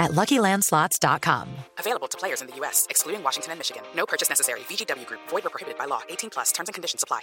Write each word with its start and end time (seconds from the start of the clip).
at 0.00 0.10
LuckyLandSlots.com. 0.12 1.48
Available 1.78 2.08
to 2.08 2.18
players 2.18 2.40
in 2.40 2.48
the 2.48 2.56
U.S., 2.56 2.86
excluding 2.90 3.22
Washington 3.22 3.52
and 3.52 3.60
Michigan. 3.60 3.82
No 3.94 4.06
purchase 4.06 4.28
necessary. 4.28 4.60
VGW 4.60 5.06
Group. 5.06 5.20
Void 5.28 5.46
or 5.46 5.50
prohibited 5.50 5.78
by 5.78 5.84
law. 5.84 6.00
18 6.08 6.30
plus. 6.30 6.50
Terms 6.50 6.68
and 6.68 6.74
conditions 6.74 7.04
apply. 7.04 7.20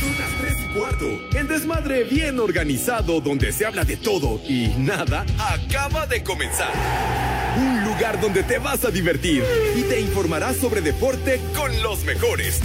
Son 0.00 0.18
las 0.18 0.30
3 0.40 0.54
y 0.60 0.78
cuarto. 0.78 1.38
El 1.38 1.48
desmadre 1.48 2.04
bien 2.04 2.40
organizado 2.40 3.20
donde 3.20 3.52
se 3.52 3.64
habla 3.64 3.84
de 3.84 3.96
todo 3.96 4.40
y 4.48 4.68
nada 4.78 5.24
acaba 5.38 6.06
de 6.06 6.22
comenzar. 6.22 6.72
Un 7.56 7.84
lugar 7.84 8.20
donde 8.20 8.42
te 8.42 8.58
vas 8.58 8.84
a 8.84 8.90
divertir 8.90 9.44
y 9.76 9.82
te 9.82 10.00
informarás 10.00 10.56
sobre 10.56 10.80
deporte 10.80 11.40
con 11.54 11.70
los 11.82 12.04
mejores. 12.04 12.60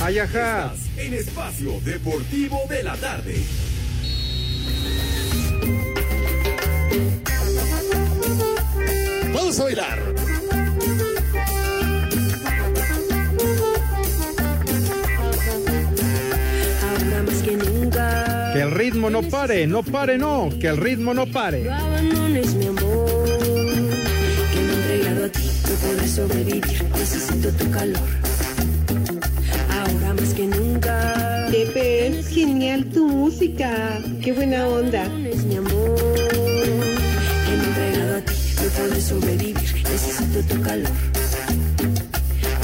Ay, 0.00 0.18
ajá. 0.18 0.72
Estás 0.74 0.98
en 0.98 1.14
Espacio 1.14 1.80
Deportivo 1.80 2.60
de 2.68 2.82
la 2.82 2.96
Tarde. 2.96 3.42
Vamos 9.42 9.58
a 9.58 9.64
bailar. 9.64 9.98
Ahora 16.88 17.22
más 17.26 17.42
que 17.42 17.56
nunca. 17.56 18.52
Que 18.54 18.60
el 18.62 18.70
ritmo 18.70 19.10
no 19.10 19.22
pare, 19.22 19.66
no 19.66 19.82
pare, 19.82 20.16
no. 20.16 20.48
Que 20.60 20.68
el 20.68 20.76
ritmo 20.76 21.12
no 21.12 21.26
pare. 21.26 21.64
No 21.64 21.74
abandones 21.74 22.54
mi 22.54 22.66
amor. 22.68 23.24
Que 24.52 24.60
me 24.60 24.72
he 24.72 24.76
entregado 24.76 25.24
a 25.24 25.28
ti. 25.28 25.50
No 25.68 25.74
podré 25.88 26.06
sobrevivir. 26.06 26.84
Necesito 26.96 27.50
tu 27.50 27.68
calor. 27.72 28.08
Ahora 29.72 30.14
más 30.14 30.34
que 30.34 30.46
nunca. 30.46 31.48
Pepe, 31.50 32.06
es 32.06 32.28
genial 32.28 32.84
tu 32.94 33.08
música. 33.08 33.98
Qué 34.22 34.32
buena 34.32 34.68
onda. 34.68 35.00
Abandones 35.00 35.44
mi 35.46 35.56
amor. 35.56 35.98
Que 37.44 37.56
me 37.56 37.64
he 37.64 37.66
entregado 37.66 38.18
a 38.18 38.20
ti. 38.20 38.31
No 38.72 38.78
podré 38.78 39.00
sobrevivir. 39.00 39.54
Necesito 39.54 40.42
tu 40.48 40.62
calor. 40.62 40.90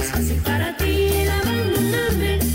Es 0.00 0.10
fácil 0.10 0.40
para 0.44 0.76
ti 0.76 1.08
el 1.12 1.30
abandonarme. 1.30 2.47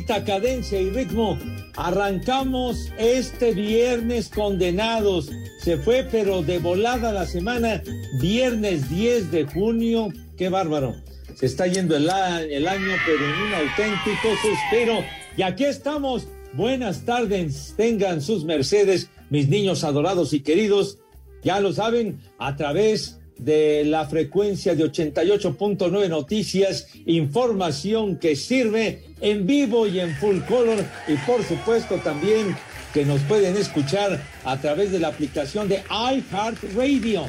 Cadencia 0.00 0.80
y 0.80 0.90
ritmo, 0.90 1.38
arrancamos 1.76 2.90
este 2.98 3.52
viernes 3.52 4.30
condenados. 4.30 5.30
Se 5.58 5.76
fue 5.76 6.06
pero 6.10 6.42
de 6.42 6.58
volada 6.58 7.12
la 7.12 7.26
semana, 7.26 7.82
viernes 8.20 8.88
10 8.88 9.30
de 9.30 9.44
junio. 9.44 10.08
Qué 10.36 10.48
bárbaro. 10.48 10.94
Se 11.34 11.46
está 11.46 11.66
yendo 11.66 11.96
el, 11.96 12.04
el 12.04 12.68
año, 12.68 12.92
pero 13.06 13.24
en 13.24 13.42
un 13.42 13.54
auténtico 13.54 14.28
suspiro. 14.42 15.04
Y 15.36 15.42
aquí 15.42 15.64
estamos. 15.64 16.26
Buenas 16.54 17.04
tardes, 17.06 17.74
tengan 17.76 18.20
sus 18.20 18.44
mercedes, 18.44 19.08
mis 19.30 19.48
niños 19.48 19.84
adorados 19.84 20.32
y 20.32 20.40
queridos. 20.40 20.98
Ya 21.42 21.60
lo 21.60 21.72
saben, 21.72 22.20
a 22.38 22.56
través 22.56 23.21
de 23.38 23.84
la 23.84 24.06
frecuencia 24.06 24.74
de 24.74 24.84
88.9 24.84 26.08
Noticias, 26.08 26.88
información 27.06 28.16
que 28.16 28.36
sirve 28.36 29.02
en 29.20 29.46
vivo 29.46 29.86
y 29.86 30.00
en 30.00 30.14
full 30.16 30.40
color 30.48 30.84
y 31.08 31.14
por 31.26 31.42
supuesto 31.44 31.96
también 31.96 32.56
que 32.92 33.04
nos 33.04 33.20
pueden 33.22 33.56
escuchar 33.56 34.22
a 34.44 34.60
través 34.60 34.92
de 34.92 35.00
la 35.00 35.08
aplicación 35.08 35.68
de 35.68 35.82
iHeartRadio. 35.90 37.26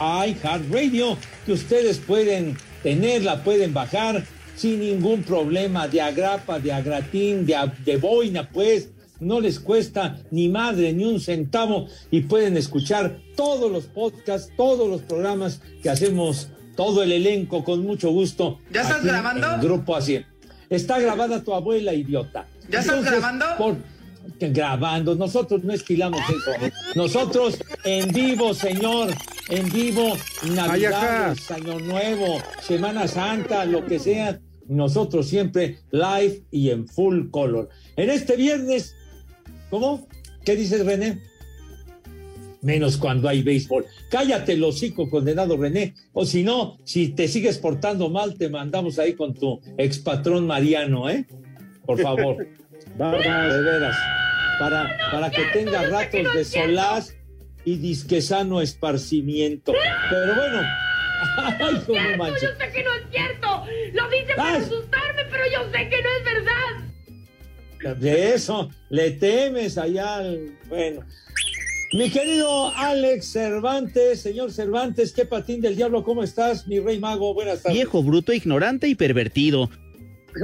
iHeartRadio 0.00 1.16
que 1.46 1.52
ustedes 1.52 1.98
pueden 1.98 2.56
tenerla, 2.82 3.42
pueden 3.44 3.72
bajar 3.72 4.24
sin 4.56 4.80
ningún 4.80 5.22
problema 5.22 5.88
de 5.88 6.00
agrapa, 6.00 6.58
de 6.58 6.72
agratín, 6.72 7.46
de, 7.46 7.56
de 7.84 7.96
boina, 7.96 8.48
pues 8.48 8.88
no 9.24 9.40
les 9.40 9.58
cuesta 9.60 10.18
ni 10.30 10.48
madre 10.48 10.92
ni 10.92 11.04
un 11.04 11.20
centavo 11.20 11.86
y 12.10 12.22
pueden 12.22 12.56
escuchar 12.56 13.18
todos 13.36 13.70
los 13.70 13.84
podcasts, 13.86 14.52
todos 14.56 14.88
los 14.88 15.00
programas 15.02 15.60
que 15.82 15.90
hacemos, 15.90 16.48
todo 16.76 17.02
el 17.02 17.12
elenco 17.12 17.64
con 17.64 17.82
mucho 17.84 18.10
gusto. 18.10 18.58
¿Ya 18.72 18.82
estás 18.82 18.98
aquí 18.98 19.08
grabando? 19.08 19.54
en 19.54 19.60
Grupo 19.60 19.96
así. 19.96 20.20
Está 20.70 20.98
grabada 20.98 21.42
tu 21.42 21.52
abuela, 21.54 21.92
idiota. 21.94 22.46
¿Ya 22.70 22.80
estás 22.80 23.04
grabando? 23.04 23.44
por- 23.58 23.76
que 24.38 24.48
grabando, 24.48 25.14
nosotros 25.14 25.62
no 25.64 25.72
estilamos 25.74 26.18
eso. 26.20 26.72
Nosotros 26.94 27.58
en 27.84 28.10
vivo, 28.10 28.54
señor, 28.54 29.10
en 29.50 29.70
vivo, 29.70 30.16
Navidades, 30.54 31.50
Año 31.50 31.78
Nuevo, 31.78 32.38
Semana 32.66 33.06
Santa, 33.06 33.64
lo 33.66 33.84
que 33.84 33.98
sea, 33.98 34.40
nosotros 34.66 35.28
siempre 35.28 35.80
live 35.90 36.42
y 36.50 36.70
en 36.70 36.88
full 36.88 37.28
color. 37.30 37.68
En 37.96 38.08
este 38.10 38.36
viernes, 38.36 38.96
¿cómo? 39.74 40.06
¿Qué 40.44 40.54
dices, 40.54 40.86
René? 40.86 41.18
Menos 42.62 42.96
cuando 42.96 43.28
hay 43.28 43.42
béisbol. 43.42 43.84
Cállate 44.08 44.52
el 44.52 44.62
hocico, 44.62 45.10
condenado 45.10 45.56
René. 45.56 45.94
O 46.12 46.24
si 46.24 46.44
no, 46.44 46.78
si 46.84 47.08
te 47.08 47.26
sigues 47.26 47.58
portando 47.58 48.08
mal, 48.08 48.38
te 48.38 48.48
mandamos 48.48 49.00
ahí 49.00 49.14
con 49.14 49.34
tu 49.34 49.60
expatrón 49.76 50.46
Mariano, 50.46 51.10
¿eh? 51.10 51.26
Por 51.84 52.00
favor. 52.00 52.36
de 52.36 53.62
veras. 53.62 53.96
Para, 54.60 54.96
para 55.10 55.30
que 55.32 55.42
tenga 55.52 55.82
ratos 55.88 56.32
de 56.32 56.44
solaz 56.44 57.16
y 57.64 57.76
disquesano 57.78 58.60
esparcimiento. 58.60 59.72
Pero 60.08 60.34
bueno. 60.36 60.62
Ay, 61.36 61.82
no 61.88 62.16
manches. 62.16 62.42
Yo 62.42 62.48
sé 62.64 62.72
que 62.72 62.84
no 62.84 62.94
es 62.94 63.02
cierto. 63.10 63.64
Lo 63.92 64.08
dice 64.08 64.34
para 64.36 64.56
asustarme, 64.58 65.24
pero 65.28 65.44
yo 65.52 65.68
sé 65.72 65.88
que 65.88 66.00
no 66.00 66.08
es 66.16 66.24
verdad. 66.24 66.93
De 67.92 68.34
eso, 68.34 68.70
le 68.88 69.10
temes 69.12 69.76
allá. 69.78 70.16
al- 70.16 70.56
Bueno. 70.68 71.02
Mi 71.92 72.10
querido 72.10 72.70
Alex 72.74 73.26
Cervantes, 73.32 74.20
señor 74.20 74.50
Cervantes, 74.50 75.12
qué 75.12 75.26
patín 75.26 75.60
del 75.60 75.76
diablo, 75.76 76.02
¿cómo 76.02 76.24
estás, 76.24 76.66
mi 76.66 76.80
rey 76.80 76.98
mago? 76.98 77.34
Buenas 77.34 77.62
tardes. 77.62 77.76
Viejo, 77.76 78.02
bruto, 78.02 78.32
ignorante 78.32 78.88
y 78.88 78.96
pervertido. 78.96 79.70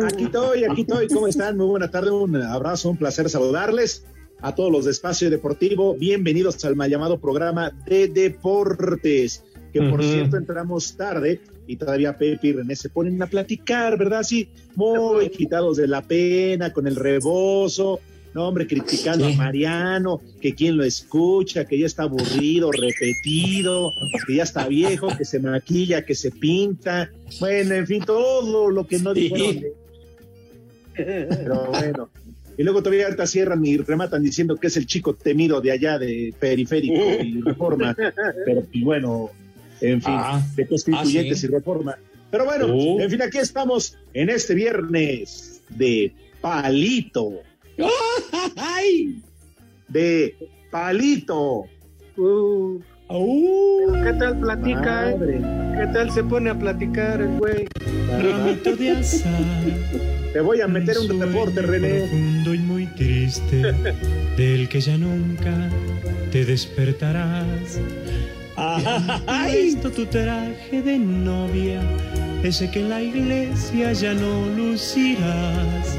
Aquí 0.07 0.25
estoy, 0.25 0.63
aquí 0.65 0.83
estoy. 0.83 1.09
¿Cómo 1.09 1.27
están? 1.27 1.57
Muy 1.57 1.67
buena 1.67 1.91
tarde, 1.91 2.13
un 2.13 2.37
abrazo, 2.37 2.91
un 2.91 2.97
placer 2.97 3.29
saludarles 3.29 4.07
a 4.41 4.55
todos 4.55 4.71
los 4.71 4.85
de 4.85 4.93
Espacio 4.93 5.29
Deportivo. 5.29 5.95
Bienvenidos 5.97 6.65
al 6.65 6.77
mal 6.77 6.89
llamado 6.89 7.19
programa 7.21 7.73
de 7.87 8.07
deportes, 8.07 9.43
que 9.73 9.83
por 9.83 10.05
cierto 10.05 10.37
entramos 10.37 10.97
tarde 10.97 11.41
y 11.73 11.77
todavía 11.77 12.17
Pepe 12.17 12.49
y 12.49 12.53
René 12.53 12.75
se 12.77 12.89
ponen 12.89 13.23
a 13.23 13.27
platicar, 13.27 13.97
¿verdad? 13.97 14.23
Sí, 14.23 14.49
muy 14.75 15.29
quitados 15.31 15.77
de 15.77 15.87
la 15.89 16.03
pena, 16.03 16.73
con 16.73 16.87
el 16.87 16.97
rebozo. 16.97 18.01
No, 18.35 18.47
hombre, 18.49 18.67
criticando 18.67 19.27
a 19.27 19.33
Mariano, 19.33 20.21
que 20.41 20.55
quien 20.55 20.77
lo 20.77 20.85
escucha, 20.85 21.65
que 21.65 21.79
ya 21.79 21.87
está 21.87 22.05
aburrido, 22.05 22.71
repetido, 22.71 23.91
que 24.27 24.37
ya 24.37 24.45
está 24.45 24.69
viejo, 24.69 25.09
que 25.19 25.25
se 25.25 25.41
maquilla, 25.41 26.05
que 26.05 26.15
se 26.15 26.31
pinta. 26.31 27.11
Bueno, 27.41 27.75
en 27.75 27.87
fin, 27.89 28.05
todo 28.05 28.71
lo 28.71 28.87
que 28.87 28.99
no 29.01 29.15
Sí. 29.15 29.21
dijeron 29.23 29.61
de- 29.61 29.73
pero 30.95 31.67
bueno. 31.71 32.09
Y 32.59 32.63
luego 32.63 32.83
todavía 32.83 33.07
ahorita 33.07 33.27
cierran 33.27 33.65
y 33.65 33.79
rematan 33.79 34.23
diciendo 34.23 34.57
que 34.57 34.67
es 34.67 34.77
el 34.77 34.87
chico 34.87 35.15
temido 35.15 35.61
de 35.61 35.73
allá 35.73 35.99
de 35.99 36.35
Periférico 36.39 37.03
y 37.25 37.41
Reforma. 37.41 37.97
Pero 38.45 38.61
pues, 38.63 38.85
bueno, 38.85 39.31
en 39.81 40.01
fin, 40.03 40.15
Ah, 40.17 40.43
de 40.57 40.67
constituyentes 40.67 41.39
ah, 41.39 41.41
sí. 41.41 41.47
y 41.47 41.51
Reforma. 41.51 41.97
Pero 42.31 42.45
bueno, 42.45 42.67
Uh. 42.75 43.01
en 43.01 43.11
fin, 43.11 43.23
aquí 43.23 43.39
estamos 43.39 43.97
en 44.15 44.31
este 44.31 44.55
viernes 44.55 45.63
de 45.71 46.13
palito, 46.41 47.33
¡Ay! 48.57 49.21
de 49.89 50.35
palito. 50.71 51.65
Uh, 52.17 52.79
¡Au! 53.09 53.93
¿Qué 54.05 54.13
tal 54.19 54.39
platica? 54.41 55.11
eh? 55.11 55.17
Madre. 55.17 55.41
¿Qué 55.81 55.87
tal 55.93 56.11
se 56.13 56.23
pone 56.23 56.51
a 56.51 56.59
platicar 56.59 57.21
el 57.23 57.39
güey? 57.39 57.67
Ramito 58.23 58.77
de 58.77 58.91
azar, 58.91 59.41
Te 60.33 60.41
voy 60.41 60.61
a 60.61 60.69
meter 60.69 60.99
un 60.99 61.19
reporte, 61.21 61.63
René. 61.63 62.01
profundo 62.01 62.55
y 62.55 62.59
muy 62.59 62.87
triste, 62.95 63.73
del 64.37 64.69
que 64.69 64.81
ya 64.81 64.97
nunca 64.99 65.69
te 66.31 66.45
despertarás. 66.45 67.81
¡Ay! 69.27 69.75
Tu 69.81 70.07
traje 70.07 70.83
de 70.83 70.99
novia, 70.99 71.81
ese 72.43 72.71
que 72.71 72.81
en 72.81 72.91
la 72.91 73.01
iglesia 73.03 73.93
ya 73.93 74.13
no 74.13 74.47
lucirás. 74.55 75.97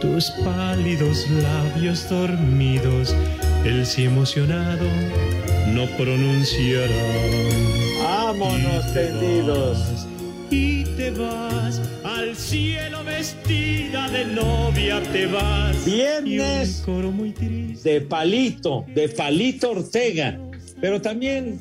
Tus 0.00 0.30
pálidos 0.44 1.28
labios 1.30 2.08
dormidos, 2.08 3.14
el 3.64 3.84
sí 3.84 4.04
emocionado 4.04 4.86
no 5.72 5.86
pronunciarán. 5.96 6.90
¡Vámonos 8.02 8.92
tendidos! 8.94 10.06
Y 10.50 10.84
te 10.96 11.10
vas 11.10 11.80
al 12.04 12.36
cielo 12.36 13.02
vestida 13.02 14.08
de 14.10 14.26
novia, 14.26 15.02
te 15.12 15.26
vas. 15.26 15.84
Viernes 15.84 16.76
Y 16.76 16.80
un 16.80 16.84
coro 16.84 17.10
muy 17.10 17.32
triste. 17.32 17.94
de 17.94 18.00
Palito, 18.02 18.84
de 18.94 19.08
Palito 19.08 19.72
Ortega. 19.72 20.38
Pero 20.84 21.00
también 21.00 21.58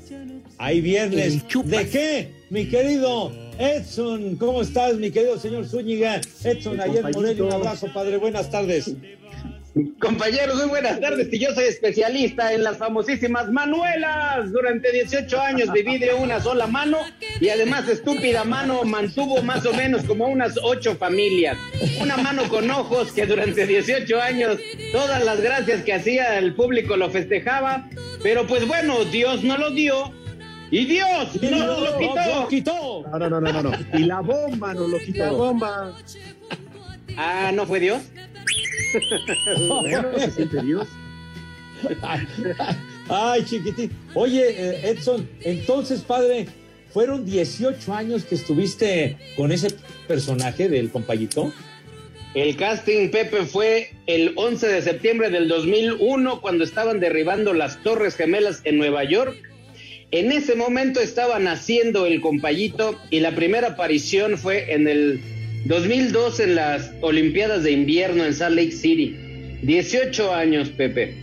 hay 0.57 0.81
viernes. 0.81 1.47
¿De 1.63 1.89
qué? 1.89 2.29
Mi 2.49 2.67
querido 2.67 3.31
Edson, 3.57 4.35
¿cómo 4.35 4.61
estás, 4.61 4.95
mi 4.95 5.11
querido 5.11 5.39
señor 5.39 5.65
Zúñiga? 5.65 6.19
Edson, 6.43 6.81
ayer. 6.81 7.05
Morelia, 7.13 7.45
un 7.45 7.53
abrazo, 7.53 7.87
padre. 7.93 8.17
Buenas 8.17 8.51
tardes. 8.51 8.93
Compañeros, 9.99 10.57
muy 10.57 10.67
buenas 10.67 10.99
tardes. 10.99 11.29
Y 11.31 11.39
yo 11.39 11.51
soy 11.55 11.63
especialista 11.63 12.53
en 12.53 12.63
las 12.63 12.77
famosísimas 12.77 13.49
manuelas. 13.49 14.51
Durante 14.51 14.91
18 14.91 15.39
años 15.39 15.71
viví 15.71 15.97
de 15.97 16.13
una 16.13 16.39
sola 16.39 16.67
mano 16.67 16.99
y 17.39 17.49
además 17.49 17.87
estúpida 17.87 18.43
mano 18.43 18.83
mantuvo 18.83 19.41
más 19.41 19.65
o 19.65 19.73
menos 19.73 20.03
como 20.03 20.27
unas 20.27 20.59
ocho 20.61 20.95
familias. 20.95 21.57
Una 21.99 22.17
mano 22.17 22.43
con 22.49 22.69
ojos 22.69 23.13
que 23.13 23.25
durante 23.25 23.65
18 23.65 24.21
años 24.21 24.59
todas 24.91 25.23
las 25.25 25.41
gracias 25.41 25.81
que 25.83 25.93
hacía 25.93 26.37
el 26.37 26.53
público 26.53 26.95
lo 26.95 27.09
festejaba. 27.09 27.89
Pero 28.23 28.47
pues 28.47 28.65
bueno, 28.67 29.03
Dios 29.05 29.43
no 29.43 29.57
lo 29.57 29.69
dio 29.71 30.11
y 30.71 30.85
Dios 30.85 31.41
no 31.41 31.57
nos 31.67 31.79
lo 31.81 31.97
quitó. 31.99 32.47
quitó. 32.49 33.05
No, 33.11 33.19
no, 33.19 33.29
no, 33.29 33.41
no, 33.41 33.53
no, 33.53 33.63
no. 33.63 33.71
Y 33.99 34.03
la 34.05 34.21
bomba 34.21 34.73
nos 34.73 34.89
lo 34.89 34.97
La 34.97 35.03
quitó. 35.03 35.35
bomba. 35.35 35.93
Ah, 37.17 37.51
¿no 37.53 37.65
fue 37.67 37.79
Dios? 37.79 38.01
Bueno, 39.67 40.07
se 40.17 40.31
siente 40.31 40.61
Dios. 40.63 40.87
Ay, 42.01 42.27
ay, 43.09 43.45
chiquitín. 43.45 43.91
Oye, 44.13 44.41
eh, 44.49 44.89
Edson, 44.89 45.27
entonces, 45.41 46.01
padre, 46.01 46.47
¿fueron 46.91 47.25
18 47.25 47.93
años 47.93 48.23
que 48.23 48.35
estuviste 48.35 49.17
con 49.35 49.51
ese 49.51 49.75
personaje 50.07 50.69
del 50.69 50.89
compayito? 50.91 51.51
El 52.35 52.55
casting, 52.55 53.09
Pepe, 53.09 53.45
fue 53.45 53.91
el 54.07 54.33
11 54.35 54.67
de 54.67 54.81
septiembre 54.81 55.29
del 55.29 55.47
2001 55.47 56.41
cuando 56.41 56.63
estaban 56.63 56.99
derribando 56.99 57.53
las 57.53 57.81
Torres 57.83 58.15
Gemelas 58.15 58.61
en 58.63 58.79
Nueva 58.79 59.03
York. 59.03 59.35
En 60.09 60.31
ese 60.31 60.55
momento 60.55 60.99
estaban 60.99 61.47
haciendo 61.47 62.07
el 62.07 62.21
compayito 62.21 62.99
y 63.11 63.19
la 63.19 63.35
primera 63.35 63.69
aparición 63.69 64.37
fue 64.39 64.73
en 64.73 64.87
el 64.87 65.21
2002 65.65 66.39
en 66.39 66.55
las 66.55 66.91
Olimpiadas 67.01 67.63
de 67.63 67.71
Invierno 67.71 68.25
en 68.25 68.33
Salt 68.33 68.55
Lake 68.55 68.71
City. 68.71 69.15
18 69.61 70.33
años, 70.33 70.69
Pepe. 70.69 71.15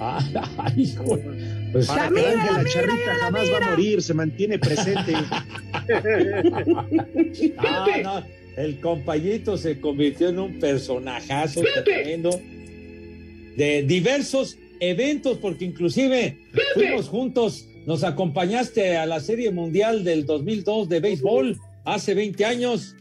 Ay, 0.00 0.82
hijo. 0.82 1.20
Pues, 1.72 1.86
Para 1.86 2.08
que 2.08 2.14
vean 2.14 2.46
que 2.46 2.52
la 2.52 2.64
charrita 2.64 3.14
jamás 3.20 3.48
va 3.50 3.66
a 3.66 3.70
morir, 3.70 4.02
se 4.02 4.14
mantiene 4.14 4.58
presente. 4.58 5.14
Ah, 7.58 7.86
no, 8.02 8.24
el 8.56 8.80
compayito 8.80 9.56
se 9.56 9.80
convirtió 9.80 10.28
en 10.28 10.38
un 10.38 10.58
personajazo 10.58 11.62
tremendo 11.84 12.30
de 13.56 13.82
diversos 13.82 14.58
eventos, 14.80 15.38
porque 15.38 15.64
inclusive 15.64 16.38
fuimos 16.74 17.08
juntos, 17.08 17.68
nos 17.86 18.04
acompañaste 18.04 18.96
a 18.96 19.06
la 19.06 19.20
Serie 19.20 19.50
Mundial 19.50 20.04
del 20.04 20.26
2002 20.26 20.88
de 20.88 21.00
béisbol 21.00 21.58
hace 21.84 22.14
20 22.14 22.44
años. 22.44 22.96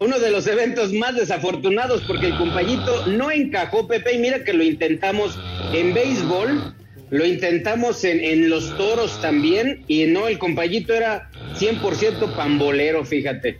Uno 0.00 0.18
de 0.18 0.30
los 0.30 0.46
eventos 0.46 0.92
más 0.92 1.14
desafortunados 1.14 2.02
porque 2.02 2.26
el 2.26 2.36
compañito 2.36 3.06
no 3.06 3.30
encajó, 3.30 3.86
Pepe, 3.86 4.16
y 4.16 4.18
mira 4.18 4.44
que 4.44 4.52
lo 4.52 4.64
intentamos 4.64 5.38
en 5.72 5.94
béisbol, 5.94 6.74
lo 7.10 7.24
intentamos 7.24 8.04
en, 8.04 8.20
en 8.20 8.50
los 8.50 8.76
toros 8.76 9.20
también, 9.20 9.84
y 9.86 10.04
no, 10.06 10.26
el 10.26 10.38
compañito 10.38 10.94
era 10.94 11.30
100% 11.58 12.34
pambolero, 12.34 13.04
fíjate. 13.04 13.58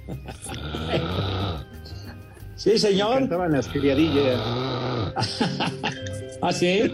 Sí, 2.56 2.79
señor. 2.79 3.20
Cantaban 3.20 3.52
las 3.52 3.69
criadillas. 3.69 4.41
¿Ah, 6.41 6.52
sí? 6.52 6.93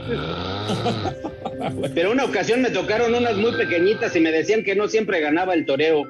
Pero 1.95 2.13
una 2.13 2.25
ocasión 2.25 2.63
me 2.63 2.71
tocaron 2.71 3.15
unas 3.15 3.37
muy 3.37 3.53
pequeñitas 3.53 4.15
y 4.17 4.21
me 4.21 4.33
decían 4.33 4.63
que 4.63 4.75
no 4.75 4.89
siempre 4.89 5.21
ganaba 5.21 5.55
el 5.55 5.67
toreo. 5.67 6.09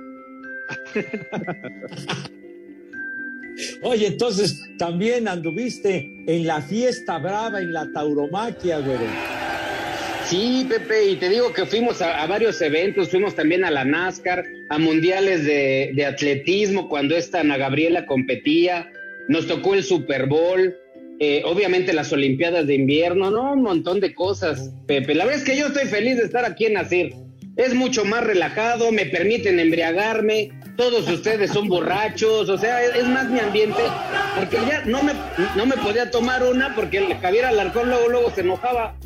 Oye, 3.83 4.07
entonces 4.07 4.63
también 4.79 5.29
anduviste 5.29 6.11
en 6.27 6.47
la 6.47 6.63
fiesta 6.63 7.19
brava, 7.19 7.61
en 7.61 7.73
la 7.73 7.91
tauromaquia, 7.93 8.79
güey. 8.79 8.99
Sí, 10.31 10.65
Pepe, 10.69 11.09
y 11.09 11.17
te 11.17 11.29
digo 11.29 11.53
que 11.53 11.67
fuimos 11.67 12.01
a, 12.01 12.25
varios 12.29 12.63
eventos, 12.63 13.09
fuimos 13.09 13.35
también 13.35 13.65
a 13.65 13.71
la 13.73 13.85
NASCAR, 13.85 14.45
a 14.69 14.79
mundiales 14.79 15.45
de, 15.45 16.07
atletismo 16.07 16.89
cuando 16.89 17.17
esta 17.17 17.41
Ana 17.41 17.57
Gabriela 17.57 18.07
competía, 18.07 18.89
nos 19.27 19.49
tocó 19.49 19.75
el 19.75 19.83
Super 19.83 20.27
Bowl, 20.27 20.77
eh, 21.19 21.43
obviamente 21.45 21.93
las 21.93 22.13
Olimpiadas 22.13 22.69
de 22.69 22.77
invierno, 22.77 23.33
no, 23.33 23.55
un 23.55 23.63
montón 23.63 23.99
de 23.99 24.15
cosas, 24.15 24.73
Pepe. 24.87 25.17
La 25.17 25.25
verdad 25.25 25.41
es 25.41 25.45
que 25.45 25.59
yo 25.59 25.67
estoy 25.67 25.87
feliz 25.87 26.19
de 26.19 26.27
estar 26.27 26.45
aquí 26.45 26.67
en 26.67 26.75
Nacir. 26.75 27.13
Es 27.57 27.75
mucho 27.75 28.05
más 28.05 28.23
relajado, 28.23 28.93
me 28.93 29.07
permiten 29.07 29.59
embriagarme, 29.59 30.53
todos 30.77 31.11
ustedes 31.11 31.51
son 31.51 31.67
borrachos, 31.67 32.49
o 32.49 32.57
sea, 32.57 32.85
es, 32.85 32.95
es 32.95 33.09
más 33.09 33.29
mi 33.29 33.41
ambiente, 33.41 33.83
porque 34.39 34.59
ya 34.59 34.85
no 34.87 35.03
me, 35.03 35.13
no 35.57 35.67
me 35.67 35.77
podía 35.77 36.09
tomar 36.13 36.45
una 36.45 36.77
porque 36.77 36.99
el 36.99 37.15
Javier 37.17 37.47
Alarcón 37.47 37.89
luego, 37.89 38.09
luego 38.09 38.31
se 38.31 38.43
enojaba. 38.43 38.97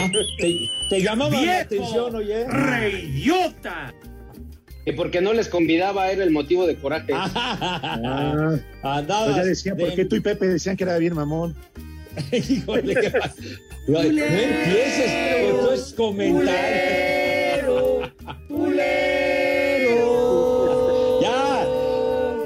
Ah, 0.00 0.10
te, 0.38 0.68
te 0.88 1.00
llamaba 1.02 1.40
la 1.40 1.60
atención, 1.60 2.16
oye. 2.16 2.46
¡Reidiota! 2.48 3.92
Que 4.84 4.92
porque 4.92 5.20
no 5.20 5.32
les 5.32 5.48
convidaba 5.48 6.10
era 6.10 6.24
el 6.24 6.30
motivo 6.32 6.66
de 6.66 6.74
coraje. 6.76 7.12
Ah, 7.14 8.56
Andabas 8.82 9.24
pues 9.26 9.36
ya 9.36 9.44
decían, 9.44 9.76
de- 9.76 9.84
¿por 9.86 9.94
qué 9.94 10.04
tú 10.04 10.16
y 10.16 10.20
Pepe 10.20 10.46
decían 10.48 10.76
que 10.76 10.84
era 10.84 10.98
bien 10.98 11.14
mamón? 11.14 11.54
Híjole, 12.32 12.94
qué 12.94 13.10
pa- 13.10 13.32
no, 13.88 14.02
no 14.02 14.08
empieces 14.08 15.50
con 15.50 15.68
tus 15.74 15.92
comentarios. 15.94 18.10
Ya, 21.22 21.66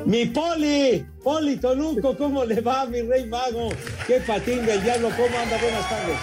mi 0.05 0.26
Poli, 0.26 1.05
Poli 1.23 1.57
Toluco, 1.57 2.17
¿cómo 2.17 2.45
le 2.45 2.61
va, 2.61 2.87
mi 2.87 3.03
rey 3.03 3.26
mago? 3.26 3.69
Qué 4.07 4.21
patín 4.26 4.65
del 4.67 4.83
diablo, 4.83 5.09
¿cómo 5.17 5.38
anda? 5.38 5.57
Buenas 5.61 5.88
tardes. 5.88 6.17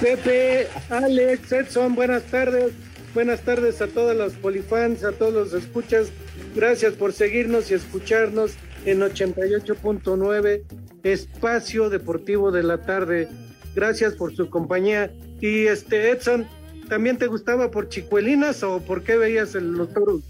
Pepe, 0.00 0.68
Alex, 0.90 1.50
Edson, 1.50 1.94
buenas 1.96 2.22
tardes. 2.24 2.72
Buenas 3.14 3.40
tardes 3.40 3.82
a 3.82 3.88
todos 3.88 4.14
los 4.14 4.34
polifans, 4.34 5.02
a 5.02 5.10
todos 5.10 5.34
los 5.34 5.52
escuchas. 5.52 6.10
Gracias 6.54 6.94
por 6.94 7.12
seguirnos 7.12 7.70
y 7.70 7.74
escucharnos 7.74 8.52
en 8.84 9.00
88.9 9.00 10.62
Espacio 11.02 11.90
Deportivo 11.90 12.52
de 12.52 12.62
la 12.62 12.82
Tarde. 12.82 13.28
Gracias 13.74 14.14
por 14.14 14.36
su 14.36 14.48
compañía. 14.50 15.10
Y 15.40 15.66
este 15.66 16.10
Edson, 16.10 16.46
¿también 16.88 17.18
te 17.18 17.26
gustaba 17.26 17.70
por 17.72 17.88
chicuelinas 17.88 18.62
o 18.62 18.80
por 18.80 19.02
qué 19.02 19.16
veías 19.16 19.56
el 19.56 19.72
los 19.72 19.92
toros? 19.92 20.22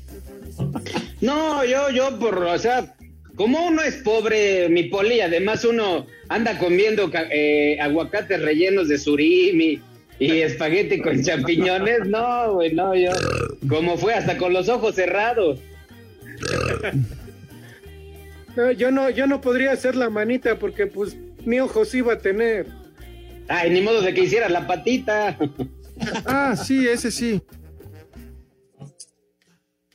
No, 1.20 1.62
yo, 1.64 1.90
yo, 1.90 2.18
por, 2.18 2.38
o 2.38 2.58
sea, 2.58 2.94
como 3.38 3.64
uno 3.68 3.82
es 3.82 3.94
pobre, 3.98 4.68
mi 4.68 4.82
poli, 4.84 5.20
además 5.20 5.64
uno 5.64 6.06
anda 6.28 6.58
comiendo 6.58 7.08
eh, 7.30 7.78
aguacates 7.80 8.42
rellenos 8.42 8.88
de 8.88 8.98
surimi 8.98 9.80
y 10.18 10.40
espagueti 10.40 11.00
con 11.00 11.22
champiñones, 11.24 12.00
no, 12.08 12.54
güey, 12.54 12.74
no, 12.74 12.96
yo, 12.96 13.12
como 13.68 13.96
fue, 13.96 14.14
hasta 14.14 14.36
con 14.36 14.52
los 14.52 14.68
ojos 14.68 14.96
cerrados. 14.96 15.60
No, 18.56 18.72
yo 18.72 18.90
no, 18.90 19.08
yo 19.08 19.28
no 19.28 19.40
podría 19.40 19.70
hacer 19.70 19.94
la 19.94 20.10
manita 20.10 20.58
porque 20.58 20.88
pues 20.88 21.16
mi 21.44 21.60
ojo 21.60 21.84
sí 21.84 21.98
iba 21.98 22.14
a 22.14 22.18
tener. 22.18 22.66
Ay, 23.46 23.70
ni 23.70 23.80
modo 23.80 24.02
de 24.02 24.12
que 24.14 24.24
hicieras 24.24 24.50
la 24.50 24.66
patita. 24.66 25.38
Ah, 26.26 26.54
sí, 26.54 26.86
ese 26.86 27.10
sí. 27.10 27.42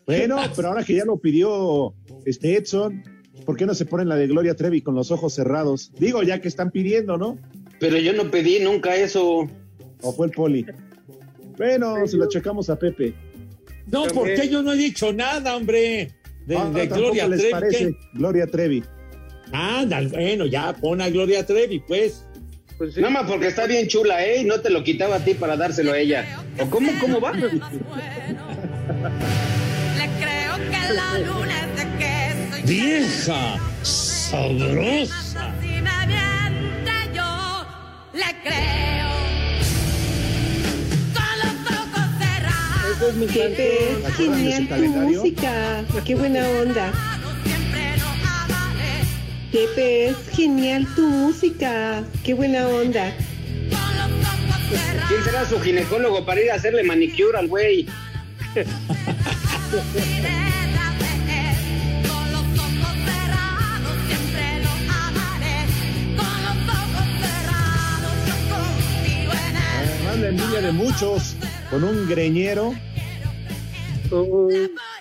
Bueno, 0.05 0.37
pero 0.53 0.67
ahora 0.67 0.83
que 0.83 0.95
ya 0.95 1.05
lo 1.05 1.15
pidió 1.15 1.93
este 2.25 2.57
Edson, 2.57 3.01
¿por 3.45 3.57
qué 3.57 3.65
no 3.65 3.73
se 3.73 3.85
ponen 3.85 4.09
la 4.09 4.15
de 4.15 4.27
Gloria 4.27 4.55
Trevi 4.55 4.81
con 4.81 4.95
los 4.95 5.11
ojos 5.11 5.33
cerrados? 5.33 5.91
Digo, 5.97 6.23
ya 6.23 6.39
que 6.41 6.47
están 6.47 6.71
pidiendo, 6.71 7.17
¿no? 7.17 7.37
Pero 7.79 7.97
yo 7.97 8.13
no 8.13 8.29
pedí 8.31 8.59
nunca 8.59 8.95
eso. 8.95 9.47
¿O 10.01 10.13
fue 10.13 10.27
el 10.27 10.31
poli? 10.33 10.65
Bueno, 11.57 12.07
se 12.07 12.17
lo 12.17 12.27
checamos 12.27 12.69
a 12.69 12.77
Pepe. 12.77 13.13
No, 13.87 14.05
porque 14.13 14.47
yo 14.49 14.61
no 14.63 14.73
he 14.73 14.77
dicho 14.77 15.11
nada, 15.13 15.55
hombre. 15.55 16.11
De, 16.45 16.57
Ah, 16.57 16.69
de 16.69 16.87
tampoco 16.87 17.01
Gloria 17.01 17.27
les 17.27 17.39
Trevi. 17.39 17.51
parece 17.53 17.77
¿qué? 17.87 17.95
Gloria 18.13 18.47
Trevi. 18.47 18.83
Anda, 19.51 20.01
bueno, 20.09 20.45
ya 20.45 20.73
pon 20.73 21.01
a 21.01 21.09
Gloria 21.09 21.45
Trevi, 21.45 21.79
pues. 21.79 22.25
Pues 22.77 22.97
Nada 22.97 23.09
más 23.11 23.29
porque 23.29 23.47
está 23.47 23.67
bien 23.67 23.87
chula, 23.87 24.25
¿eh? 24.25 24.41
Y 24.41 24.45
no 24.45 24.59
te 24.59 24.69
lo 24.71 24.83
quitaba 24.83 25.17
a 25.17 25.19
ti 25.23 25.35
para 25.35 25.55
dárselo 25.55 25.91
a 25.93 25.99
ella. 25.99 26.25
¿O 26.59 26.65
cómo, 26.69 26.91
cómo 26.99 27.21
va? 27.21 27.31
Le 27.33 27.49
creo 30.19 30.55
que 30.71 30.93
la 30.93 31.19
luna 31.19 31.67
Vieja, 32.65 33.59
sabrosa. 33.81 35.53
si 35.59 35.81
me 35.81 36.05
miente 36.07 36.91
yo 37.13 37.65
le 38.13 38.31
creo. 38.41 39.11
Es 42.95 44.15
genial 44.15 44.67
tu 44.69 44.87
música. 44.87 45.83
Qué 46.05 46.15
buena 46.15 46.47
onda. 46.61 46.93
Pepe, 49.51 50.07
es 50.07 50.17
genial 50.31 50.87
tu 50.95 51.09
música. 51.09 52.01
Qué 52.23 52.33
buena 52.33 52.65
onda. 52.69 53.13
¿Quién 55.09 55.23
será 55.25 55.45
su 55.45 55.59
ginecólogo 55.59 56.25
para 56.25 56.39
ir 56.39 56.49
a 56.51 56.55
hacerle 56.55 56.83
manicure 56.83 57.37
al 57.37 57.49
güey? 57.49 57.87
De 70.53 70.71
muchos 70.71 71.35
con 71.71 71.83
un 71.83 72.07
greñero. 72.07 72.75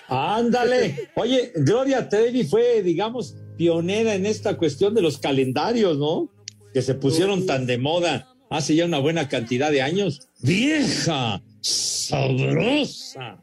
Ándale. 0.09 1.09
Oye, 1.15 1.51
Gloria 1.55 2.09
Trevi 2.09 2.43
fue, 2.43 2.81
digamos, 2.81 3.35
pionera 3.55 4.15
en 4.15 4.25
esta 4.25 4.57
cuestión 4.57 4.95
de 4.95 5.03
los 5.03 5.19
calendarios, 5.19 5.99
¿no? 5.99 6.31
Que 6.73 6.81
se 6.81 6.95
pusieron 6.95 7.45
tan 7.45 7.67
de 7.67 7.77
moda 7.77 8.33
hace 8.49 8.73
ya 8.75 8.85
una 8.85 8.97
buena 8.97 9.29
cantidad 9.29 9.71
de 9.71 9.83
años. 9.83 10.27
Vieja, 10.41 11.39
sabrosa. 11.61 13.37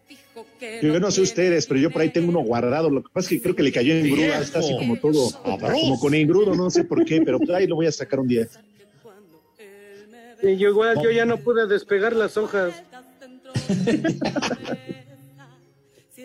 Yo 0.83 0.99
no 0.99 1.13
sé 1.13 1.21
ustedes, 1.21 1.67
pero 1.67 1.79
yo 1.79 1.93
por 1.93 2.03
ahí 2.03 2.11
tengo 2.11 2.31
uno 2.31 2.41
guardado. 2.41 2.91
Lo 2.91 3.05
que 3.05 3.11
pasa 3.13 3.27
es 3.27 3.29
que 3.29 3.41
creo 3.41 3.55
que 3.55 3.63
le 3.63 3.71
cayó 3.71 3.95
en 3.95 4.11
grúa. 4.11 4.41
Está 4.41 4.59
así 4.59 4.77
como 4.77 4.97
todo, 4.97 5.31
como 5.43 6.01
con 6.01 6.13
engrudo, 6.15 6.57
no 6.57 6.71
sé 6.71 6.83
por 6.83 7.05
qué, 7.05 7.23
pero 7.23 7.39
ahí 7.55 7.69
lo 7.69 7.77
voy 7.77 7.87
a 7.87 7.93
sacar 7.93 8.19
un 8.19 8.27
día. 8.27 8.49
Y 10.43 10.57
yo 10.57 10.71
igual, 10.71 10.99
yo 11.03 11.11
ya 11.11 11.25
no 11.25 11.39
pude 11.39 11.67
despegar 11.67 12.15
las 12.15 12.37
hojas. 12.37 12.83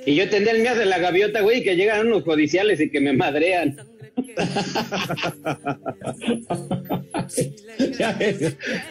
Y 0.05 0.15
yo 0.15 0.29
tendría 0.29 0.53
el 0.53 0.61
miedo 0.61 0.75
de 0.75 0.85
la 0.85 0.99
gaviota, 0.99 1.41
güey, 1.41 1.63
que 1.63 1.75
llegan 1.75 2.07
unos 2.07 2.23
judiciales 2.23 2.79
y 2.79 2.89
que 2.89 3.01
me 3.01 3.13
madrean. 3.13 3.77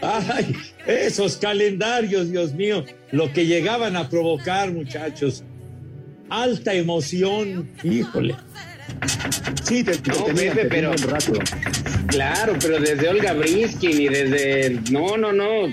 Ay, 0.02 0.56
esos 0.86 1.36
calendarios, 1.36 2.30
Dios 2.30 2.52
mío, 2.54 2.84
lo 3.12 3.32
que 3.32 3.46
llegaban 3.46 3.96
a 3.96 4.08
provocar, 4.08 4.72
muchachos. 4.72 5.44
Alta 6.30 6.74
emoción, 6.74 7.70
híjole. 7.82 8.34
Sí, 9.64 9.84
te, 9.84 9.92
No, 10.10 10.24
te 10.24 10.66
pero- 10.68 10.90
un 10.90 10.98
rato. 10.98 11.32
Claro, 12.06 12.54
pero 12.60 12.80
desde 12.80 13.08
Olga 13.08 13.32
Briskin 13.32 14.00
y 14.00 14.08
desde... 14.08 14.80
No, 14.90 15.16
no, 15.16 15.32
no. 15.32 15.68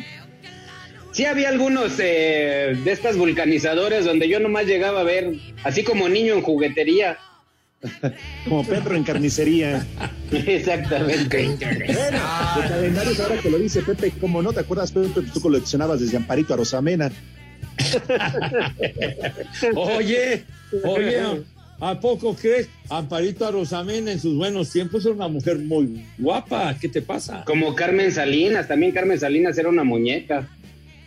Sí 1.12 1.26
había 1.26 1.50
algunos 1.50 2.00
eh, 2.00 2.78
de 2.84 2.92
estas 2.92 3.18
vulcanizadores 3.18 4.06
donde 4.06 4.30
yo 4.30 4.40
nomás 4.40 4.66
llegaba 4.66 5.02
a 5.02 5.04
ver, 5.04 5.34
así 5.64 5.84
como 5.84 6.08
niño 6.08 6.36
en 6.36 6.42
juguetería. 6.42 7.18
Como 8.48 8.64
perro 8.64 8.96
en 8.96 9.04
carnicería. 9.04 9.84
Exactamente. 10.32 11.38
De 11.38 11.58
calendarios, 11.58 13.20
ahora 13.20 13.38
que 13.42 13.50
lo 13.50 13.58
dice 13.58 13.82
Pepe, 13.82 14.14
¿cómo 14.22 14.42
no 14.44 14.54
te 14.54 14.60
acuerdas, 14.60 14.92
Pepe? 14.92 15.22
Tú 15.34 15.42
coleccionabas 15.42 16.00
desde 16.00 16.18
Amparito 16.18 16.54
a 16.54 16.58
Rosamena. 16.58 17.12
Oye, 19.76 20.44
oye, 20.84 21.44
¿a 21.82 22.00
poco 22.00 22.34
crees? 22.36 22.70
Amparito 22.90 23.52
Rosamena 23.52 24.12
en 24.14 24.20
sus 24.20 24.38
buenos 24.38 24.72
tiempos 24.72 25.06
era 25.06 25.14
una 25.16 25.28
mujer 25.28 25.60
muy 25.60 26.06
guapa. 26.18 26.76
¿Qué 26.80 26.88
te 26.88 27.02
pasa? 27.02 27.44
Como 27.46 27.76
Carmen 27.76 28.10
Salinas, 28.12 28.68
también 28.70 28.94
Carmen 28.94 29.20
Salinas 29.20 29.58
era 29.58 29.68
una 29.68 29.84
muñeca. 29.84 30.48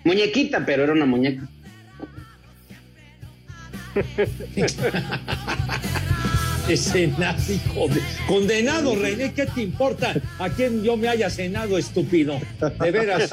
Muñequita, 0.05 0.67
pero 0.67 0.85
era 0.85 0.93
una 0.93 1.07
muñeca. 1.07 1.49
Jode- 6.67 8.01
Condenado, 8.27 8.95
René, 8.97 9.33
¿qué 9.35 9.47
te 9.47 9.63
importa 9.63 10.15
a 10.39 10.49
quién 10.49 10.83
yo 10.83 10.97
me 10.97 11.09
haya 11.09 11.29
cenado, 11.31 11.77
estúpido? 11.79 12.39
De 12.81 12.91
veras. 12.91 13.31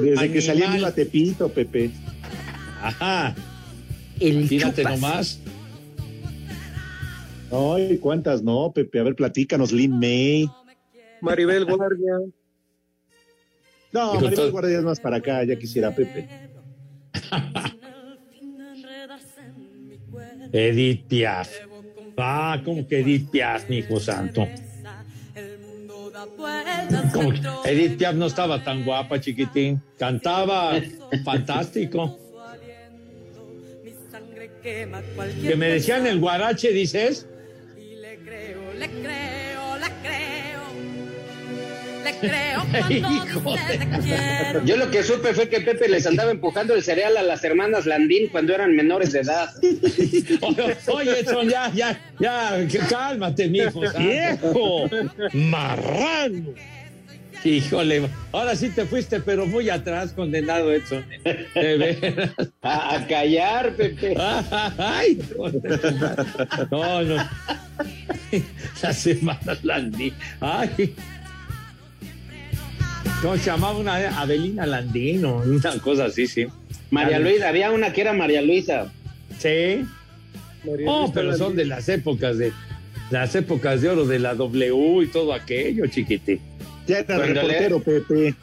Desde 0.00 0.32
que 0.32 0.40
salía 0.42 0.76
en 0.76 0.94
Tepito, 0.94 1.48
Pepe. 1.50 1.90
Ajá. 2.82 3.34
El 4.20 4.48
Fíjate 4.48 4.82
chupas. 4.82 5.00
nomás. 5.00 5.38
Ay, 7.52 7.98
¿cuántas 7.98 8.42
no, 8.42 8.72
Pepe? 8.72 9.00
A 9.00 9.02
ver, 9.02 9.14
platícanos, 9.14 9.72
Lin 9.72 9.98
May. 9.98 10.48
Maribel 11.20 11.64
Guardia. 11.66 12.18
No, 13.92 14.14
Maribel 14.14 14.34
todo- 14.34 14.50
Guardia 14.50 14.78
es 14.78 14.84
más 14.84 14.98
para 15.00 15.16
acá, 15.18 15.44
ya 15.44 15.56
quisiera 15.56 15.94
Pepe. 15.94 16.28
Edith 20.52 21.04
Piaf. 21.06 21.50
Ah, 22.16 22.60
¿cómo 22.64 22.86
que 22.86 23.00
Edith 23.00 23.30
Piaf, 23.30 23.68
mi 23.68 23.78
hijo 23.78 24.00
santo? 24.00 24.46
¿Cómo 27.12 27.30
que 27.32 27.40
Edith 27.70 27.98
Piaf 27.98 28.14
no 28.14 28.26
estaba 28.26 28.62
tan 28.64 28.84
guapa, 28.84 29.20
chiquitín. 29.20 29.80
Cantaba 29.98 30.80
fantástico. 31.24 32.18
Que 34.62 35.56
me 35.56 35.68
decían 35.68 36.06
el 36.06 36.20
guarache, 36.20 36.70
dices. 36.72 37.26
Le 38.32 38.38
creo, 38.38 38.72
le 38.80 38.88
creo, 38.88 39.78
le 39.78 39.88
creo. 40.02 40.62
Le 42.04 42.12
creo 42.18 42.62
cuando 42.70 43.12
Hijo 43.12 43.52
dice 43.52 43.78
te 43.78 44.00
quiero. 44.00 44.64
Yo 44.64 44.76
lo 44.76 44.90
que 44.90 45.02
supe 45.02 45.34
fue 45.34 45.48
que 45.48 45.60
Pepe 45.60 45.88
les 45.88 46.06
andaba 46.06 46.30
empujando 46.30 46.74
el 46.74 46.82
cereal 46.82 47.16
a 47.16 47.22
las 47.22 47.44
hermanas 47.44 47.86
Landín 47.86 48.28
cuando 48.28 48.54
eran 48.54 48.74
menores 48.74 49.12
de 49.12 49.20
edad. 49.20 49.50
Oye, 50.88 51.24
son 51.24 51.48
ya, 51.48 51.70
ya, 51.74 52.00
ya, 52.18 52.66
cálmate, 52.88 53.48
mi 53.48 53.58
hijo. 53.58 53.80
Viejo, 53.98 54.88
marrano. 55.32 56.54
Híjole, 57.44 58.08
ahora 58.30 58.54
sí 58.54 58.68
te 58.68 58.84
fuiste, 58.84 59.18
pero 59.20 59.46
muy 59.46 59.68
atrás, 59.68 60.12
condenado 60.12 60.72
Edson. 60.72 61.04
De 61.54 61.76
veras. 61.76 62.30
A, 62.62 62.96
a 62.96 63.06
callar, 63.08 63.74
Pepe. 63.74 64.14
Ay, 64.78 65.18
no, 66.70 67.02
no. 67.02 67.16
Las 68.82 68.98
semanas 68.98 69.64
Landín. 69.64 70.14
Ay. 70.40 70.94
¿Cómo 73.20 73.36
se 73.36 73.46
llamaba 73.46 73.78
una 73.78 74.20
Adelina 74.20 74.66
Landino? 74.66 75.38
Una 75.38 75.78
cosa 75.78 76.04
así, 76.06 76.26
sí. 76.26 76.46
María 76.90 77.18
Luisa, 77.18 77.48
había 77.48 77.70
una 77.70 77.92
que 77.92 78.02
era 78.02 78.12
María 78.12 78.42
Luisa. 78.42 78.92
Sí. 79.38 79.84
María 80.64 80.86
No, 80.86 80.98
Luisa 81.00 81.12
pero 81.14 81.36
son 81.36 81.56
de 81.56 81.64
las 81.64 81.88
épocas 81.88 82.38
de 82.38 82.52
las 83.10 83.34
épocas 83.34 83.82
de 83.82 83.90
oro 83.90 84.06
de 84.06 84.18
la 84.18 84.34
W 84.34 85.02
y 85.02 85.06
todo 85.08 85.34
aquello, 85.34 85.86
chiquitín. 85.86 86.40
Ya 86.86 86.98
era 86.98 87.16
Cuando 87.16 87.40
reportero, 87.42 87.80
Pepe. 87.80 88.34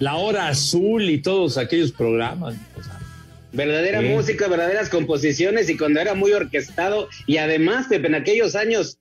La 0.00 0.16
hora 0.16 0.48
azul 0.48 1.02
y 1.08 1.18
todos 1.22 1.58
aquellos 1.58 1.92
programas. 1.92 2.54
o 2.78 2.82
sea, 2.82 2.98
Verdadera 3.52 4.00
Sí. 4.00 4.06
música, 4.06 4.48
verdaderas 4.48 4.88
composiciones 4.88 5.68
y 5.68 5.76
cuando 5.76 6.00
era 6.00 6.14
muy 6.14 6.32
orquestado. 6.32 7.08
Y 7.26 7.36
además, 7.36 7.86
Pepe, 7.88 8.06
en 8.08 8.14
aquellos 8.14 8.54
años, 8.56 8.98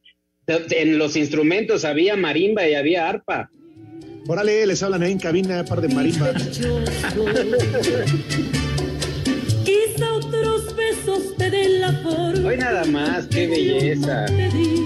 en 0.47 0.97
los 0.97 1.15
instrumentos 1.15 1.85
había 1.85 2.17
marimba 2.17 2.67
y 2.67 2.75
había 2.75 3.07
arpa. 3.07 3.49
Órale, 4.27 4.65
les 4.67 4.83
hablan 4.83 5.01
ahí 5.03 5.13
en 5.13 5.19
cabina, 5.19 5.63
par 5.65 5.79
de 5.81 5.87
marimba. 5.87 6.33
Quizá 9.65 10.13
otros 10.13 10.75
besos 10.75 11.35
te 11.37 11.49
den 11.49 11.81
la 11.81 11.93
forma. 12.03 12.49
Hoy 12.49 12.57
nada 12.57 12.83
más, 12.85 13.25
qué 13.27 13.47
belleza. 13.47 14.25
Di. 14.25 14.81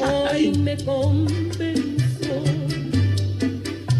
Hoy 0.00 0.52
me 0.58 0.76
compensó 0.84 2.42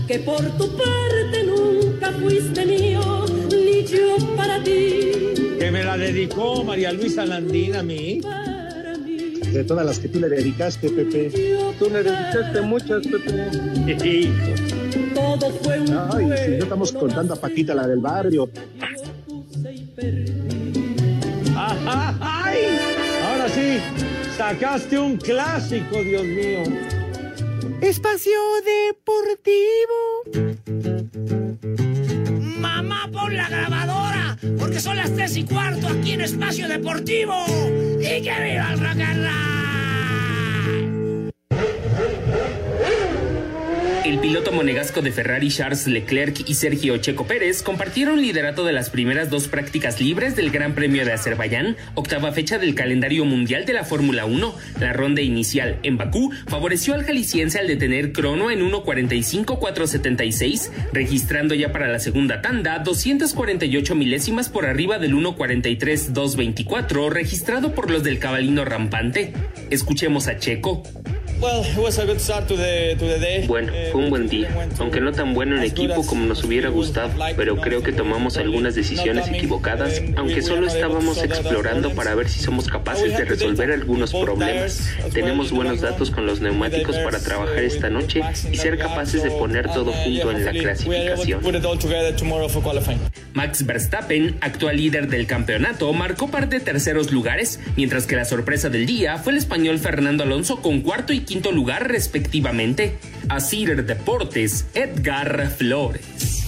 que 0.08 0.18
por 0.20 0.40
tu 0.58 0.76
parte 0.76 1.44
nunca 1.44 2.12
fuiste 2.12 2.66
mío, 2.66 3.24
ni 3.50 3.84
yo 3.84 4.16
para 4.36 4.62
ti. 4.62 5.12
Que 5.58 5.70
me 5.70 5.84
la 5.84 5.96
dedicó 5.96 6.64
María 6.64 6.92
Luisa 6.92 7.24
Landín 7.24 7.76
a 7.76 7.82
mí. 7.82 8.20
De 9.52 9.64
todas 9.64 9.84
las 9.84 9.98
que 9.98 10.08
tú 10.08 10.18
le 10.18 10.30
dedicaste, 10.30 10.88
Pepe. 10.88 11.30
Tú 11.78 11.90
le 11.90 12.02
dedicaste 12.02 12.62
muchas, 12.62 13.02
Pepe. 13.06 14.30
Todo 15.14 15.50
fue 15.62 15.80
un 15.80 15.90
Ay, 15.90 16.24
si 16.44 16.50
no 16.52 16.62
estamos 16.62 16.92
contando 16.92 17.34
a 17.34 17.36
Paquita, 17.36 17.74
la 17.74 17.86
del 17.86 18.00
barrio. 18.00 18.48
Sacaste 24.42 24.98
un 24.98 25.16
clásico, 25.18 26.02
Dios 26.02 26.24
mío. 26.24 26.64
Espacio 27.80 28.40
Deportivo. 28.74 29.98
Mamá, 32.58 33.08
pon 33.12 33.36
la 33.36 33.48
grabadora, 33.48 34.36
porque 34.58 34.80
son 34.80 34.96
las 34.96 35.14
tres 35.14 35.36
y 35.36 35.44
cuarto 35.44 35.86
aquí 35.86 36.14
en 36.14 36.22
Espacio 36.22 36.66
Deportivo. 36.66 37.36
¡Y 38.00 38.20
que 38.24 38.34
viva 38.46 38.72
el 38.72 38.80
rock 38.80 39.00
and 39.00 39.26
roll! 39.26 39.52
El 44.12 44.20
piloto 44.20 44.52
monegasco 44.52 45.00
de 45.00 45.10
Ferrari 45.10 45.48
Charles 45.48 45.86
Leclerc 45.86 46.46
y 46.46 46.52
Sergio 46.52 46.98
Checo 46.98 47.26
Pérez 47.26 47.62
compartieron 47.62 48.20
liderato 48.20 48.62
de 48.62 48.74
las 48.74 48.90
primeras 48.90 49.30
dos 49.30 49.48
prácticas 49.48 50.02
libres 50.02 50.36
del 50.36 50.50
Gran 50.50 50.74
Premio 50.74 51.06
de 51.06 51.14
Azerbaiyán, 51.14 51.78
octava 51.94 52.30
fecha 52.30 52.58
del 52.58 52.74
calendario 52.74 53.24
mundial 53.24 53.64
de 53.64 53.72
la 53.72 53.84
Fórmula 53.84 54.26
1. 54.26 54.54
La 54.80 54.92
ronda 54.92 55.22
inicial 55.22 55.78
en 55.82 55.96
Bakú 55.96 56.30
favoreció 56.46 56.92
al 56.92 57.04
jalisciense 57.04 57.58
al 57.58 57.68
detener 57.68 58.12
crono 58.12 58.50
en 58.50 58.60
1.45.476, 58.70 60.68
registrando 60.92 61.54
ya 61.54 61.72
para 61.72 61.88
la 61.88 61.98
segunda 61.98 62.42
tanda 62.42 62.80
248 62.80 63.94
milésimas 63.94 64.50
por 64.50 64.66
arriba 64.66 64.98
del 64.98 65.14
1.43.224 65.14 67.08
registrado 67.08 67.74
por 67.74 67.90
los 67.90 68.02
del 68.02 68.18
cabalino 68.18 68.66
rampante. 68.66 69.32
Escuchemos 69.70 70.28
a 70.28 70.36
Checo. 70.36 70.82
Bueno, 73.48 73.72
fue 73.90 74.00
un 74.00 74.10
buen 74.10 74.28
día, 74.28 74.48
aunque 74.78 75.00
no 75.00 75.10
tan 75.10 75.34
bueno 75.34 75.56
en 75.56 75.64
equipo 75.64 76.06
como 76.06 76.24
nos 76.24 76.44
hubiera 76.44 76.68
gustado, 76.68 77.10
pero 77.36 77.56
creo 77.56 77.82
que 77.82 77.90
tomamos 77.92 78.36
algunas 78.36 78.76
decisiones 78.76 79.26
equivocadas, 79.26 80.00
aunque 80.16 80.40
solo 80.40 80.68
estábamos 80.68 81.20
explorando 81.20 81.90
para 81.94 82.14
ver 82.14 82.28
si 82.28 82.38
somos 82.38 82.68
capaces 82.68 83.16
de 83.18 83.24
resolver 83.24 83.72
algunos 83.72 84.12
problemas. 84.12 84.88
Tenemos 85.12 85.50
buenos 85.50 85.80
datos 85.80 86.12
con 86.12 86.26
los 86.26 86.40
neumáticos 86.40 86.96
para 86.98 87.18
trabajar 87.18 87.58
esta 87.58 87.90
noche 87.90 88.22
y 88.52 88.56
ser 88.56 88.78
capaces 88.78 89.24
de 89.24 89.32
poner 89.32 89.68
todo 89.68 89.92
junto 89.92 90.30
en 90.30 90.44
la 90.44 90.52
clasificación. 90.52 91.42
Max 93.34 93.66
Verstappen, 93.66 94.36
actual 94.42 94.76
líder 94.76 95.08
del 95.08 95.26
campeonato, 95.26 95.92
marcó 95.92 96.30
par 96.30 96.48
de 96.48 96.60
terceros 96.60 97.10
lugares, 97.10 97.58
mientras 97.76 98.06
que 98.06 98.14
la 98.14 98.24
sorpresa 98.24 98.68
del 98.68 98.86
día 98.86 99.16
fue 99.18 99.32
el 99.32 99.38
español 99.38 99.80
Fernando 99.80 100.22
Alonso 100.22 100.60
con 100.60 100.82
cuarto 100.82 101.12
y 101.12 101.20
quinto 101.20 101.31
lugar 101.52 101.88
respectivamente. 101.88 102.98
A 103.28 103.40
Cider 103.40 103.84
Deportes, 103.84 104.66
Edgar 104.74 105.50
Flores. 105.50 106.41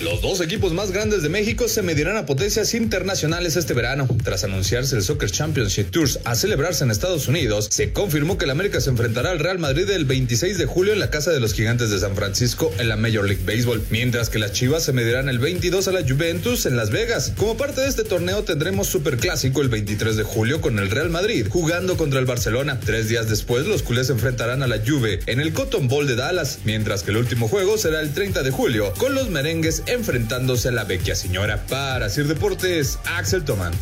Los 0.00 0.22
dos 0.22 0.40
equipos 0.40 0.72
más 0.72 0.92
grandes 0.92 1.24
de 1.24 1.28
México 1.28 1.66
se 1.66 1.82
medirán 1.82 2.16
a 2.16 2.24
potencias 2.24 2.72
internacionales 2.74 3.56
este 3.56 3.74
verano. 3.74 4.06
Tras 4.22 4.44
anunciarse 4.44 4.94
el 4.94 5.02
Soccer 5.02 5.28
Championship 5.28 5.90
Tours 5.90 6.20
a 6.24 6.36
celebrarse 6.36 6.84
en 6.84 6.92
Estados 6.92 7.26
Unidos, 7.26 7.66
se 7.72 7.92
confirmó 7.92 8.38
que 8.38 8.44
el 8.44 8.52
América 8.52 8.80
se 8.80 8.90
enfrentará 8.90 9.32
al 9.32 9.40
Real 9.40 9.58
Madrid 9.58 9.90
el 9.90 10.04
26 10.04 10.56
de 10.56 10.66
julio 10.66 10.92
en 10.92 11.00
la 11.00 11.10
Casa 11.10 11.32
de 11.32 11.40
los 11.40 11.52
Gigantes 11.52 11.90
de 11.90 11.98
San 11.98 12.14
Francisco 12.14 12.72
en 12.78 12.88
la 12.88 12.96
Major 12.96 13.26
League 13.26 13.42
Baseball, 13.44 13.82
mientras 13.90 14.30
que 14.30 14.38
las 14.38 14.52
Chivas 14.52 14.84
se 14.84 14.92
medirán 14.92 15.28
el 15.28 15.40
22 15.40 15.88
a 15.88 15.92
la 15.92 16.08
Juventus 16.08 16.66
en 16.66 16.76
Las 16.76 16.90
Vegas. 16.90 17.32
Como 17.36 17.56
parte 17.56 17.80
de 17.80 17.88
este 17.88 18.04
torneo 18.04 18.44
tendremos 18.44 18.86
Superclásico 18.86 19.62
el 19.62 19.68
23 19.68 20.16
de 20.16 20.22
julio 20.22 20.60
con 20.60 20.78
el 20.78 20.92
Real 20.92 21.10
Madrid 21.10 21.48
jugando 21.50 21.96
contra 21.96 22.20
el 22.20 22.26
Barcelona. 22.26 22.78
Tres 22.78 23.08
días 23.08 23.28
después 23.28 23.66
los 23.66 23.82
culés 23.82 24.06
se 24.06 24.12
enfrentarán 24.12 24.62
a 24.62 24.68
la 24.68 24.78
Juve 24.78 25.18
en 25.26 25.40
el 25.40 25.52
Cotton 25.52 25.88
Bowl 25.88 26.06
de 26.06 26.14
Dallas, 26.14 26.60
mientras 26.64 27.02
que 27.02 27.10
el 27.10 27.16
último 27.16 27.48
juego 27.48 27.76
será 27.78 28.00
el 28.00 28.14
30 28.14 28.44
de 28.44 28.52
julio 28.52 28.94
con 28.96 29.16
los 29.16 29.28
merengues 29.28 29.82
enfrentándose 29.88 30.68
a 30.68 30.72
la 30.72 30.84
vecchia 30.84 31.14
señora. 31.14 31.64
Para 31.66 32.08
Sir 32.08 32.26
Deportes, 32.26 32.98
Axel 33.16 33.44
Toman. 33.44 33.72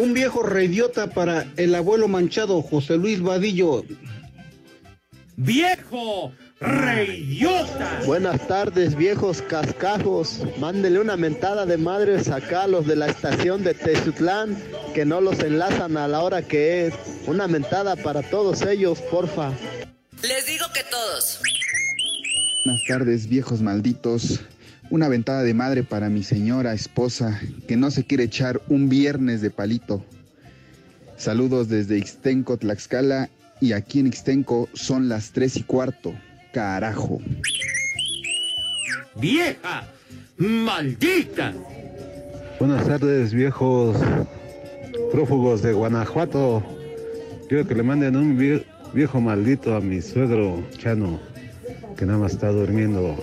Un 0.00 0.14
viejo 0.14 0.42
reidiota 0.42 1.08
para 1.10 1.46
el 1.56 1.74
abuelo 1.74 2.08
manchado 2.08 2.62
José 2.62 2.96
Luis 2.96 3.20
Vadillo. 3.20 3.84
¡Viejo 5.36 6.32
reidiota! 6.62 8.00
Buenas 8.06 8.46
tardes, 8.46 8.94
viejos 8.94 9.42
cascajos. 9.42 10.40
Mándele 10.58 11.00
una 11.00 11.16
mentada 11.16 11.66
de 11.66 11.76
madres 11.76 12.28
acá 12.28 12.62
a 12.62 12.68
los 12.68 12.86
de 12.86 12.96
la 12.96 13.08
estación 13.08 13.64
de 13.64 13.74
Tezutlán, 13.74 14.56
que 14.94 15.04
no 15.04 15.20
los 15.20 15.40
enlazan 15.40 15.96
a 15.96 16.08
la 16.08 16.22
hora 16.22 16.42
que 16.42 16.86
es. 16.86 16.94
Una 17.26 17.48
mentada 17.48 17.96
para 17.96 18.22
todos 18.22 18.62
ellos, 18.62 19.00
porfa. 19.02 19.50
Les 20.22 20.46
digo 20.46 20.66
que 20.72 20.82
todos. 20.90 21.40
Buenas 22.64 22.82
tardes, 22.86 23.28
viejos 23.28 23.60
malditos. 23.60 24.40
Una 24.90 25.08
ventada 25.08 25.42
de 25.42 25.54
madre 25.54 25.82
para 25.82 26.10
mi 26.10 26.22
señora 26.22 26.74
esposa, 26.74 27.40
que 27.66 27.76
no 27.76 27.90
se 27.90 28.04
quiere 28.04 28.24
echar 28.24 28.60
un 28.68 28.88
viernes 28.88 29.40
de 29.40 29.50
palito. 29.50 30.04
Saludos 31.16 31.68
desde 31.68 31.98
Ixtenco, 31.98 32.56
Tlaxcala, 32.56 33.30
y 33.60 33.72
aquí 33.72 34.00
en 34.00 34.08
Ixtenco 34.08 34.68
son 34.74 35.08
las 35.08 35.32
tres 35.32 35.56
y 35.56 35.62
cuarto. 35.62 36.14
Carajo. 36.52 37.20
¡Vieja! 39.16 39.84
¡Maldita! 40.36 41.52
Buenas 42.58 42.86
tardes, 42.86 43.32
viejos 43.32 43.96
prófugos 45.10 45.62
de 45.62 45.72
Guanajuato. 45.72 46.62
Quiero 47.48 47.66
que 47.66 47.74
le 47.74 47.82
manden 47.82 48.16
un 48.16 48.38
vie- 48.38 48.64
viejo 48.92 49.20
maldito 49.20 49.74
a 49.74 49.80
mi 49.80 50.00
suegro 50.00 50.62
Chano, 50.78 51.20
que 51.96 52.06
nada 52.06 52.18
más 52.18 52.32
está 52.32 52.48
durmiendo. 52.48 53.16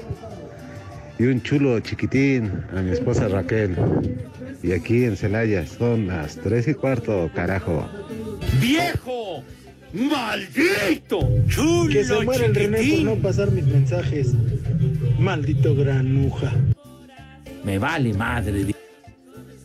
Y 1.17 1.25
un 1.25 1.41
chulo 1.41 1.79
chiquitín 1.81 2.51
a 2.75 2.81
mi 2.81 2.91
esposa 2.91 3.27
Raquel. 3.27 3.75
Y 4.63 4.71
aquí 4.73 5.05
en 5.05 5.15
Celaya 5.17 5.65
son 5.65 6.07
las 6.07 6.35
tres 6.35 6.67
y 6.67 6.73
cuarto, 6.73 7.29
carajo. 7.33 7.87
¡Viejo! 8.61 9.43
¡Maldito! 9.93 11.19
¡Chulo 11.47 11.89
Que 11.89 12.03
se 12.03 12.19
muera 12.23 12.45
el 12.45 12.53
René 12.53 12.77
por 12.77 13.03
no 13.03 13.15
pasar 13.15 13.51
mis 13.51 13.65
mensajes. 13.65 14.33
Maldito 15.17 15.75
granuja. 15.75 16.53
Me 17.63 17.79
vale 17.79 18.13
madre. 18.13 18.75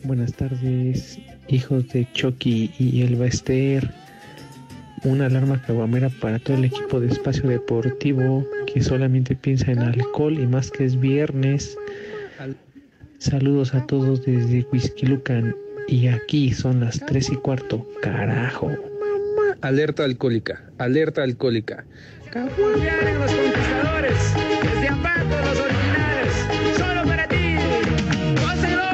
Buenas 0.03 0.33
tardes, 0.33 1.19
hijos 1.47 1.87
de 1.89 2.07
Chucky 2.13 2.71
y 2.79 3.03
el 3.03 3.15
Bester. 3.15 3.91
Una 5.03 5.27
alarma 5.27 5.61
caguamera 5.61 6.09
para 6.09 6.39
todo 6.39 6.57
el 6.57 6.65
equipo 6.65 6.99
de 6.99 7.07
Espacio 7.07 7.47
Deportivo 7.47 8.45
que 8.71 8.81
solamente 8.81 9.35
piensa 9.35 9.71
en 9.71 9.79
alcohol 9.79 10.39
y 10.39 10.47
más 10.47 10.71
que 10.71 10.85
es 10.85 10.99
viernes. 10.99 11.77
Saludos 13.19 13.75
a 13.75 13.85
todos 13.85 14.25
desde 14.25 14.65
Huizquilucan 14.71 15.55
y 15.87 16.07
aquí 16.07 16.51
son 16.51 16.79
las 16.79 16.99
tres 17.05 17.29
y 17.31 17.35
cuarto. 17.35 17.87
Carajo. 18.01 18.71
Alerta 19.65 20.03
alcohólica, 20.03 20.61
alerta 20.77 21.23
alcohólica. 21.23 21.85
Vienen 22.31 23.17
los 23.19 23.31
conquistadores, 23.31 24.33
desde 24.61 24.87
Ambato 24.89 25.41
los 25.43 25.59
originales, 25.59 26.77
solo 26.77 27.03
para 27.03 27.27
ti. 27.27 27.55
¡Gózalo! 28.41 28.89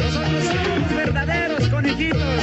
Nosotros 0.00 0.44
somos 0.50 0.96
verdaderos 0.96 1.68
conejitos. 1.68 2.42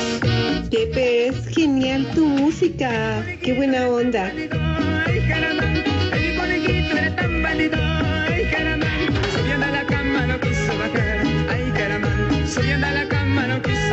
Pepe, 0.72 1.28
es 1.28 1.48
genial 1.50 2.08
tu 2.16 2.26
música. 2.26 3.22
Qué 3.44 3.52
buena 3.52 3.86
onda. 3.90 4.32
Ay, 4.32 5.20
ay, 5.30 5.84
mi 6.22 6.38
conejito 6.38 6.98
era 6.98 7.14
tan 7.18 7.44
bandido. 7.44 7.78
Ay, 7.78 8.46
caramba, 8.50 8.88
subiendo 9.36 9.66
a 9.66 9.72
la 9.72 9.86
cama 9.86 10.26
no 10.26 10.40
quiso 10.40 10.78
bajar. 10.78 11.20
Ay, 11.50 11.70
caramba, 11.76 12.10
subiendo 12.48 12.88
a 12.88 12.92
la 12.92 13.10
cama 13.10 13.48
no 13.48 13.62
quiso 13.62 13.89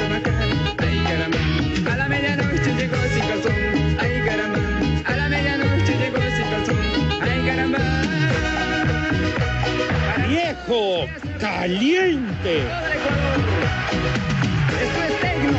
¡Viejo! 10.67 11.07
¡Caliente! 11.39 12.59
Esto 14.83 15.03
es 15.05 15.21
Tecno 15.21 15.59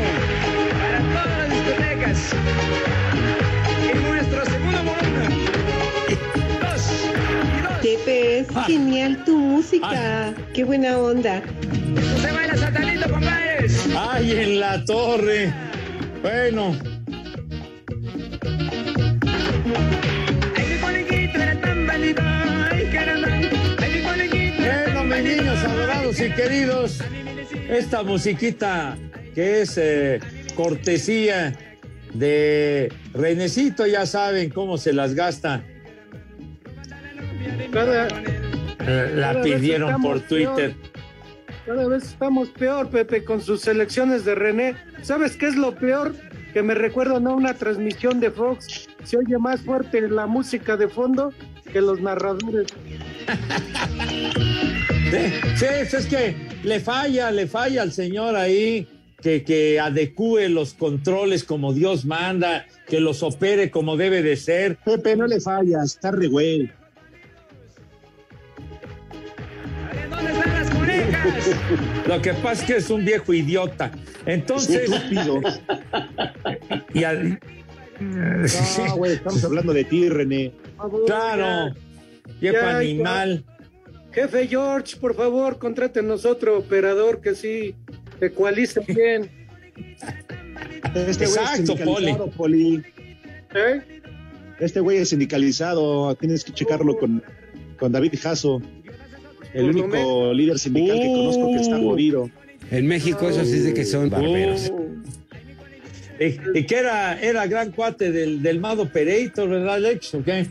para 0.79 0.99
todas 1.23 1.37
las 1.37 1.49
discotecas. 1.49 2.19
En 3.89 4.03
nuestro 4.09 4.45
segundo 4.45 4.77
volumen. 4.83 5.45
Dos 6.61 6.91
y 6.91 7.61
dos. 7.61 7.71
Pepe, 7.81 8.39
es 8.39 8.47
Ah. 8.55 8.63
genial 8.67 9.23
tu 9.25 9.37
música. 9.37 10.33
Qué 10.53 10.63
buena 10.63 10.97
onda. 10.97 11.41
Se 12.21 12.31
baila 12.31 12.57
satanito, 12.57 13.09
compadres. 13.09 13.87
¡Ay, 13.95 14.31
en 14.31 14.59
la 14.59 14.83
torre! 14.85 15.53
Bueno. 16.21 16.75
Y 26.15 26.31
queridos, 26.31 27.01
esta 27.69 28.01
musiquita 28.01 28.97
que 29.35 29.61
es 29.61 29.77
eh, 29.77 30.19
cortesía 30.55 31.53
de 32.13 32.91
Renecito, 33.13 33.85
ya 33.85 34.05
saben 34.05 34.49
cómo 34.49 34.77
se 34.77 34.93
las 34.93 35.13
gasta. 35.13 35.63
Cada, 37.71 38.07
Eh, 38.79 39.11
La 39.15 39.33
Cada 39.33 39.41
pidieron 39.43 40.01
por 40.01 40.21
Twitter. 40.21 40.73
cada 41.65 41.85
vez 41.89 42.03
estamos 42.05 42.49
peor, 42.51 42.89
Pepe, 42.89 43.25
con 43.25 43.41
sus 43.41 43.59
selecciones 43.61 44.23
de 44.23 44.33
René. 44.35 44.75
¿Sabes 45.01 45.35
qué 45.35 45.47
es 45.47 45.57
lo 45.57 45.75
peor? 45.75 46.15
Que 46.53 46.63
me 46.63 46.73
recuerdan 46.73 47.27
a 47.27 47.31
una 47.31 47.53
transmisión 47.53 48.21
de 48.21 48.31
Fox. 48.31 48.87
Se 49.03 49.17
oye 49.17 49.37
más 49.37 49.59
fuerte 49.61 50.07
la 50.09 50.25
música 50.25 50.77
de 50.77 50.87
fondo 50.87 51.33
que 51.73 51.81
los 51.81 51.99
narradores. 51.99 52.67
Sí, 55.09 55.65
sí, 55.89 55.95
es 55.97 56.05
que 56.07 56.35
le 56.63 56.79
falla, 56.79 57.31
le 57.31 57.47
falla 57.47 57.81
al 57.81 57.91
señor 57.93 58.35
ahí 58.35 58.87
que, 59.21 59.43
que 59.43 59.79
adecue 59.79 60.49
los 60.49 60.73
controles 60.73 61.43
como 61.43 61.73
Dios 61.73 62.05
manda, 62.05 62.65
que 62.87 62.99
los 62.99 63.23
opere 63.23 63.71
como 63.71 63.95
debe 63.97 64.21
de 64.21 64.35
ser. 64.35 64.77
Pepe, 64.83 65.15
no 65.15 65.25
le 65.27 65.39
fallas, 65.39 65.95
está 65.95 66.11
re 66.11 66.27
güey. 66.27 66.69
¿Dónde 70.09 70.31
están 70.31 70.53
las 70.53 70.69
conejas? 70.69 72.07
Lo 72.07 72.21
que 72.21 72.33
pasa 72.33 72.61
es 72.61 72.67
que 72.67 72.77
es 72.77 72.89
un 72.89 73.05
viejo 73.05 73.33
idiota. 73.33 73.91
Entonces, 74.25 74.89
Estúpido. 74.91 75.41
y 76.93 77.03
al- 77.03 77.39
No, 77.99 78.95
güey, 78.97 79.13
estamos 79.13 79.43
hablando 79.45 79.73
de 79.73 79.83
ti, 79.85 80.09
René. 80.09 80.51
Claro, 81.05 81.73
viejo 82.39 82.57
ya, 82.61 82.77
animal. 82.77 83.43
Jefe 84.17 84.47
George, 84.47 84.97
por 84.97 85.13
favor, 85.13 85.59
contrátenos 85.59 86.25
otro 86.25 86.57
operador 86.57 87.21
que 87.21 87.35
sí 87.35 87.75
ecualice 88.19 88.79
bien. 88.79 89.29
Este 90.95 91.27
güey 91.27 91.37
es 91.37 91.41
Exacto, 91.41 91.77
sindicalizado, 91.77 92.31
Poli. 92.31 92.83
¿Eh? 93.53 93.81
Este 94.59 94.79
güey 94.79 94.97
es 94.97 95.09
sindicalizado, 95.09 96.15
tienes 96.15 96.43
que 96.43 96.51
checarlo 96.51 96.97
con, 96.97 97.23
con 97.77 97.91
David 97.91 98.15
Jasso, 98.19 98.59
el 99.53 99.69
único 99.69 100.33
líder 100.33 100.57
sindical 100.57 100.99
que 100.99 101.05
conozco 101.05 101.51
que 101.51 101.61
está 101.61 101.77
jodido. 101.77 102.31
En 102.71 102.87
México 102.87 103.29
eso 103.29 103.45
sí 103.45 103.57
es 103.57 103.65
de 103.65 103.75
que 103.75 103.85
son 103.85 104.09
barberos. 104.09 104.71
Uh. 104.73 104.95
Y, 106.19 106.57
y 106.57 106.65
que 106.65 106.75
era, 106.75 107.21
era 107.21 107.45
gran 107.45 107.71
cuate 107.71 108.11
del, 108.11 108.41
del 108.41 108.59
Mado 108.59 108.91
Pereito, 108.91 109.47
¿verdad, 109.47 109.75
Alex? 109.75 110.15
¿O 110.15 110.23
qué? 110.23 110.47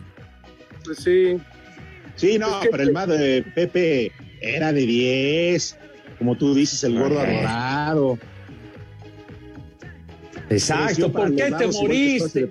Pues 0.85 0.99
sí. 0.99 1.37
Sí, 2.17 2.39
no, 2.39 2.61
pero 2.71 2.83
el 2.83 2.93
más 2.93 3.09
de 3.09 3.45
Pepe 3.55 4.11
era 4.41 4.73
de 4.73 4.87
10, 4.87 5.77
como 6.19 6.37
tú 6.37 6.55
dices, 6.55 6.83
el 6.85 6.99
gordo 6.99 7.21
adorado. 7.21 8.19
Exacto, 10.49 11.13
¿por 11.13 11.35
qué 11.35 11.53
te 11.53 11.67
moriste? 11.67 12.49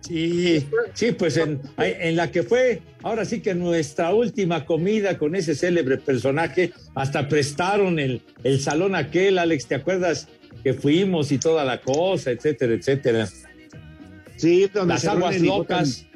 Sí, 0.00 0.64
sí, 0.94 1.12
pues 1.12 1.36
en, 1.36 1.60
en 1.78 2.16
la 2.16 2.30
que 2.30 2.42
fue, 2.44 2.80
ahora 3.02 3.24
sí 3.24 3.40
que 3.40 3.54
nuestra 3.54 4.14
última 4.14 4.64
comida 4.64 5.18
con 5.18 5.34
ese 5.34 5.54
célebre 5.54 5.96
personaje, 5.96 6.72
hasta 6.94 7.28
prestaron 7.28 7.98
el, 7.98 8.22
el 8.44 8.60
salón 8.60 8.94
aquel, 8.94 9.38
Alex, 9.38 9.66
¿te 9.66 9.74
acuerdas? 9.74 10.28
Que 10.62 10.74
fuimos 10.74 11.32
y 11.32 11.38
toda 11.38 11.64
la 11.64 11.80
cosa, 11.80 12.30
etcétera, 12.30 12.74
etcétera. 12.74 13.28
Sí, 14.36 14.68
donde 14.72 14.94
Las 14.94 15.02
se 15.02 15.08
aguas 15.08 15.40
locas. 15.40 16.06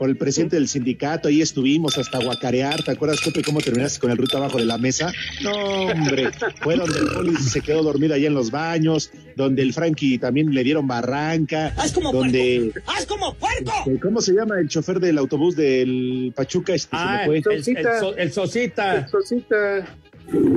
Por 0.00 0.08
el 0.08 0.16
presidente 0.16 0.56
del 0.56 0.66
sindicato, 0.66 1.28
ahí 1.28 1.42
estuvimos 1.42 1.98
hasta 1.98 2.18
guacarear. 2.24 2.82
¿Te 2.82 2.92
acuerdas, 2.92 3.20
Pepe, 3.22 3.42
cómo 3.42 3.60
terminaste 3.60 4.00
con 4.00 4.10
el 4.10 4.16
ruta 4.16 4.38
abajo 4.38 4.56
de 4.56 4.64
la 4.64 4.78
mesa? 4.78 5.12
No, 5.42 5.52
hombre, 5.88 6.30
fue 6.62 6.76
donde 6.76 6.98
el 7.00 7.08
Poli 7.08 7.36
se 7.36 7.60
quedó 7.60 7.82
dormido 7.82 8.14
ahí 8.14 8.24
en 8.24 8.32
los 8.32 8.50
baños, 8.50 9.10
donde 9.36 9.60
el 9.60 9.74
Frankie 9.74 10.16
también 10.16 10.54
le 10.54 10.64
dieron 10.64 10.88
barranca, 10.88 11.74
¡Haz 11.76 11.92
como 11.92 12.12
donde, 12.14 12.72
¡Haz 12.86 13.04
como 13.04 13.34
puerco! 13.34 13.72
eh, 13.88 13.98
¿cómo 14.00 14.22
se 14.22 14.32
llama 14.32 14.58
el 14.58 14.68
chofer 14.68 15.00
del 15.00 15.18
autobús 15.18 15.54
del 15.54 16.32
Pachuca? 16.34 16.72
Este, 16.72 16.96
se 16.96 17.04
me 17.04 17.10
Ah, 17.10 17.22
fue. 17.26 17.36
el, 17.36 17.44
el, 17.50 17.76
el 17.76 17.84
so- 18.00 18.16
el 18.16 18.32
Sosita. 18.32 19.06
Sosita. 19.06 19.86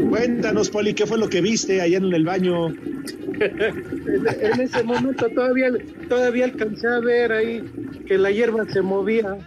Cuéntanos, 0.09 0.69
Poli, 0.69 0.93
¿qué 0.93 1.05
fue 1.07 1.17
lo 1.17 1.27
que 1.29 1.41
viste 1.41 1.81
allá 1.81 1.97
en 1.97 2.13
el 2.13 2.23
baño? 2.25 2.67
En, 2.67 4.27
en 4.41 4.62
ese 4.62 4.83
momento 4.83 5.27
todavía, 5.29 5.69
todavía 6.07 6.45
alcancé 6.45 6.88
a 6.88 6.99
ver 6.99 7.31
ahí 7.31 7.63
que 8.07 8.17
la 8.17 8.29
hierba 8.31 8.65
se 8.71 8.81
movía. 8.81 9.38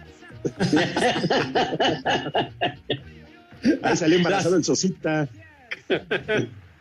Ahí 3.81 3.97
salió 3.97 4.17
embarazado 4.17 4.55
el 4.57 4.63
Sosita. 4.63 5.27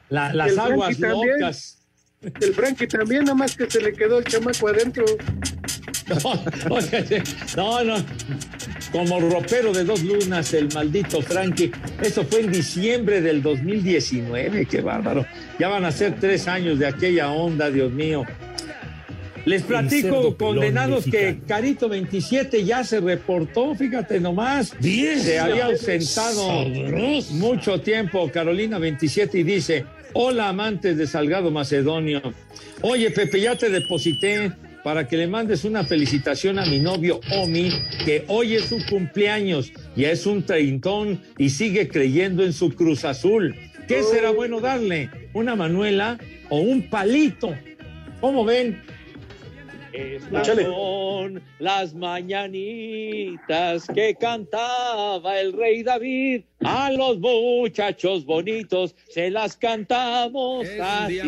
La- 0.09 0.33
las 0.35 0.53
El 0.53 0.59
aguas 0.59 0.97
Frankie 0.97 1.01
también. 1.15 1.41
locas. 1.41 1.79
El 2.41 2.55
Frankie 2.55 2.87
también, 2.87 3.25
nada 3.25 3.35
más 3.37 3.57
que 3.57 3.71
se 3.71 3.81
le 3.81 3.93
quedó 3.93 4.19
el 4.19 4.25
chamaco 4.25 4.69
adentro. 4.69 5.05
No, 7.57 7.83
no, 7.85 7.99
no. 7.99 8.05
Como 8.93 9.21
ropero 9.21 9.73
de 9.73 9.85
dos 9.85 10.03
lunas, 10.03 10.55
el 10.55 10.73
maldito 10.73 11.21
Frankie. 11.21 11.73
Eso 12.03 12.25
fue 12.25 12.41
en 12.41 12.53
diciembre 12.53 13.21
del 13.21 13.43
2019, 13.43 14.67
qué 14.67 14.81
bárbaro. 14.81 15.27
Ya 15.59 15.69
van 15.69 15.85
a 15.85 15.93
ser 15.93 16.19
tres 16.21 16.49
años 16.49 16.79
de 16.79 16.87
aquella 16.87 17.31
onda, 17.31 17.71
Dios 17.71 17.93
mío. 17.93 18.25
Les 19.47 19.63
platico, 19.63 20.37
condenados, 20.37 21.05
que. 21.05 21.39
Carito 21.47 21.89
27 21.89 22.65
ya 22.65 22.83
se 22.83 23.01
reportó, 23.01 23.77
fíjate 23.77 24.19
nomás. 24.19 24.75
Bien. 24.81 25.21
Se 25.21 25.39
había 25.39 25.67
ausentado 25.67 26.65
Sabroso. 26.65 27.33
mucho 27.35 27.81
tiempo, 27.81 28.29
Carolina 28.33 28.79
27, 28.79 29.39
y 29.39 29.43
dice: 29.45 29.85
Hola, 30.15 30.49
amantes 30.49 30.97
de 30.97 31.07
Salgado 31.07 31.53
Macedonio. 31.53 32.23
Oye, 32.83 33.11
Pepe, 33.13 33.41
ya 33.41 33.55
te 33.55 33.71
deposité 33.71 34.51
para 34.87 35.09
que 35.09 35.17
le 35.17 35.27
mandes 35.27 35.65
una 35.65 35.83
felicitación 35.83 36.61
a 36.61 36.65
mi 36.65 36.79
novio 36.79 37.19
Omi, 37.33 37.71
que 38.05 38.25
hoy 38.29 38.55
es 38.55 38.67
su 38.67 38.79
cumpleaños, 38.89 39.73
ya 39.97 40.13
es 40.13 40.27
un 40.27 40.45
treintón 40.45 41.21
y 41.39 41.51
sigue 41.51 41.89
creyendo 41.89 42.45
en 42.45 42.53
su 42.53 42.73
Cruz 42.73 43.05
Azul. 43.05 43.57
¿Qué 43.89 44.05
será 44.05 44.31
bueno 44.31 44.61
darle? 44.61 45.11
¿Una 45.35 45.57
manuela 45.57 46.19
o 46.51 46.61
un 46.61 46.89
palito? 46.89 47.53
¿Cómo 48.21 48.45
ven? 48.45 48.81
Estas 49.93 50.47
son 50.47 51.43
las 51.59 51.93
mañanitas 51.93 53.89
que 53.93 54.15
cantaba 54.15 55.41
el 55.41 55.53
rey 55.53 55.83
David. 55.83 56.43
A 56.61 56.93
los 56.93 57.19
muchachos 57.19 58.25
bonitos 58.25 58.95
se 59.09 59.33
las 59.33 59.57
cantamos 59.57 60.65
así. 60.81 61.21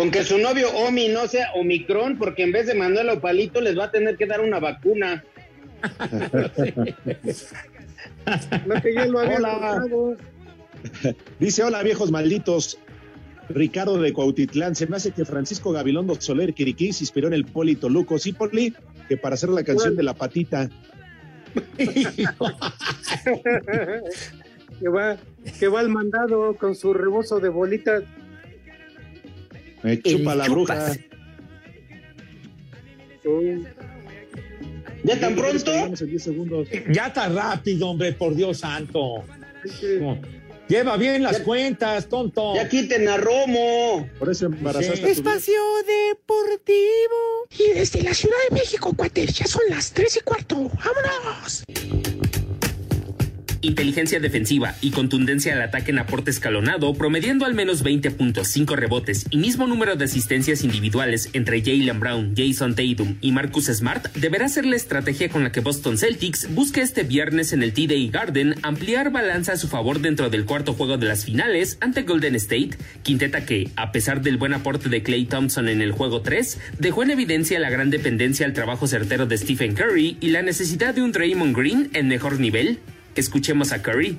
Con 0.00 0.10
que 0.10 0.24
su 0.24 0.38
novio 0.38 0.70
Omi 0.70 1.08
no 1.08 1.28
sea 1.28 1.52
Omicron, 1.52 2.16
porque 2.16 2.42
en 2.42 2.52
vez 2.52 2.66
de 2.66 2.74
Manuel 2.74 3.10
o 3.10 3.20
Palito 3.20 3.60
les 3.60 3.78
va 3.78 3.84
a 3.84 3.90
tener 3.90 4.16
que 4.16 4.24
dar 4.24 4.40
una 4.40 4.58
vacuna. 4.58 5.22
No 8.66 8.80
que 8.80 8.94
ya 8.94 9.04
lo 9.06 9.18
había 9.18 9.36
Hola. 9.36 9.84
Dice, 11.38 11.62
hola 11.62 11.82
viejos 11.82 12.10
malditos. 12.10 12.78
Ricardo 13.50 14.00
de 14.00 14.14
Cuautitlán, 14.14 14.74
se 14.74 14.86
me 14.86 14.96
hace 14.96 15.10
que 15.10 15.26
Francisco 15.26 15.70
Gabilondo 15.70 16.18
Soler 16.18 16.54
Quiriquí 16.54 16.94
se 16.94 17.04
inspiró 17.04 17.28
en 17.28 17.34
el 17.34 17.44
Poli 17.44 17.76
Toluco. 17.76 18.18
Sí, 18.18 18.32
Poli, 18.32 18.74
que 19.06 19.18
para 19.18 19.34
hacer 19.34 19.50
la 19.50 19.64
canción 19.64 19.96
de 19.96 20.02
la 20.02 20.14
patita. 20.14 20.70
que 21.76 22.24
va, 24.88 25.18
que 25.58 25.68
va 25.68 25.80
al 25.80 25.90
mandado 25.90 26.56
con 26.56 26.74
su 26.74 26.94
rebozo 26.94 27.38
de 27.38 27.50
bolitas. 27.50 28.02
Me 29.82 30.00
chupa 30.00 30.34
la 30.34 30.48
bruja. 30.48 30.92
¿Ya 35.04 35.18
tan 35.18 35.34
pronto? 35.34 35.72
Llegamos 35.72 36.00
en 36.02 36.10
10 36.10 36.22
segundos. 36.22 36.68
Ya 36.92 37.06
está 37.06 37.28
rápido, 37.28 37.88
hombre, 37.88 38.12
por 38.12 38.34
Dios 38.34 38.58
santo. 38.58 39.24
Lleva 40.68 40.96
bien 40.96 41.22
las 41.22 41.40
cuentas, 41.40 42.08
tonto. 42.08 42.54
Ya 42.54 42.68
quiten 42.68 43.08
a 43.08 43.16
Romo. 43.16 44.08
Por 44.18 44.30
eso 44.30 44.46
embarazaste 44.46 45.10
Espacio 45.10 45.60
Deportivo. 45.84 47.48
Y 47.58 47.72
desde 47.74 48.02
la 48.02 48.14
Ciudad 48.14 48.36
de 48.48 48.54
México, 48.54 48.94
cuates, 48.96 49.34
ya 49.34 49.46
son 49.46 49.62
las 49.68 49.90
tres 49.92 50.16
y 50.16 50.20
cuarto. 50.20 50.56
¡Vámonos! 50.56 51.64
Inteligencia 53.62 54.20
defensiva 54.20 54.74
y 54.80 54.90
contundencia 54.90 55.52
al 55.52 55.62
ataque 55.62 55.90
en 55.90 55.98
aporte 55.98 56.30
escalonado, 56.30 56.94
promediando 56.94 57.44
al 57.44 57.54
menos 57.54 57.82
20 57.82 58.10
puntos, 58.12 58.48
5 58.48 58.76
rebotes 58.76 59.26
y 59.30 59.36
mismo 59.36 59.66
número 59.66 59.96
de 59.96 60.04
asistencias 60.04 60.64
individuales 60.64 61.30
entre 61.32 61.60
Jalen 61.62 62.00
Brown, 62.00 62.34
Jason 62.36 62.74
Tatum 62.74 63.16
y 63.20 63.32
Marcus 63.32 63.66
Smart, 63.66 64.12
deberá 64.14 64.48
ser 64.48 64.66
la 64.66 64.76
estrategia 64.76 65.28
con 65.28 65.44
la 65.44 65.52
que 65.52 65.60
Boston 65.60 65.98
Celtics 65.98 66.48
busque 66.54 66.80
este 66.80 67.02
viernes 67.02 67.52
en 67.52 67.62
el 67.62 67.72
TD 67.72 68.10
Garden 68.10 68.54
ampliar 68.62 69.10
balanza 69.10 69.52
a 69.52 69.56
su 69.56 69.68
favor 69.68 70.00
dentro 70.00 70.30
del 70.30 70.44
cuarto 70.44 70.74
juego 70.74 70.98
de 70.98 71.06
las 71.06 71.24
finales 71.24 71.78
ante 71.80 72.02
Golden 72.02 72.34
State, 72.36 72.70
quinteta 73.02 73.44
que, 73.44 73.70
a 73.76 73.92
pesar 73.92 74.22
del 74.22 74.36
buen 74.36 74.54
aporte 74.54 74.88
de 74.88 75.02
Clay 75.02 75.26
Thompson 75.26 75.68
en 75.68 75.82
el 75.82 75.92
juego 75.92 76.22
3, 76.22 76.58
dejó 76.78 77.02
en 77.02 77.10
evidencia 77.10 77.58
la 77.60 77.70
gran 77.70 77.90
dependencia 77.90 78.46
al 78.46 78.52
trabajo 78.52 78.86
certero 78.86 79.26
de 79.26 79.38
Stephen 79.38 79.74
Curry 79.74 80.16
y 80.20 80.28
la 80.28 80.42
necesidad 80.42 80.94
de 80.94 81.02
un 81.02 81.12
Draymond 81.12 81.56
Green 81.56 81.90
en 81.92 82.08
mejor 82.08 82.40
nivel. 82.40 82.78
Escuchemos 83.20 83.72
a 83.72 83.82
Curry. 83.82 84.16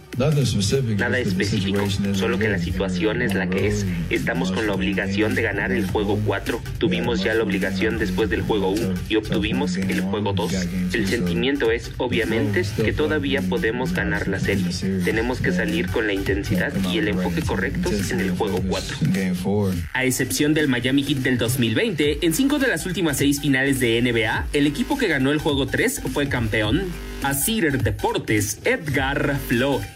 Nada 0.96 1.18
específico, 1.18 1.82
solo 2.14 2.38
que 2.38 2.48
la 2.48 2.60
situación 2.60 3.24
es 3.24 3.34
la 3.34 3.50
que 3.50 3.66
es. 3.66 3.84
Estamos 4.12 4.52
con 4.52 4.68
la 4.68 4.74
obligación 4.74 5.34
de 5.34 5.42
ganar 5.42 5.72
el 5.72 5.88
juego 5.88 6.20
4. 6.24 6.62
Tuvimos 6.78 7.24
ya 7.24 7.34
la 7.34 7.42
obligación 7.42 7.98
después 7.98 8.30
del 8.30 8.44
juego 8.44 8.70
1 8.70 8.94
y 9.10 9.16
obtuvimos 9.16 9.76
el 9.78 10.02
juego 10.02 10.34
2. 10.34 10.54
El 10.94 11.08
sentimiento 11.08 11.72
es, 11.72 11.92
obviamente, 11.98 12.64
que 12.76 12.94
todavía 12.94 13.42
podemos 13.42 13.92
ganar 13.92 14.28
la 14.28 14.40
serie. 14.40 14.68
Tenemos 15.04 15.42
que 15.42 15.52
salir 15.52 15.88
con 15.88 16.06
la 16.06 16.14
intensidad 16.14 16.72
y 16.94 17.00
el 17.00 17.08
enfoque 17.08 17.42
correctos 17.42 18.12
en 18.12 18.20
el 18.20 18.30
juego 18.30 18.62
4. 18.62 18.98
A 19.94 20.06
excepción 20.06 20.54
del 20.54 20.68
Miami 20.68 21.02
Heat 21.02 21.24
del 21.24 21.40
2020, 21.40 22.24
en 22.24 22.34
cinco 22.36 22.60
de 22.60 22.68
las 22.68 22.86
últimas 22.86 23.18
seis 23.18 23.42
finales 23.42 23.80
de 23.80 24.00
NBA, 24.00 24.46
el 24.54 24.68
equipo 24.68 24.96
que 25.00 25.08
ganó 25.08 25.32
el 25.32 25.40
juego 25.40 25.66
3 25.66 26.04
fue 26.14 26.30
campeón. 26.30 26.84
A 27.24 27.36
Deportes, 27.78 28.58
Edgar 28.66 29.38
Flores. 29.48 29.88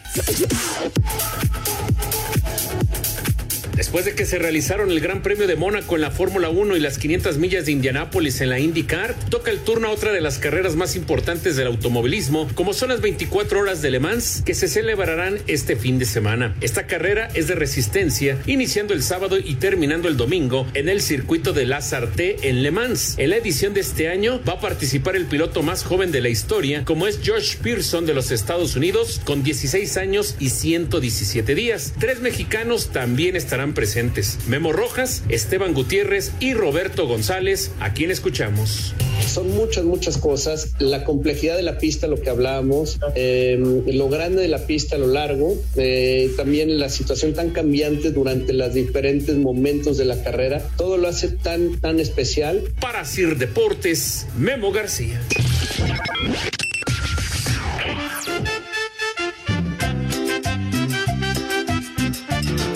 Después 3.76 4.06
de 4.06 4.16
que 4.16 4.26
se 4.26 4.40
realizaron 4.40 4.90
el 4.90 5.02
Gran 5.02 5.22
Premio 5.22 5.48
de 5.48 5.58
Mónaco 5.58 5.96
en 5.96 6.02
la 6.02 6.10
Fórmula 6.10 6.48
1 6.48 6.78
y 6.78 6.80
las 6.80 6.98
500 6.98 7.38
millas 7.40 7.66
de 7.66 7.74
Indianápolis 7.74 8.40
en 8.40 8.50
la 8.50 8.58
IndyCar, 8.58 9.14
toca 9.30 9.52
el 9.52 9.60
turno 9.60 9.90
a 9.90 9.92
otra 9.92 10.14
de 10.14 10.22
las 10.22 10.40
carreras 10.40 10.78
más 10.78 10.96
importantes 10.96 11.58
del 11.58 11.68
automovilismo, 11.68 12.48
como 12.56 12.74
son 12.74 12.88
las 12.88 13.02
24 13.02 13.60
horas 13.60 13.82
de 13.82 13.92
Le 13.92 14.00
Mans, 14.00 14.44
que 14.46 14.54
se 14.54 14.70
celebrarán 14.70 15.40
este 15.48 15.76
fin 15.76 16.00
de 16.00 16.06
semana. 16.06 16.56
Esta 16.62 16.88
carrera 16.88 17.28
es 17.34 17.50
de 17.50 17.56
resistencia, 17.56 18.38
iniciando 18.46 18.94
el 18.94 19.04
sábado 19.04 19.38
y 19.38 19.56
terminando 19.56 20.08
el 20.08 20.16
domingo 20.16 20.66
en 20.74 20.88
el 20.88 21.02
circuito 21.02 21.52
de 21.52 21.66
Lazarte 21.66 22.48
en 22.48 22.64
Le 22.64 22.72
Mans. 22.72 23.16
En 23.18 23.32
la 23.32 23.36
edición 23.36 23.74
de 23.74 23.82
este 23.82 24.08
año 24.08 24.42
va 24.48 24.54
a 24.54 24.62
participar 24.62 25.18
el 25.18 25.26
piloto 25.26 25.64
más 25.64 25.84
joven 25.84 26.14
de 26.14 26.22
la 26.22 26.30
historia, 26.30 26.86
como 26.86 27.08
es 27.08 27.20
Josh 27.26 27.58
Pearson 27.58 28.06
de 28.06 28.14
los 28.14 28.32
Estados 28.32 28.78
Unidos, 28.78 29.20
con 29.26 29.44
16 29.44 29.98
años 29.98 30.38
y 30.40 30.50
117 30.50 31.56
días. 31.56 31.94
Tres 32.00 32.22
mexicanos 32.22 32.92
también 32.94 33.36
estarán 33.36 33.65
presentes. 33.74 34.40
Memo 34.48 34.74
Rojas, 34.74 35.24
Esteban 35.30 35.74
Gutiérrez 35.74 36.32
y 36.40 36.54
Roberto 36.54 37.08
González, 37.08 37.72
a 37.80 37.94
quien 37.94 38.12
escuchamos. 38.12 38.94
Son 39.26 39.50
muchas, 39.56 39.84
muchas 39.86 40.18
cosas. 40.18 40.72
La 40.80 41.04
complejidad 41.04 41.56
de 41.56 41.64
la 41.64 41.78
pista, 41.78 42.08
lo 42.08 42.22
que 42.22 42.30
hablábamos, 42.30 43.00
eh, 43.16 43.58
lo 43.88 44.10
grande 44.10 44.42
de 44.42 44.48
la 44.48 44.66
pista 44.66 44.96
a 44.96 45.00
lo 45.00 45.08
largo, 45.08 45.56
eh, 45.76 46.32
también 46.38 46.80
la 46.80 46.90
situación 46.90 47.34
tan 47.34 47.52
cambiante 47.52 48.12
durante 48.12 48.54
los 48.54 48.74
diferentes 48.74 49.36
momentos 49.36 49.98
de 49.98 50.06
la 50.06 50.22
carrera, 50.24 50.62
todo 50.78 50.98
lo 50.98 51.08
hace 51.08 51.30
tan, 51.30 51.80
tan 51.80 52.00
especial. 52.00 52.64
Para 52.80 53.06
Sir 53.06 53.38
Deportes, 53.38 54.28
Memo 54.38 54.72
García. 54.72 55.22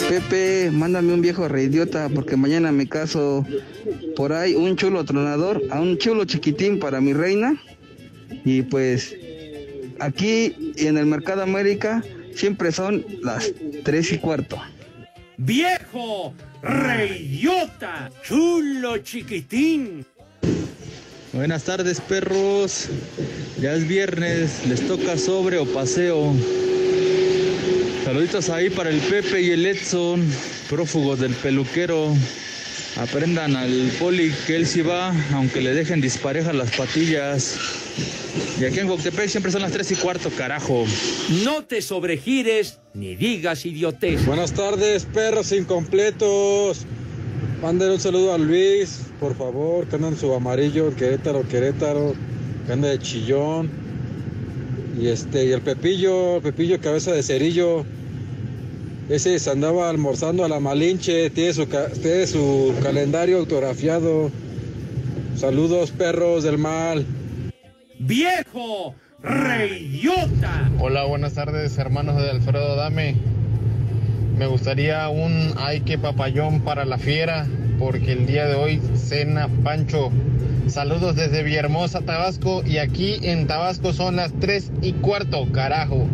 Pepe, 0.10 0.72
mándame 0.72 1.14
un 1.14 1.22
viejo 1.22 1.48
reidiota 1.48 2.10
porque 2.10 2.36
mañana 2.36 2.72
me 2.72 2.90
caso 2.90 3.46
por 4.16 4.34
ahí 4.34 4.56
un 4.56 4.76
chulo 4.76 5.06
tronador, 5.06 5.62
a 5.70 5.80
un 5.80 6.00
chulo 6.00 6.26
chiquitín 6.26 6.80
para 6.80 7.00
mi 7.00 7.14
reina. 7.14 7.62
Y 8.44 8.64
pues 8.64 9.16
aquí 10.00 10.74
en 10.78 10.98
el 10.98 11.06
Mercado 11.06 11.44
América 11.44 12.04
siempre 12.34 12.72
son 12.72 13.06
las 13.22 13.54
tres 13.84 14.12
y 14.12 14.18
cuarto. 14.18 14.60
¡Viejo! 15.38 16.34
¡Reyota! 16.64 18.10
¡Chulo 18.24 18.98
chiquitín! 18.98 20.08
Buenas 21.34 21.66
tardes, 21.66 22.02
perros. 22.02 22.90
Ya 23.62 23.76
es 23.76 23.88
viernes, 23.88 24.66
les 24.66 24.88
toca 24.88 25.16
sobre 25.20 25.60
o 25.60 25.66
paseo. 25.66 26.34
Saluditos 28.10 28.50
ahí 28.50 28.72
para 28.72 28.90
el 28.90 28.98
Pepe 29.02 29.40
y 29.40 29.52
el 29.52 29.68
Edson, 29.68 30.28
prófugos 30.68 31.20
del 31.20 31.32
peluquero. 31.36 32.12
Aprendan 32.98 33.56
al 33.56 33.92
poli 34.00 34.34
que 34.48 34.56
él 34.56 34.66
sí 34.66 34.82
va, 34.82 35.14
aunque 35.36 35.62
le 35.62 35.76
dejen 35.76 36.02
disparejas 36.02 36.56
las 36.56 36.76
patillas. 36.76 37.56
Y 38.60 38.66
aquí 38.66 38.80
en 38.80 38.88
Guactepec 38.88 39.30
siempre 39.30 39.52
son 39.52 39.62
las 39.62 39.74
3 39.74 39.92
y 39.92 39.96
cuarto, 39.98 40.32
carajo. 40.32 40.86
No 41.44 41.66
te 41.66 41.84
sobregires 41.84 42.80
ni 42.96 43.16
digas 43.16 43.64
idiotez. 43.68 44.26
Buenas 44.26 44.54
tardes, 44.54 45.06
perros 45.06 45.52
incompletos. 45.52 46.88
Manden 47.62 47.92
un 47.92 48.00
saludo 48.00 48.34
a 48.34 48.40
Luis, 48.40 49.02
por 49.20 49.38
favor, 49.38 49.86
que 49.86 49.98
anda 49.98 50.08
en 50.08 50.18
su 50.18 50.34
amarillo, 50.34 50.96
Querétaro, 50.96 51.48
Querétaro, 51.48 52.16
que 52.66 52.74
anda 52.74 52.88
de 52.88 52.98
chillón. 52.98 53.70
Y 55.00 55.10
este, 55.10 55.46
y 55.46 55.52
el 55.52 55.62
Pepillo, 55.62 56.42
Pepillo 56.42 56.82
cabeza 56.82 57.12
de 57.12 57.22
cerillo. 57.22 57.86
Ese 59.10 59.40
se 59.40 59.50
andaba 59.50 59.90
almorzando 59.90 60.46
a 60.46 60.48
la 60.48 60.60
Malinche, 60.60 61.32
tiene 61.32 61.52
su, 61.52 61.66
tiene 61.66 62.28
su 62.28 62.76
calendario 62.84 63.40
autografiado. 63.40 64.30
Saludos, 65.36 65.90
perros 65.90 66.44
del 66.44 66.60
mal. 66.60 67.08
¡Viejo! 67.98 68.94
¡Reyota! 69.24 70.70
Hola, 70.80 71.06
buenas 71.06 71.34
tardes, 71.34 71.76
hermanos 71.80 72.22
de 72.22 72.30
Alfredo 72.30 72.76
Dame. 72.76 73.16
Me 74.38 74.46
gustaría 74.46 75.10
un 75.10 75.54
ay 75.58 75.82
que 75.82 75.98
papayón 75.98 76.62
para 76.62 76.86
la 76.86 77.00
fiera, 77.00 77.48
porque 77.80 78.12
el 78.12 78.28
día 78.28 78.46
de 78.46 78.54
hoy 78.54 78.80
cena 78.94 79.50
Pancho. 79.64 80.12
Saludos 80.68 81.16
desde 81.16 81.42
Villahermosa, 81.42 82.02
Tabasco, 82.02 82.62
y 82.64 82.78
aquí 82.78 83.18
en 83.24 83.48
Tabasco 83.48 83.92
son 83.92 84.18
las 84.18 84.32
3 84.40 84.72
y 84.84 84.94
cuarto, 84.94 85.52
carajo. 85.52 86.08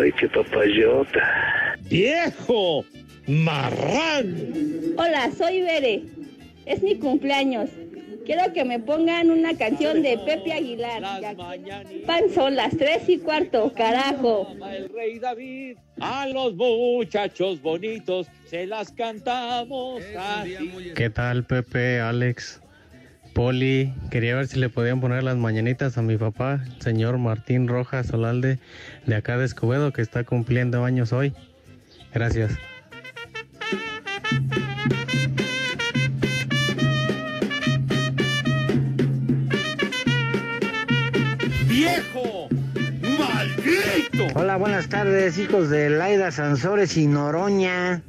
Ay, 0.00 0.12
qué 0.12 0.28
papayota. 0.28 1.76
¡Viejo! 1.82 2.84
¡Marrán! 3.26 4.36
Hola, 4.96 5.30
soy 5.36 5.62
Bere. 5.62 6.02
Es 6.64 6.82
mi 6.82 6.96
cumpleaños. 6.96 7.70
Quiero 8.26 8.52
que 8.52 8.64
me 8.64 8.80
pongan 8.80 9.30
una 9.30 9.56
canción 9.56 10.02
de 10.02 10.18
Pepe 10.18 10.52
Aguilar. 10.52 11.00
Pan 12.06 12.24
son 12.34 12.56
las 12.56 12.76
tres 12.76 13.08
y 13.08 13.18
cuarto, 13.18 13.72
carajo. 13.72 14.48
El 14.68 14.88
rey 14.88 15.20
David, 15.20 15.76
a 16.00 16.26
los 16.26 16.54
muchachos 16.54 17.62
bonitos 17.62 18.26
se 18.46 18.66
las 18.66 18.90
cantamos 18.90 20.02
así. 20.18 20.92
¿Qué 20.96 21.08
tal, 21.08 21.44
Pepe, 21.44 22.00
Alex? 22.00 22.60
Poli, 23.36 23.92
quería 24.10 24.34
ver 24.34 24.46
si 24.46 24.58
le 24.58 24.70
podían 24.70 25.02
poner 25.02 25.22
las 25.22 25.36
mañanitas 25.36 25.98
a 25.98 26.02
mi 26.02 26.16
papá, 26.16 26.64
el 26.74 26.80
señor 26.80 27.18
Martín 27.18 27.68
Rojas 27.68 28.06
Solalde, 28.06 28.58
de 29.04 29.14
acá 29.14 29.36
de 29.36 29.44
Escobedo, 29.44 29.92
que 29.92 30.00
está 30.00 30.24
cumpliendo 30.24 30.86
años 30.86 31.12
hoy. 31.12 31.34
Gracias. 32.14 32.56
¡Viejo! 41.68 42.48
¡Maldito! 43.18 44.28
Hola, 44.34 44.56
buenas 44.56 44.88
tardes, 44.88 45.36
hijos 45.36 45.68
de 45.68 45.90
Laida 45.90 46.30
Sansores 46.30 46.96
y 46.96 47.06
Noroña. 47.06 48.00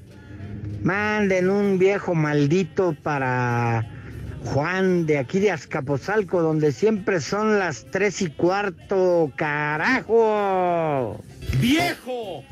Manden 0.83 1.49
un 1.49 1.77
viejo 1.79 2.15
maldito 2.15 2.95
para 3.03 3.96
Juan 4.45 5.05
de 5.05 5.17
aquí 5.17 5.39
de 5.39 5.51
Azcapotzalco, 5.51 6.41
donde 6.41 6.71
siempre 6.71 7.19
son 7.21 7.59
las 7.59 7.85
tres 7.91 8.21
y 8.21 8.29
cuarto, 8.29 9.31
carajo. 9.35 11.19
¡Viejo! 11.59 12.43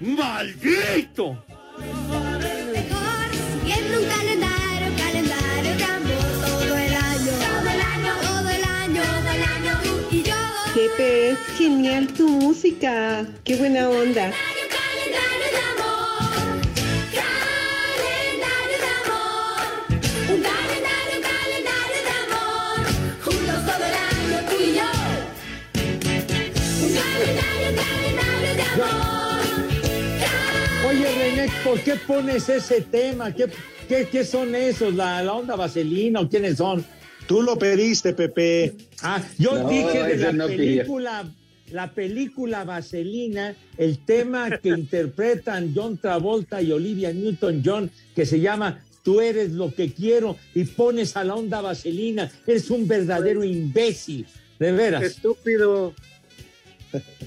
¡Maldito! 0.00 1.42
Viendo 3.64 4.00
un 4.00 4.06
calendario, 4.06 4.92
calendario 4.96 5.76
que 5.76 5.84
amó 5.84 6.20
todo 6.46 6.76
el 6.76 6.94
año. 6.94 7.32
Todo 7.40 7.68
el 7.70 7.80
año, 7.80 8.12
todo 8.22 8.48
el 8.48 8.64
año, 8.64 9.02
todo 9.02 9.30
el 9.30 9.42
año. 9.42 9.80
Tú 9.82 10.14
y 10.14 10.22
yo. 10.22 10.34
Pepe, 10.74 11.30
es 11.30 11.38
genial 11.56 12.06
tu 12.08 12.28
música. 12.28 13.24
Qué 13.44 13.56
buena 13.56 13.88
onda. 13.88 14.32
Oye, 30.94 31.12
René, 31.18 31.48
¿por 31.64 31.80
qué 31.80 31.94
pones 32.06 32.48
ese 32.48 32.80
tema? 32.82 33.34
¿Qué, 33.34 33.46
qué, 33.88 34.06
qué 34.10 34.24
son 34.24 34.54
esos? 34.54 34.94
¿La, 34.94 35.22
¿La 35.22 35.32
onda 35.32 35.56
vaselina 35.56 36.20
o 36.20 36.28
quiénes 36.28 36.58
son? 36.58 36.84
Tú 37.26 37.42
lo 37.42 37.58
pediste, 37.58 38.12
Pepe. 38.12 38.74
Ah, 39.02 39.20
yo 39.38 39.58
No, 39.58 39.68
dije 39.68 40.02
de 40.04 40.16
la 40.18 40.32
no 40.32 40.46
pidió. 40.46 40.56
película, 40.58 41.24
la 41.72 41.90
película 41.92 42.64
Vaselina, 42.64 43.56
el 43.78 43.98
tema 44.04 44.58
que 44.58 44.68
interpretan 44.78 45.72
John 45.74 45.98
Travolta 45.98 46.60
y 46.62 46.70
Olivia 46.70 47.12
Newton-John, 47.12 47.90
que 48.14 48.24
se 48.26 48.38
llama 48.40 48.84
Tú 49.02 49.20
eres 49.20 49.50
lo 49.52 49.74
que 49.74 49.92
quiero, 49.92 50.36
y 50.54 50.64
pones 50.64 51.16
a 51.16 51.24
la 51.24 51.34
onda 51.34 51.60
Vaselina. 51.60 52.30
Eres 52.46 52.70
un 52.70 52.86
verdadero 52.86 53.42
imbécil, 53.42 54.26
de 54.58 54.72
veras. 54.72 55.02
Estúpido. 55.02 55.92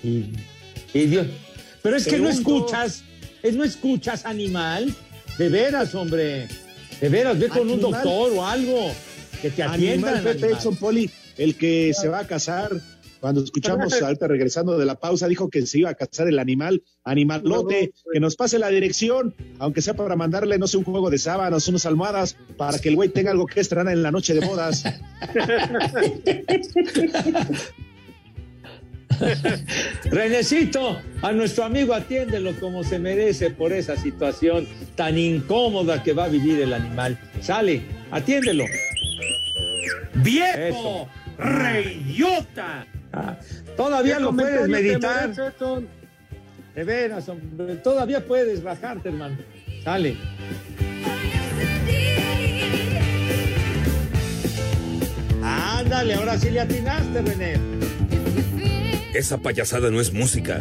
Y, 0.04 0.26
y 0.94 1.06
Dios- 1.08 1.28
Pero 1.82 1.98
es 1.98 2.08
que 2.08 2.18
no 2.18 2.30
escuchas, 2.30 2.98
es 2.98 3.04
no 3.54 3.64
escuchas 3.64 4.26
animal. 4.26 4.94
De 5.38 5.50
veras, 5.50 5.94
hombre. 5.96 6.48
De 7.00 7.10
veras, 7.10 7.40
ve 7.40 7.50
con 7.50 7.70
un 7.70 7.80
doctor 7.80 8.32
o 8.34 8.46
algo 8.46 8.92
que 9.42 9.52
te 9.52 9.64
atiendan. 9.64 10.16
Animal 10.16 10.34
Pepe 10.34 10.46
animal. 10.46 10.60
Edson 10.60 10.76
Poli, 10.78 11.10
el 11.38 11.56
que 11.56 11.94
se 11.94 12.10
va 12.10 12.20
a 12.20 12.28
casar. 12.28 12.72
Cuando 13.20 13.44
escuchamos 13.44 13.94
ahorita 14.02 14.28
regresando 14.28 14.78
de 14.78 14.86
la 14.86 14.96
pausa, 14.96 15.28
dijo 15.28 15.50
que 15.50 15.66
se 15.66 15.80
iba 15.80 15.90
a 15.90 15.96
casar 15.96 16.28
el 16.28 16.38
animal, 16.40 16.84
animalote, 17.04 17.92
que 18.12 18.20
nos 18.20 18.36
pase 18.36 18.60
la 18.60 18.70
dirección, 18.70 19.34
aunque 19.60 19.82
sea 19.82 19.96
para 19.96 20.16
mandarle, 20.16 20.60
no 20.60 20.68
sé, 20.68 20.78
un 20.78 20.84
juego 20.84 21.10
de 21.10 21.18
sábanas, 21.18 21.68
unas 21.68 21.86
almohadas, 21.86 22.38
para 22.58 22.78
que 22.80 22.90
el 22.90 22.96
güey 22.96 23.10
tenga 23.10 23.32
algo 23.32 23.48
que 23.48 23.60
estrenar 23.60 23.94
en 23.94 24.04
la 24.04 24.12
noche 24.12 24.36
de 24.36 24.46
bodas. 24.46 24.84
Renecito, 30.06 31.00
a 31.22 31.32
nuestro 31.32 31.64
amigo 31.66 31.94
atiéndelo 31.94 32.54
como 32.60 32.84
se 32.84 33.00
merece 33.00 33.50
por 33.50 33.74
esa 33.74 33.98
situación 33.98 34.68
tan 34.96 35.18
incómoda 35.18 36.04
que 36.04 36.14
va 36.14 36.26
a 36.26 36.28
vivir 36.30 36.62
el 36.62 36.74
animal. 36.74 37.18
Sale, 37.42 37.82
atiéndelo. 38.12 38.66
¡Viejo! 40.16 41.08
¡Reyota! 41.38 42.86
Ah, 43.14 43.38
todavía 43.76 44.18
¿Qué 44.18 44.22
lo 44.22 44.34
puedes 44.34 44.68
meditar. 44.68 45.30
merece? 45.30 45.88
De 46.76 46.84
veras, 46.84 47.28
hombre, 47.30 47.76
todavía 47.78 48.24
puedes 48.24 48.62
bajarte, 48.62 49.10
hermano. 49.10 49.38
Sale. 49.84 50.16
Ándale, 55.42 56.14
ahora 56.16 56.38
sí 56.38 56.50
le 56.50 56.60
atinaste, 56.60 57.22
René. 57.22 57.77
Esa 59.14 59.38
payasada 59.38 59.90
no 59.90 60.00
es 60.00 60.14
música. 60.14 60.60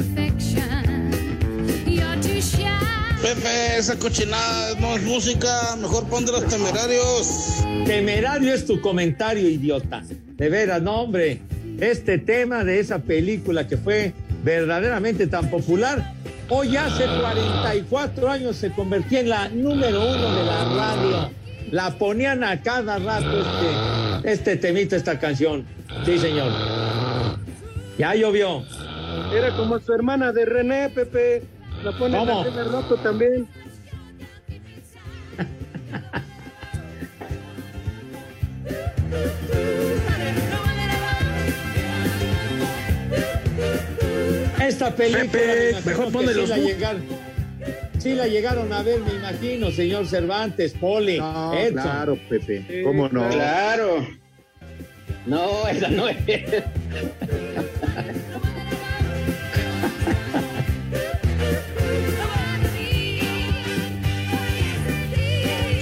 Pepe, 3.22 3.78
esa 3.78 3.98
cochinada 3.98 4.78
no 4.78 4.96
es 4.96 5.02
música, 5.02 5.76
mejor 5.80 6.06
pon 6.08 6.24
de 6.24 6.32
los 6.32 6.46
temerarios. 6.46 7.64
Temerario 7.84 8.54
es 8.54 8.64
tu 8.66 8.80
comentario, 8.80 9.48
idiota. 9.48 10.02
De 10.36 10.48
veras, 10.48 10.80
no, 10.80 11.02
hombre. 11.02 11.40
Este 11.80 12.18
tema 12.18 12.62
de 12.62 12.78
esa 12.78 12.98
película 13.00 13.66
que 13.66 13.76
fue 13.76 14.14
verdaderamente 14.44 15.26
tan 15.26 15.50
popular, 15.50 16.14
hoy 16.48 16.76
hace 16.76 17.04
44 17.04 18.30
años 18.30 18.56
se 18.56 18.70
convirtió 18.70 19.18
en 19.18 19.28
la 19.28 19.48
número 19.48 20.08
uno 20.08 20.34
de 20.36 20.44
la 20.44 20.64
radio. 20.64 21.30
La 21.72 21.98
ponían 21.98 22.44
a 22.44 22.62
cada 22.62 22.98
rato 22.98 23.40
este, 24.22 24.32
este 24.32 24.56
temita, 24.56 24.94
esta 24.94 25.18
canción. 25.18 25.66
Sí, 26.04 26.18
señor. 26.18 26.85
Ya 27.98 28.14
llovió. 28.14 28.62
Era 29.32 29.56
como 29.56 29.78
su 29.78 29.92
hermana 29.92 30.32
de 30.32 30.44
René, 30.44 30.90
Pepe. 30.90 31.42
La 31.82 31.96
¿Cómo? 31.96 32.40
a 32.40 32.44
cada 32.44 32.64
rato 32.64 32.96
también. 32.96 33.48
Esta 44.60 44.94
película. 44.94 45.30
Pepe, 45.30 45.72
me 45.74 45.80
mejor 45.92 46.12
ponle 46.12 46.32
sí 46.34 46.40
los 46.40 46.48
la 46.48 46.56
sí 48.06 48.14
la 48.14 48.26
llegaron 48.26 48.72
a 48.72 48.82
ver, 48.82 49.00
me 49.00 49.14
imagino, 49.14 49.70
señor 49.70 50.06
Cervantes, 50.06 50.74
Poli, 50.74 51.18
No, 51.18 51.52
claro, 51.72 52.18
Pepe, 52.28 52.82
¿cómo 52.84 53.08
no? 53.08 53.28
Claro. 53.30 54.06
No, 55.26 55.66
esa 55.68 55.88
no 55.88 56.08
es. 56.08 56.16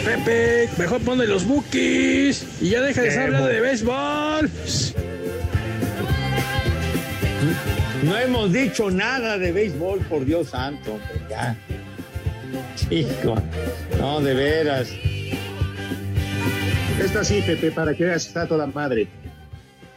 Pepe, 0.04 0.68
mejor 0.78 1.00
ponle 1.00 1.26
los 1.26 1.46
bookies 1.46 2.46
y 2.60 2.70
ya 2.70 2.80
deja 2.82 3.02
de 3.02 3.08
estar 3.08 3.24
hablando 3.24 3.48
de 3.48 3.60
béisbol. 3.60 4.50
No 8.02 8.18
hemos 8.18 8.52
dicho 8.52 8.90
nada 8.90 9.38
de 9.38 9.52
béisbol, 9.52 10.00
por 10.00 10.24
Dios 10.24 10.50
santo, 10.50 10.94
hombre, 10.94 11.20
ya. 11.28 11.56
Chico, 12.76 13.34
no, 13.98 14.20
de 14.20 14.34
veras. 14.34 14.90
Esta 17.02 17.24
sí, 17.24 17.42
Pepe, 17.44 17.70
para 17.70 17.94
que 17.94 18.04
veas, 18.04 18.26
está 18.26 18.46
toda 18.46 18.66
madre. 18.66 19.08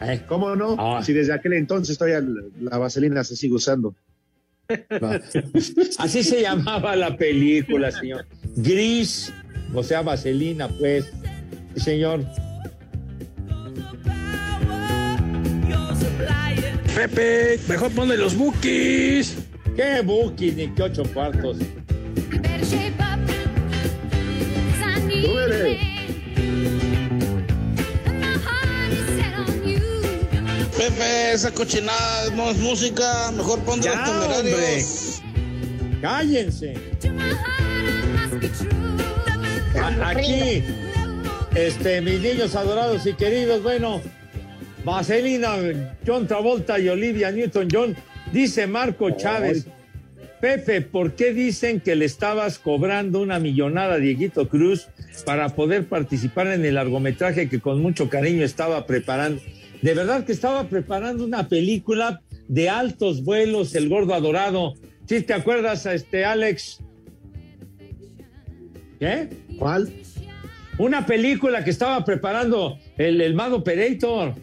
Eh, 0.01 0.21
¿Cómo 0.27 0.55
no? 0.55 0.75
Ah. 0.77 1.01
Si 1.03 1.13
desde 1.13 1.33
aquel 1.33 1.53
entonces 1.53 1.97
todavía 1.97 2.23
la 2.60 2.77
vaselina 2.77 3.23
se 3.23 3.36
sigue 3.36 3.55
usando. 3.55 3.95
Así 5.97 6.23
se 6.23 6.41
llamaba 6.41 6.95
la 6.95 7.15
película, 7.15 7.91
señor. 7.91 8.25
Gris, 8.57 9.33
o 9.73 9.81
sea, 9.83 10.01
vaselina, 10.01 10.67
pues. 10.67 11.12
Sí, 11.75 11.81
señor. 11.81 12.25
Pepe, 16.95 17.60
mejor 17.67 17.91
ponle 17.91 18.17
los 18.17 18.36
bookies. 18.36 19.38
¿Qué 19.75 20.01
bookies 20.01 20.55
ni 20.55 20.67
qué 20.73 20.83
ocho 20.83 21.03
cuartos? 21.13 21.57
Súbele. 25.07 25.87
Pepe, 30.97 31.31
esa 31.33 31.51
cochinada 31.51 32.29
no 32.36 32.49
es 32.49 32.57
música, 32.57 33.31
mejor 33.31 33.60
pon 33.60 33.79
de 33.81 33.89
los 33.89 34.03
temerarios. 34.03 35.21
Cállense. 36.01 36.73
A- 39.79 40.10
Aquí, 40.10 40.63
este, 41.55 42.01
mis 42.01 42.19
niños 42.21 42.55
adorados 42.55 43.05
y 43.05 43.13
queridos, 43.13 43.62
bueno, 43.63 44.01
Vaselina, 44.83 45.55
John 46.05 46.27
Travolta 46.27 46.79
y 46.79 46.89
Olivia 46.89 47.31
Newton-John, 47.31 47.95
dice 48.31 48.65
Marco 48.67 49.12
Chávez. 49.12 49.65
Pepe, 50.41 50.81
¿por 50.81 51.13
qué 51.13 51.33
dicen 51.33 51.79
que 51.79 51.95
le 51.95 52.05
estabas 52.05 52.60
cobrando 52.60 53.21
una 53.21 53.39
millonada 53.39 53.95
a 53.95 53.97
Dieguito 53.97 54.47
Cruz 54.47 54.88
para 55.25 55.49
poder 55.49 55.86
participar 55.88 56.45
en 56.47 56.63
el 56.63 56.75
largometraje 56.75 57.49
que 57.49 57.60
con 57.60 57.81
mucho 57.81 58.07
cariño 58.07 58.45
estaba 58.45 58.86
preparando? 58.86 59.41
De 59.81 59.93
verdad 59.93 60.25
que 60.25 60.31
estaba 60.31 60.63
preparando 60.65 61.23
una 61.23 61.47
película 61.47 62.21
de 62.47 62.69
altos 62.69 63.23
vuelos, 63.23 63.75
El 63.75 63.89
Gordo 63.89 64.13
Adorado. 64.13 64.73
¿Sí 65.05 65.21
te 65.21 65.33
acuerdas, 65.33 65.85
este 65.85 66.25
Alex? 66.25 66.79
¿Qué? 68.99 69.29
¿Cuál? 69.59 69.91
Una 70.77 71.05
película 71.05 71.63
que 71.63 71.69
estaba 71.69 72.03
preparando 72.03 72.77
el, 72.97 73.21
el 73.21 73.33
Mago 73.33 73.57
Operator. 73.57 74.33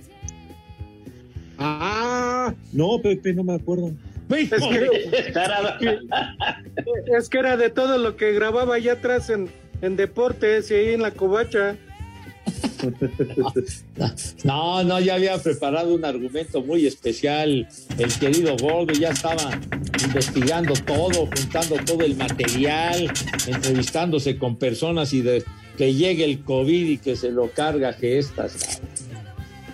Ah, 1.58 2.54
no, 2.72 3.00
Pepe, 3.00 3.32
no 3.32 3.44
me 3.44 3.54
acuerdo. 3.54 3.92
Pues, 4.28 4.50
Es 4.52 4.62
que, 4.62 5.98
es 7.16 7.28
que 7.28 7.38
era 7.38 7.56
de 7.56 7.70
todo 7.70 7.98
lo 7.98 8.16
que 8.16 8.32
grababa 8.32 8.76
allá 8.76 8.94
atrás 8.94 9.30
en, 9.30 9.48
en 9.82 9.96
deportes 9.96 10.70
y 10.70 10.74
ahí 10.74 10.94
en 10.94 11.02
la 11.02 11.10
covacha. 11.12 11.76
No, 14.44 14.84
no, 14.84 15.00
ya 15.00 15.14
había 15.14 15.38
preparado 15.38 15.94
un 15.94 16.04
argumento 16.04 16.62
muy 16.62 16.86
especial. 16.86 17.66
El 17.98 18.12
querido 18.18 18.56
Gordo 18.56 18.92
ya 18.92 19.10
estaba 19.10 19.58
investigando 20.04 20.74
todo, 20.74 21.26
juntando 21.26 21.76
todo 21.84 22.04
el 22.04 22.16
material, 22.16 23.10
entrevistándose 23.46 24.36
con 24.36 24.56
personas 24.56 25.12
y 25.12 25.22
de 25.22 25.44
que 25.76 25.94
llegue 25.94 26.24
el 26.24 26.44
COVID 26.44 26.90
y 26.90 26.98
que 26.98 27.16
se 27.16 27.30
lo 27.30 27.50
carga 27.50 27.96
que 27.96 28.18
estas. 28.18 28.80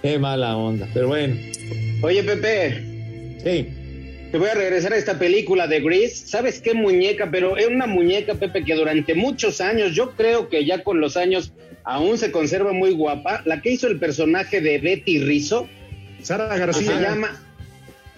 Qué 0.02 0.18
mala 0.18 0.56
onda, 0.56 0.88
pero 0.94 1.08
bueno. 1.08 1.36
Oye, 2.02 2.22
Pepe. 2.22 3.38
Sí. 3.42 3.76
Te 4.30 4.38
voy 4.38 4.48
a 4.48 4.54
regresar 4.54 4.92
a 4.92 4.96
esta 4.96 5.18
película 5.18 5.66
de 5.66 5.80
Grease. 5.80 6.26
¿Sabes 6.26 6.60
qué 6.60 6.72
muñeca? 6.72 7.30
Pero 7.30 7.56
es 7.56 7.66
una 7.66 7.86
muñeca, 7.86 8.34
Pepe, 8.34 8.64
que 8.64 8.76
durante 8.76 9.14
muchos 9.14 9.60
años, 9.60 9.94
yo 9.94 10.12
creo 10.12 10.48
que 10.48 10.64
ya 10.64 10.84
con 10.84 11.00
los 11.00 11.16
años 11.16 11.52
aún 11.84 12.18
se 12.18 12.30
conserva 12.30 12.72
muy 12.72 12.90
guapa. 12.92 13.42
La 13.44 13.60
que 13.62 13.70
hizo 13.72 13.86
el 13.88 13.98
personaje 13.98 14.60
de 14.60 14.78
Betty 14.78 15.18
Rizzo. 15.20 15.68
Sara 16.22 16.52
Se 16.52 16.58
García. 16.58 17.00
llama. 17.00 17.42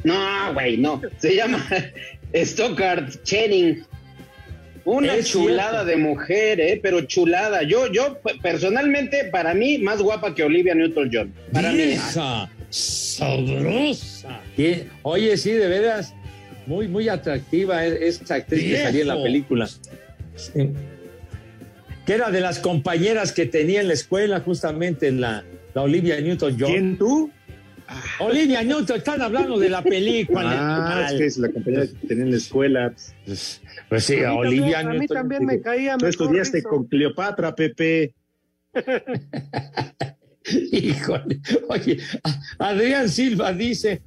No, 0.05 0.53
güey, 0.55 0.77
no. 0.77 1.01
Se 1.19 1.35
llama 1.37 1.65
Stockard 2.35 3.23
Channing. 3.23 3.85
Una 4.85 5.15
Es 5.15 5.31
chulada 5.31 5.71
cierto. 5.85 5.87
de 5.87 5.97
mujer, 5.97 6.61
¿eh? 6.61 6.81
Pero 6.83 7.03
chulada. 7.03 7.63
Yo, 7.63 7.87
yo, 7.93 8.19
pe- 8.19 8.35
personalmente, 8.43 9.27
para 9.27 9.55
mí, 9.55 9.79
más 9.79 10.03
guapa 10.03 10.35
que 10.35 10.43
Olivia 10.43 10.75
Newton-John. 10.75 11.33
Para 11.53 11.71
mí. 11.73 11.95
Sabrosa. 12.71 14.41
Oye, 15.03 15.37
sí, 15.37 15.53
de 15.53 15.69
veras, 15.69 16.15
muy, 16.67 16.89
muy 16.89 17.09
atractiva 17.09 17.87
es- 17.87 18.21
esa 18.23 18.35
actriz 18.37 18.65
que 18.65 18.83
salía 18.83 19.03
en 19.03 19.09
la 19.09 19.23
película. 19.23 19.69
Sí. 20.35 20.71
Que 22.07 22.15
era 22.15 22.31
de 22.31 22.41
las 22.41 22.59
compañeras 22.59 23.33
que 23.33 23.47
tenía 23.47 23.81
en 23.81 23.89
la 23.89 23.95
escuela, 23.95 24.41
justamente 24.41 25.07
en 25.09 25.21
la, 25.21 25.45
la 25.75 25.83
Olivia 25.83 26.21
Newton-John. 26.21 26.71
¿Quién 26.71 26.99
tú? 26.99 27.31
Olivia 28.21 28.63
Newton, 28.63 28.97
están 28.97 29.21
hablando 29.21 29.59
de 29.59 29.69
la 29.69 29.83
película. 29.83 30.41
Ah, 30.45 31.07
es 31.11 31.19
que 31.19 31.27
es 31.27 31.37
la 31.39 31.51
compañera 31.51 31.87
que 31.87 32.07
tenía 32.09 32.25
en 32.25 32.31
la 32.31 32.37
escuela. 32.39 32.93
Pues 33.89 34.05
sí, 34.05 34.21
A 34.25 34.33
Olivia 34.35 34.79
también- 34.79 34.87
a 34.89 34.93
mí 34.93 34.99
Newton. 35.01 35.17
también 35.17 35.45
me 35.45 35.61
caía 35.61 35.97
Tú 35.99 36.07
estudiaste 36.07 36.59
eso. 36.59 36.69
con 36.71 36.85
Cleopatra, 36.87 37.55
Pepe. 37.55 38.15
Híjole. 40.73 41.41
Oye, 41.69 41.99
Adrián 42.59 43.09
Silva 43.09 43.53
dice: 43.53 44.03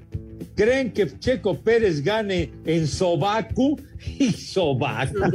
¿Creen 0.56 0.91
que 0.91 1.08
Checo 1.20 1.60
Pérez 1.60 2.01
gane 2.01 2.51
en 2.66 2.88
Sobaku? 2.88 3.80
Y 4.20 4.32
Sobaku. 4.32 5.18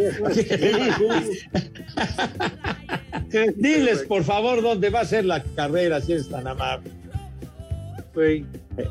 Diles, 3.57 4.05
por 4.07 4.23
favor, 4.23 4.63
dónde 4.63 4.91
va 4.91 5.01
a 5.01 5.05
ser 5.05 5.25
la 5.25 5.43
carrera, 5.43 6.01
si 6.01 6.13
es 6.13 6.29
tan 6.29 6.47
amable. 6.47 6.89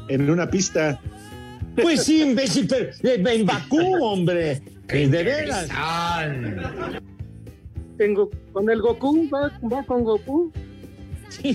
En 0.10 0.30
una 0.30 0.50
pista. 0.50 1.00
Pues 1.82 2.04
sí, 2.04 2.24
imbécil, 2.24 2.68
pero 2.68 2.90
eh, 3.04 3.24
en 3.26 3.46
Bakú, 3.46 4.04
hombre. 4.04 4.62
Eh, 4.90 5.08
De 5.08 5.24
veras. 5.24 5.70
Tengo 7.98 8.30
con 8.52 8.70
el 8.70 8.82
Goku, 8.82 9.30
va, 9.30 9.50
va 9.72 9.82
con 9.84 10.04
Goku. 10.04 10.52
Lo 11.44 11.54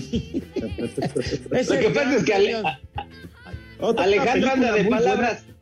que 1.79 1.89
pasa 1.91 2.15
es 2.15 2.23
que 2.23 2.63
Otra 3.79 4.05
Alejandro 4.05 4.51
anda 4.51 4.73
de 4.73 4.85
palabras. 4.85 5.43
buena. 5.45 5.55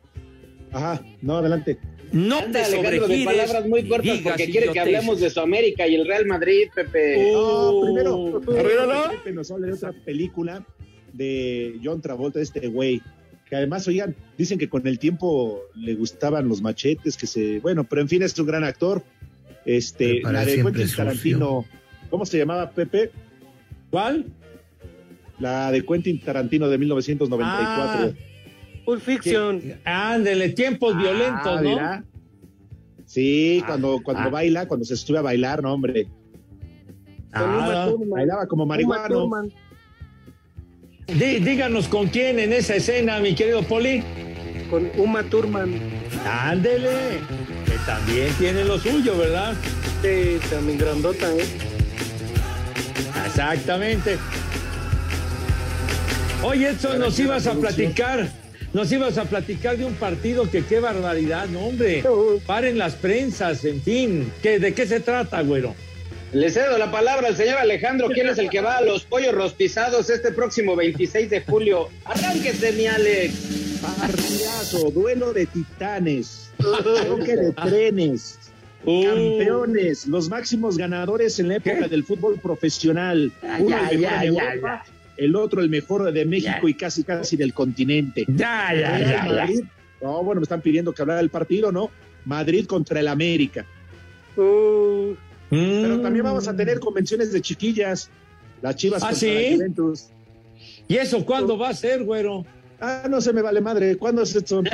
Ajá, 0.72 1.04
no, 1.22 1.36
adelante. 1.38 1.78
No 2.12 2.38
Anda 2.38 2.60
te 2.60 2.64
Alejandro 2.66 3.08
de 3.08 3.24
palabras 3.24 3.66
muy 3.66 3.88
cortas 3.88 4.04
digas 4.04 4.22
porque 4.22 4.50
quiere 4.50 4.68
que 4.72 4.80
hablemos 4.80 5.20
de 5.20 5.30
su 5.30 5.40
América 5.40 5.86
y 5.86 5.96
el 5.96 6.06
Real 6.06 6.26
Madrid, 6.26 6.68
Pepe. 6.74 7.32
No, 7.32 7.80
primero, 7.82 8.40
Arréglalo. 8.58 9.10
Pepe 9.10 9.32
nos 9.32 9.50
habla 9.50 9.66
de 9.66 9.72
otra 9.72 9.92
película 9.92 10.64
de 11.12 11.80
John 11.82 12.00
Travolta, 12.00 12.40
este 12.40 12.68
güey. 12.68 13.02
Que 13.48 13.56
además, 13.56 13.86
oigan, 13.88 14.16
dicen 14.38 14.58
que 14.58 14.68
con 14.68 14.86
el 14.86 14.98
tiempo 14.98 15.62
le 15.74 15.94
gustaban 15.94 16.48
los 16.48 16.62
machetes, 16.62 17.16
que 17.16 17.26
se. 17.26 17.58
Bueno, 17.60 17.84
pero 17.84 18.02
en 18.02 18.08
fin, 18.08 18.22
es 18.22 18.38
un 18.38 18.46
gran 18.46 18.64
actor. 18.64 19.02
Este, 19.64 20.20
la 20.22 20.44
de. 20.44 20.62
Tarantino. 20.96 21.64
¿Cómo 22.10 22.26
se 22.26 22.38
llamaba, 22.38 22.70
Pepe? 22.70 23.10
¿Cuál? 23.90 24.26
La 25.38 25.70
de 25.72 25.84
Quentin 25.84 26.20
Tarantino 26.20 26.68
de 26.68 26.78
1994. 26.78 28.14
Pulp 28.84 29.00
Fiction. 29.00 29.60
Ándele, 29.84 30.50
tiempos 30.50 30.96
violentos, 30.96 31.46
Ah, 31.58 31.60
¿no? 31.62 31.68
mira. 31.70 32.04
Sí, 33.06 33.62
cuando, 33.66 34.00
cuando 34.02 34.24
ah. 34.24 34.28
baila, 34.30 34.66
cuando 34.68 34.84
se 34.84 34.96
sube 34.96 35.18
a 35.18 35.22
bailar, 35.22 35.62
no, 35.62 35.72
hombre. 35.72 36.04
Con 37.32 37.42
Ah, 37.42 37.56
Uma 37.58 37.86
Thurman. 37.86 38.10
Bailaba 38.10 38.46
como 38.46 38.66
marihuano. 38.66 39.30
Dí- 41.06 41.38
díganos 41.40 41.88
con 41.88 42.06
quién 42.08 42.38
en 42.38 42.52
esa 42.52 42.76
escena, 42.76 43.18
mi 43.20 43.34
querido 43.34 43.62
Poli. 43.62 44.02
Con 44.70 44.88
Uma 44.96 45.22
Thurman. 45.24 45.74
Ándele, 46.26 47.18
que 47.66 47.76
también 47.86 48.32
tiene 48.38 48.64
lo 48.64 48.78
suyo, 48.78 49.16
¿verdad? 49.18 49.54
Sí, 50.02 50.38
también 50.50 50.78
grandota, 50.78 51.30
¿eh? 51.34 51.44
Exactamente. 53.26 54.16
Oye, 56.42 56.68
Edson, 56.68 56.98
nos 56.98 57.18
ibas 57.18 57.46
a 57.46 57.54
platicar, 57.54 58.28
nos 58.72 58.92
ibas 58.92 59.18
a 59.18 59.24
platicar 59.24 59.76
de 59.76 59.84
un 59.84 59.94
partido 59.94 60.50
que 60.50 60.64
qué 60.64 60.80
barbaridad, 60.80 61.46
no, 61.48 61.60
hombre. 61.66 62.04
Paren 62.46 62.78
las 62.78 62.94
prensas, 62.94 63.64
en 63.64 63.80
fin. 63.82 64.32
¿Qué, 64.42 64.58
¿De 64.58 64.74
qué 64.74 64.86
se 64.86 65.00
trata, 65.00 65.40
güero? 65.42 65.74
Le 66.34 66.50
cedo 66.50 66.76
la 66.78 66.90
palabra 66.90 67.28
al 67.28 67.36
señor 67.36 67.58
Alejandro, 67.58 68.08
¿quién 68.08 68.28
es 68.28 68.38
el 68.38 68.50
que 68.50 68.60
va 68.60 68.78
a 68.78 68.82
los 68.82 69.04
pollos 69.04 69.32
rostizados 69.32 70.10
este 70.10 70.32
próximo 70.32 70.74
26 70.74 71.30
de 71.30 71.40
julio? 71.42 71.90
Arránquese, 72.04 72.72
mi 72.72 72.86
Alex. 72.86 73.80
Partidazo, 73.80 74.90
duelo 74.90 75.32
de 75.32 75.46
titanes, 75.46 76.50
choque 77.06 77.36
de 77.36 77.52
trenes, 77.52 78.40
campeones, 78.84 80.08
los 80.08 80.28
máximos 80.28 80.76
ganadores 80.76 81.38
en 81.38 81.48
la 81.48 81.56
época 81.56 81.86
del 81.86 82.02
fútbol 82.02 82.40
profesional. 82.40 83.30
Uno 83.60 83.68
ya, 83.68 83.92
ya, 83.92 83.96
de 83.96 84.00
ya, 84.00 84.24
Europa, 84.24 84.84
el 85.16 85.36
otro 85.36 85.60
el 85.60 85.68
mejor 85.70 86.12
de 86.12 86.24
México 86.24 86.66
y 86.68 86.74
casi 86.74 87.04
casi 87.04 87.36
del 87.36 87.52
continente. 87.54 88.24
Ya, 88.28 88.74
ya, 88.74 88.98
ya, 88.98 89.26
ya. 89.46 89.48
No, 90.02 90.22
bueno, 90.22 90.40
me 90.40 90.44
están 90.44 90.60
pidiendo 90.60 90.92
que 90.92 91.02
hablara 91.02 91.20
del 91.20 91.30
partido, 91.30 91.70
¿no? 91.72 91.90
Madrid 92.24 92.66
contra 92.66 93.00
el 93.00 93.08
América. 93.08 93.64
Uh, 94.36 95.14
Pero 95.50 95.98
Mm. 95.98 96.02
también 96.02 96.24
vamos 96.24 96.48
a 96.48 96.56
tener 96.56 96.80
convenciones 96.80 97.32
de 97.32 97.40
chiquillas. 97.40 98.10
Las 98.62 98.76
chivas 98.76 99.02
¿Ah, 99.02 99.08
contra 99.10 99.20
sí? 99.20 99.50
la 99.50 99.56
Juventus. 99.56 100.06
¿Y 100.88 100.96
eso 100.96 101.24
cuándo 101.24 101.56
va 101.56 101.68
a 101.70 101.74
ser, 101.74 102.02
güero? 102.02 102.44
Ah, 102.80 103.06
no 103.08 103.20
se 103.20 103.32
me 103.32 103.40
vale 103.42 103.60
madre. 103.60 103.96
¿Cuándo 103.96 104.22
es 104.22 104.34
esto? 104.34 104.62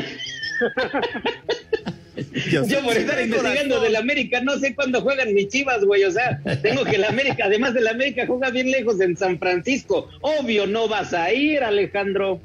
Yo 2.45 2.83
por 2.83 2.97
estar 2.97 3.21
investigando 3.21 3.81
del 3.81 3.97
América 3.97 4.41
no 4.41 4.59
sé 4.59 4.75
cuándo 4.75 5.01
juegan 5.01 5.33
mis 5.33 5.49
chivas, 5.49 5.85
güey. 5.85 6.05
O 6.05 6.11
sea, 6.11 6.41
tengo 6.63 6.85
que 6.85 6.97
el 6.97 7.05
América, 7.05 7.45
además 7.47 7.75
del 7.75 7.89
América, 7.89 8.27
juega 8.27 8.51
bien 8.51 8.71
lejos 8.71 9.01
en 9.01 9.17
San 9.17 9.39
Francisco. 9.39 10.09
Obvio, 10.21 10.67
no 10.67 10.89
vas 10.89 11.15
a 11.15 11.33
ir, 11.33 11.63
Alejandro. 11.63 12.41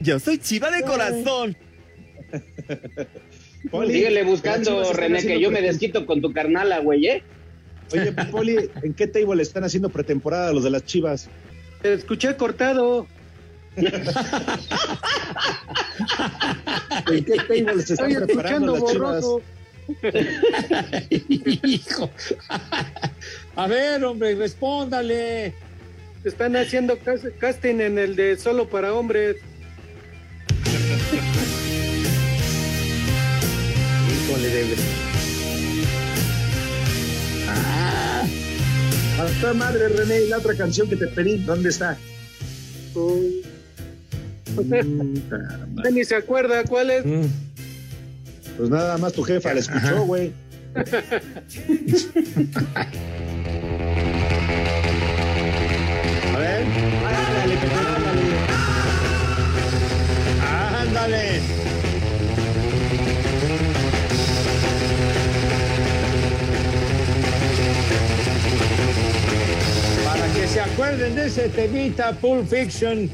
Yo 0.00 0.18
soy 0.18 0.38
chiva 0.38 0.70
de 0.70 0.82
corazón. 0.82 1.56
Poli, 3.70 3.94
Síguele 3.94 4.22
buscando, 4.22 4.92
René, 4.92 5.22
que 5.22 5.40
yo 5.40 5.50
me 5.50 5.60
desquito 5.60 6.06
con 6.06 6.20
tu 6.22 6.32
carnala, 6.32 6.78
güey, 6.78 7.06
¿eh? 7.06 7.22
Oye, 7.92 8.12
Poli, 8.30 8.70
¿en 8.82 8.94
qué 8.94 9.06
table 9.06 9.42
están 9.42 9.64
haciendo 9.64 9.88
pretemporada 9.88 10.52
los 10.52 10.62
de 10.62 10.70
las 10.70 10.84
chivas? 10.84 11.28
te 11.82 11.92
escuché 11.94 12.36
cortado. 12.36 13.06
¿En 17.10 17.24
qué 17.24 17.36
table 17.36 17.82
se 17.82 17.94
están 17.94 18.10
Estoy 18.10 18.26
preparando 18.26 18.74
escuchando 18.76 18.76
las 18.76 18.92
chivas? 18.92 19.22
borroso. 19.24 19.42
Hijo. 21.66 22.10
A 23.56 23.66
ver, 23.66 24.04
hombre, 24.04 24.34
respóndale. 24.34 25.54
Están 26.24 26.56
haciendo 26.56 26.98
cas- 26.98 27.22
casting 27.38 27.80
en 27.80 27.98
el 27.98 28.14
de 28.16 28.36
solo 28.36 28.68
para 28.68 28.92
hombres. 28.92 29.36
Híjole, 34.26 34.48
de 34.48 34.76
Ah, 37.50 38.24
hasta 39.20 39.54
madre, 39.54 39.88
René, 39.88 40.22
y 40.22 40.28
la 40.28 40.38
otra 40.38 40.54
canción 40.54 40.88
que 40.88 40.96
te 40.96 41.06
pedí, 41.08 41.38
¿dónde 41.38 41.70
está? 41.70 41.96
Uh, 42.94 43.22
Mm, 44.56 45.82
ya 45.84 45.90
ni 45.90 46.04
se 46.04 46.16
acuerda 46.16 46.64
cuál 46.64 46.90
es. 46.90 47.04
Mm. 47.04 47.26
Pues 48.56 48.70
nada 48.70 48.98
más 48.98 49.12
tu 49.12 49.22
jefa 49.22 49.54
la 49.54 49.60
escuchó, 49.60 50.04
güey. 50.04 50.32
A 56.34 56.38
ver. 56.38 56.62
Ándale, 57.06 57.54
ándale. 57.62 58.22
Ándale. 60.80 61.40
Para 70.04 70.26
que 70.32 70.46
se 70.46 70.60
acuerden 70.60 71.14
de 71.14 71.26
ese 71.26 71.48
temita, 71.48 72.12
Pulp 72.12 72.48
Fiction. 72.48 73.10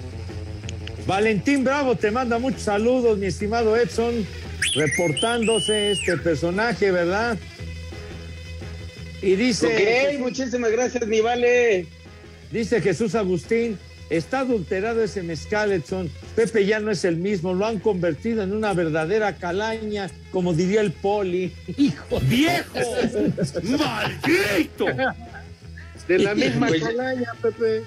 Valentín 1.06 1.64
Bravo 1.64 1.96
te 1.96 2.10
manda 2.10 2.38
muchos 2.38 2.62
saludos, 2.62 3.18
mi 3.18 3.26
estimado 3.26 3.76
Edson, 3.76 4.26
reportándose 4.74 5.92
este 5.92 6.16
personaje, 6.16 6.90
¿verdad? 6.90 7.36
Y 9.20 9.36
dice. 9.36 10.14
Ok, 10.14 10.20
muchísimas 10.20 10.70
gracias, 10.70 11.06
mi 11.06 11.20
vale. 11.20 11.86
Dice 12.50 12.80
Jesús 12.80 13.14
Agustín, 13.14 13.78
está 14.08 14.40
adulterado 14.40 15.02
ese 15.02 15.22
mezcal, 15.22 15.72
Edson. 15.72 16.10
Pepe 16.36 16.64
ya 16.64 16.78
no 16.80 16.90
es 16.90 17.04
el 17.04 17.16
mismo, 17.16 17.52
lo 17.52 17.66
han 17.66 17.80
convertido 17.80 18.42
en 18.42 18.52
una 18.52 18.72
verdadera 18.72 19.36
calaña, 19.36 20.10
como 20.30 20.54
diría 20.54 20.80
el 20.80 20.92
poli. 20.92 21.52
¡Hijo! 21.76 22.20
¡Viejo! 22.20 22.64
¡Maldito! 23.78 24.86
De 26.08 26.18
la 26.18 26.34
misma 26.34 26.68
Pues- 26.68 26.82
calaña, 26.82 27.32
Pepe. 27.42 27.82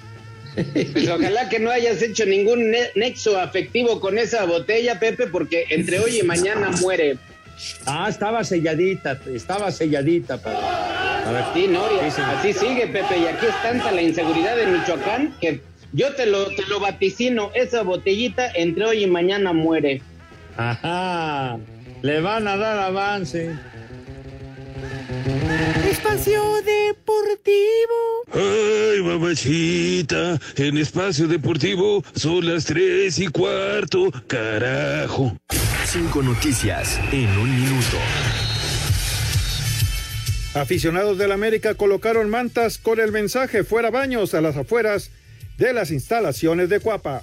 Pues 0.92 1.08
ojalá 1.08 1.48
que 1.48 1.58
no 1.58 1.70
hayas 1.70 2.02
hecho 2.02 2.24
ningún 2.26 2.70
ne- 2.70 2.90
nexo 2.94 3.38
afectivo 3.38 4.00
con 4.00 4.18
esa 4.18 4.44
botella, 4.44 4.98
Pepe, 4.98 5.26
porque 5.26 5.66
entre 5.70 5.98
hoy 6.00 6.18
y 6.20 6.22
mañana 6.22 6.70
muere. 6.80 7.18
Ah, 7.86 8.06
estaba 8.08 8.44
selladita, 8.44 9.20
estaba 9.34 9.70
selladita 9.72 10.40
para, 10.40 10.58
para- 11.24 11.54
Sí, 11.54 11.66
no, 11.68 11.82
y 11.92 11.98
así 12.06 12.52
sigue, 12.52 12.86
Pepe, 12.86 13.18
y 13.18 13.26
aquí 13.26 13.46
es 13.46 13.62
tanta 13.62 13.90
la 13.92 14.02
inseguridad 14.02 14.58
en 14.60 14.72
Michoacán 14.72 15.34
que 15.40 15.60
yo 15.92 16.14
te 16.14 16.26
lo, 16.26 16.46
te 16.54 16.64
lo 16.66 16.80
vaticino, 16.80 17.50
esa 17.54 17.82
botellita 17.82 18.50
entre 18.54 18.84
hoy 18.84 19.04
y 19.04 19.06
mañana 19.06 19.52
muere. 19.52 20.02
Ajá. 20.56 21.58
Le 22.02 22.20
van 22.20 22.46
a 22.46 22.56
dar 22.56 22.78
avance. 22.78 23.50
Espacio 26.08 26.42
Deportivo. 26.62 27.98
Ay, 28.32 29.02
mamachita, 29.02 30.40
en 30.56 30.78
espacio 30.78 31.28
deportivo 31.28 32.02
son 32.14 32.46
las 32.50 32.64
tres 32.64 33.18
y 33.18 33.26
cuarto, 33.26 34.10
carajo. 34.26 35.36
Cinco 35.84 36.22
noticias 36.22 36.98
en 37.12 37.28
un 37.36 37.54
minuto. 37.54 37.98
Aficionados 40.54 41.18
del 41.18 41.30
América 41.30 41.74
colocaron 41.74 42.30
mantas 42.30 42.78
con 42.78 43.00
el 43.00 43.12
mensaje 43.12 43.62
fuera 43.62 43.90
baños 43.90 44.32
a 44.32 44.40
las 44.40 44.56
afueras 44.56 45.10
de 45.58 45.74
las 45.74 45.90
instalaciones 45.90 46.70
de 46.70 46.80
Cuapa. 46.80 47.22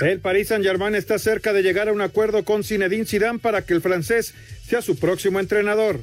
El 0.00 0.18
Paris 0.18 0.48
Saint-Germain 0.48 0.96
está 0.96 1.20
cerca 1.20 1.52
de 1.52 1.62
llegar 1.62 1.88
a 1.88 1.92
un 1.92 2.00
acuerdo 2.00 2.44
con 2.44 2.64
Zinedine 2.64 3.06
Zidane 3.06 3.38
para 3.38 3.62
que 3.62 3.74
el 3.74 3.80
francés 3.80 4.34
sea 4.66 4.82
su 4.82 4.96
próximo 4.96 5.38
entrenador. 5.38 6.00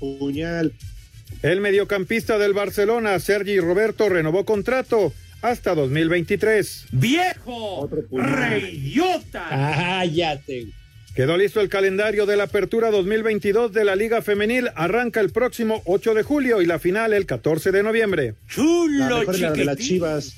Puñal. 0.00 0.72
El 1.42 1.60
mediocampista 1.60 2.38
del 2.38 2.54
Barcelona, 2.54 3.18
Sergi 3.20 3.60
Roberto, 3.60 4.08
renovó 4.08 4.44
contrato 4.44 5.12
hasta 5.42 5.74
2023. 5.74 6.86
¡Viejo! 6.92 7.88
¡Reyota! 8.10 9.46
¡Cállate! 9.48 10.66
Quedó 11.14 11.36
listo 11.36 11.60
el 11.60 11.68
calendario 11.68 12.24
de 12.24 12.36
la 12.36 12.44
apertura 12.44 12.90
2022 12.90 13.72
de 13.72 13.84
la 13.84 13.96
Liga 13.96 14.22
Femenil. 14.22 14.70
Arranca 14.74 15.20
el 15.20 15.30
próximo 15.30 15.82
8 15.84 16.14
de 16.14 16.22
julio 16.22 16.62
y 16.62 16.66
la 16.66 16.78
final 16.78 17.12
el 17.12 17.26
14 17.26 17.72
de 17.72 17.82
noviembre. 17.82 18.34
Es 18.48 19.38
la 19.38 19.52
de 19.52 19.64
las 19.64 19.76
Chivas. 19.76 20.34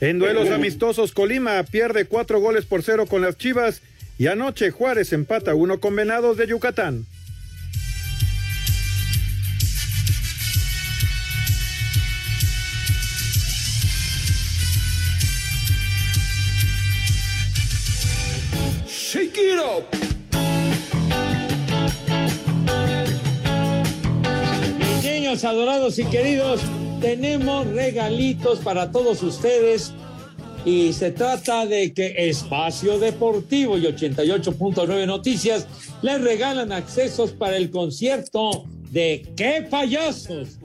En 0.00 0.18
duelos 0.18 0.50
amistosos, 0.50 1.12
Colima 1.12 1.62
pierde 1.62 2.06
cuatro 2.06 2.40
goles 2.40 2.64
por 2.64 2.82
cero 2.82 3.06
con 3.06 3.22
las 3.22 3.38
Chivas 3.38 3.82
y 4.18 4.26
anoche 4.26 4.72
Juárez 4.72 5.12
empata 5.12 5.54
uno 5.54 5.78
con 5.78 5.94
Venados 5.94 6.36
de 6.36 6.48
Yucatán. 6.48 7.06
Niños 25.02 25.44
adorados 25.44 25.98
y 25.98 26.04
queridos, 26.04 26.60
tenemos 27.00 27.66
regalitos 27.68 28.58
para 28.60 28.90
todos 28.90 29.22
ustedes. 29.22 29.92
Y 30.64 30.92
se 30.92 31.10
trata 31.10 31.66
de 31.66 31.92
que 31.92 32.28
Espacio 32.28 32.98
Deportivo 33.00 33.78
y 33.78 33.82
88.9 33.82 35.06
Noticias 35.06 35.66
les 36.02 36.20
regalan 36.20 36.70
accesos 36.70 37.32
para 37.32 37.56
el 37.56 37.70
concierto 37.70 38.64
de 38.92 39.26
¡Qué 39.36 39.66
payasos! 39.68 40.58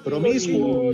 Promiscuo. 0.04 0.92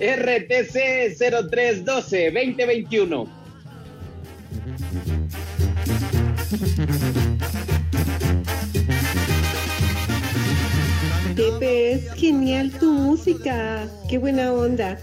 RTC 0.00 1.16
0312 1.18 2.30
2021. 2.30 3.26
Pepe, 11.34 11.92
es 11.92 12.12
genial 12.14 12.70
tu 12.78 12.92
música. 12.92 13.88
Qué 14.08 14.18
buena 14.18 14.52
onda. 14.52 14.98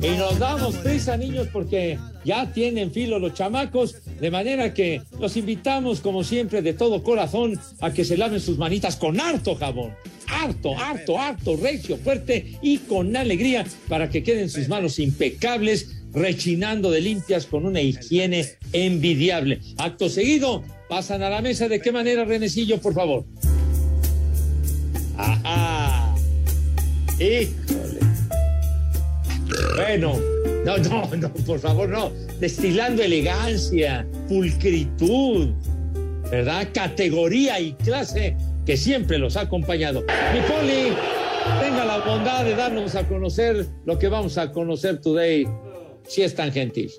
Y 0.00 0.10
nos 0.16 0.38
damos 0.38 0.76
prisa, 0.76 1.16
niños, 1.16 1.48
porque 1.52 1.98
ya 2.24 2.52
tienen 2.52 2.92
filo 2.92 3.18
los 3.18 3.34
chamacos, 3.34 3.96
de 4.20 4.30
manera 4.30 4.72
que 4.72 5.02
los 5.18 5.36
invitamos, 5.36 6.00
como 6.00 6.22
siempre, 6.22 6.62
de 6.62 6.74
todo 6.74 7.02
corazón, 7.02 7.58
a 7.80 7.92
que 7.92 8.04
se 8.04 8.16
laven 8.16 8.40
sus 8.40 8.58
manitas 8.58 8.94
con 8.94 9.18
harto 9.20 9.56
jabón. 9.56 9.92
Harto, 10.28 10.76
harto, 10.76 11.18
harto, 11.18 11.56
recio, 11.56 11.96
fuerte 11.98 12.58
y 12.62 12.78
con 12.78 13.16
alegría, 13.16 13.64
para 13.88 14.10
que 14.10 14.22
queden 14.22 14.50
sus 14.50 14.68
manos 14.68 14.98
impecables, 14.98 16.02
rechinando 16.12 16.90
de 16.90 17.00
limpias 17.00 17.46
con 17.46 17.66
una 17.66 17.80
higiene 17.80 18.46
envidiable. 18.72 19.60
Acto 19.78 20.08
seguido, 20.08 20.64
pasan 20.88 21.22
a 21.22 21.30
la 21.30 21.42
mesa. 21.42 21.68
¿De 21.68 21.80
qué 21.80 21.92
manera, 21.92 22.24
Renecillo, 22.24 22.80
por 22.80 22.94
favor? 22.94 23.24
Ajá. 25.16 26.14
Híjole. 27.18 28.00
Bueno, 29.76 30.18
no, 30.64 30.78
no, 30.78 31.16
no, 31.16 31.32
por 31.32 31.60
favor, 31.60 31.88
no. 31.88 32.10
Destilando 32.40 33.02
elegancia, 33.02 34.06
pulcritud, 34.28 35.50
¿verdad? 36.30 36.68
Categoría 36.72 37.60
y 37.60 37.72
clase 37.74 38.36
que 38.66 38.76
siempre 38.76 39.16
los 39.18 39.36
ha 39.36 39.42
acompañado. 39.42 40.00
Mi 40.34 40.40
Poli, 40.40 40.92
tenga 41.60 41.84
la 41.84 42.04
bondad 42.04 42.44
de 42.44 42.56
darnos 42.56 42.96
a 42.96 43.06
conocer 43.06 43.66
lo 43.86 43.98
que 43.98 44.08
vamos 44.08 44.36
a 44.36 44.50
conocer 44.50 45.00
today, 45.00 45.46
si 46.02 46.22
es 46.22 46.34
tan 46.34 46.50
gentil. 46.50 46.90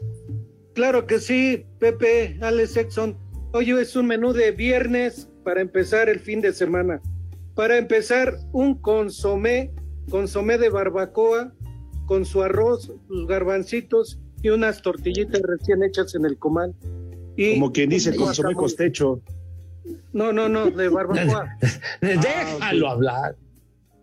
Claro 0.73 1.05
que 1.05 1.19
sí, 1.19 1.65
Pepe, 1.79 2.37
Alex 2.41 2.77
Exxon. 2.77 3.17
Hoy 3.51 3.71
es 3.71 3.95
un 3.95 4.07
menú 4.07 4.31
de 4.31 4.51
viernes 4.51 5.29
para 5.43 5.61
empezar 5.61 6.07
el 6.07 6.19
fin 6.19 6.39
de 6.39 6.53
semana. 6.53 7.01
Para 7.53 7.77
empezar, 7.77 8.37
un 8.53 8.75
consomé, 8.75 9.71
consomé 10.09 10.57
de 10.57 10.69
barbacoa, 10.69 11.53
con 12.05 12.23
su 12.25 12.41
arroz, 12.43 12.93
sus 13.07 13.27
garbancitos 13.27 14.21
y 14.41 14.49
unas 14.49 14.81
tortillitas 14.81 15.41
recién 15.41 15.83
hechas 15.83 16.15
en 16.15 16.25
el 16.25 16.37
comal. 16.37 16.73
Y 17.35 17.55
Como 17.55 17.73
quien 17.73 17.89
dice, 17.89 18.15
consomé 18.15 18.53
costecho. 18.53 19.21
No, 20.13 20.31
no, 20.33 20.47
no, 20.49 20.69
de 20.71 20.89
barbacoa. 20.89 21.57
Déjalo 22.01 22.89
hablar. 22.89 23.35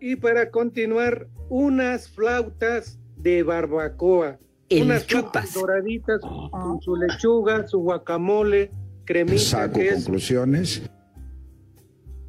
Y 0.00 0.16
para 0.16 0.50
continuar, 0.50 1.26
unas 1.48 2.08
flautas 2.08 2.98
de 3.16 3.42
barbacoa. 3.42 4.38
El 4.68 4.84
unas 4.84 5.06
chupas. 5.06 5.54
doraditas 5.54 6.20
con 6.20 6.80
su 6.80 6.96
lechuga, 6.96 7.66
su 7.66 7.78
guacamole, 7.80 8.70
cremita, 9.04 9.38
Saco 9.38 9.78
queso. 9.78 9.94
conclusiones. 9.96 10.82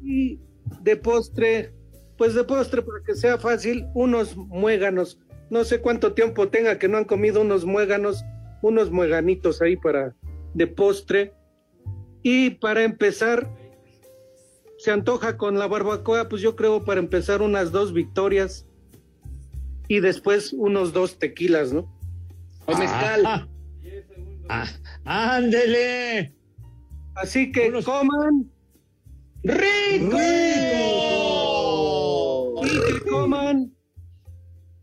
Y 0.02 0.40
de 0.82 0.96
postre, 0.96 1.72
pues 2.16 2.34
de 2.34 2.44
postre, 2.44 2.82
para 2.82 3.02
que 3.04 3.14
sea 3.14 3.38
fácil, 3.38 3.86
unos 3.94 4.36
muéganos. 4.36 5.18
No 5.50 5.64
sé 5.64 5.80
cuánto 5.80 6.12
tiempo 6.12 6.48
tenga 6.48 6.78
que 6.78 6.88
no 6.88 6.98
han 6.98 7.04
comido 7.04 7.40
unos 7.40 7.64
muéganos, 7.64 8.24
unos 8.62 8.90
mueganitos 8.90 9.60
ahí 9.62 9.76
para 9.76 10.14
de 10.54 10.66
postre. 10.66 11.34
Y 12.22 12.50
para 12.50 12.82
empezar, 12.82 13.48
se 14.86 14.92
antoja 14.92 15.36
con 15.36 15.58
la 15.58 15.66
barbacoa, 15.66 16.28
pues 16.28 16.40
yo 16.42 16.54
creo 16.54 16.84
para 16.84 17.00
empezar 17.00 17.42
unas 17.42 17.72
dos 17.72 17.92
victorias. 17.92 18.68
y 19.88 19.98
después 19.98 20.52
unos 20.52 20.92
dos 20.92 21.18
tequilas, 21.18 21.72
¿no? 21.72 21.92
O 22.66 22.76
mezcal. 22.76 23.48
Ah, 24.48 24.68
ah, 25.04 25.36
ándele. 25.38 26.36
Así 27.16 27.50
que 27.50 27.72
coman 27.82 28.48
rico. 29.42 30.18
y 32.62 32.68
que 32.68 33.10
coman 33.10 33.74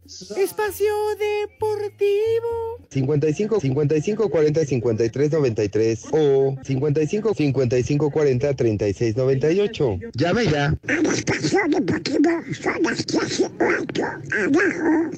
Espacio 0.06 0.94
Deportivo. 1.18 2.73
55 2.94 3.60
55 3.60 4.30
40 4.30 4.66
53 4.66 5.30
93 5.32 6.06
o 6.12 6.56
55 6.64 7.34
55 7.34 8.10
40 8.12 8.54
36 8.54 9.16
98. 9.16 10.00
Llame 10.16 10.46
ya. 10.46 10.74
En 10.88 11.06
Espacio 11.06 11.60
Deportivo 11.70 12.42
son 12.54 12.84
las 12.84 13.06
18 13.08 14.06
abajo. 14.32 15.12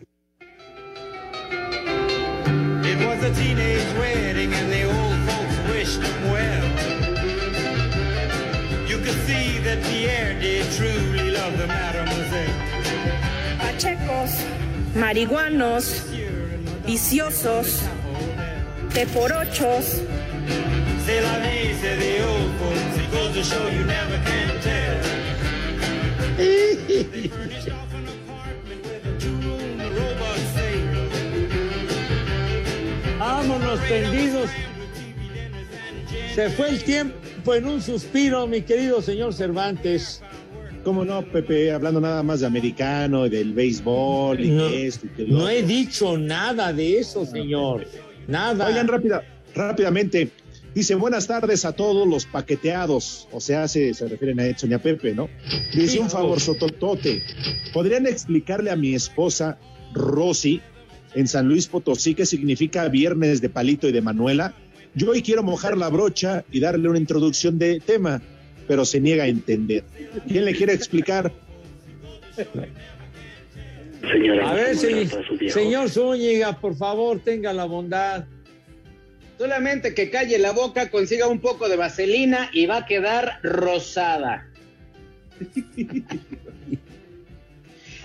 It 2.88 2.98
was 3.06 3.24
a 3.24 3.34
teenage 3.34 3.98
wedding 4.00 4.54
and 4.54 4.72
the 4.72 4.84
old 4.86 5.20
folks 5.28 5.58
wished 5.74 6.02
him 6.02 6.32
well. 6.32 6.64
You 8.88 8.98
could 9.00 9.20
see 9.28 9.60
that 9.66 9.84
Pierre 9.84 10.40
did 10.40 10.66
truly 10.78 11.32
love 11.32 11.58
the 11.58 11.68
mademoiselle. 11.68 12.54
Pachecos, 13.60 14.46
marihuanos, 14.96 16.06
viciosos, 16.86 17.82
you 23.72 23.86
never 23.86 24.18
can 24.24 24.60
tell. 24.62 25.02
Vámonos 33.20 33.80
tendidos. 33.88 34.50
Se 36.34 36.50
fue 36.50 36.70
el 36.70 36.84
tiempo 36.84 37.54
en 37.54 37.66
un 37.66 37.82
suspiro, 37.82 38.46
mi 38.46 38.62
querido 38.62 39.02
señor 39.02 39.34
Cervantes. 39.34 40.22
¿Cómo 40.86 41.04
no, 41.04 41.24
Pepe? 41.24 41.72
Hablando 41.72 42.00
nada 42.00 42.22
más 42.22 42.42
de 42.42 42.46
americano, 42.46 43.28
del 43.28 43.54
béisbol 43.54 44.40
y 44.40 44.52
No, 44.52 44.68
esto 44.68 45.08
y 45.18 45.26
lo 45.26 45.40
No 45.40 45.50
he 45.50 45.64
dicho 45.64 46.16
nada 46.16 46.72
de 46.72 47.00
eso, 47.00 47.26
señor. 47.26 47.88
Nada. 48.28 48.68
Oigan, 48.68 48.88
rápida, 48.88 49.24
rápidamente. 49.56 50.30
Dice, 50.76 50.94
buenas 50.94 51.26
tardes 51.26 51.66
a 51.66 51.72
todos 51.72 52.08
los 52.08 52.28
paqueteados. 52.28 53.28
O 53.32 53.42
sea, 53.42 53.68
se, 53.68 53.96
se 53.96 54.08
refieren 54.08 54.40
a 54.40 54.46
Edson 54.46 54.70
y 54.70 54.74
a 54.76 54.80
Pepe, 54.80 55.16
¿no? 55.16 55.28
Dice, 55.74 56.00
un 56.00 56.10
favor, 56.10 56.40
sototote. 56.40 57.24
¿Podrían 57.74 58.06
explicarle 58.06 58.70
a 58.70 58.76
mi 58.76 58.94
esposa, 58.94 59.58
Rosy, 59.92 60.62
en 61.16 61.28
San 61.28 61.48
Luis 61.48 61.66
Potosí, 61.66 62.14
qué 62.14 62.28
significa 62.28 62.88
viernes 62.90 63.42
de 63.42 63.50
palito 63.50 63.88
y 63.88 63.92
de 63.92 64.02
Manuela? 64.02 64.54
Yo 64.94 65.10
hoy 65.10 65.24
quiero 65.24 65.42
mojar 65.42 65.78
la 65.78 65.90
brocha 65.90 66.46
y 66.52 66.60
darle 66.60 66.90
una 66.90 67.00
introducción 67.00 67.58
de 67.58 67.80
tema, 67.80 68.22
pero 68.68 68.86
se 68.86 69.00
niega 69.00 69.24
a 69.24 69.28
entender. 69.28 69.84
¿Quién 70.28 70.46
le 70.46 70.54
quiere 70.54 70.74
explicar? 70.74 71.32
A 74.44 74.54
ver, 74.54 74.76
se- 74.76 75.08
señor 75.50 75.90
Zúñiga, 75.90 76.60
por 76.60 76.76
favor, 76.76 77.20
tenga 77.24 77.54
la 77.54 77.66
bondad. 77.66 78.26
Solamente 79.38 79.94
que 79.94 80.10
calle 80.10 80.38
la 80.40 80.52
boca, 80.52 80.90
consiga 80.90 81.28
un 81.28 81.40
poco 81.40 81.68
de 81.68 81.76
vaselina 81.76 82.50
y 82.54 82.66
va 82.68 82.78
a 82.78 82.86
quedar 82.86 83.40
rosada. 83.44 84.48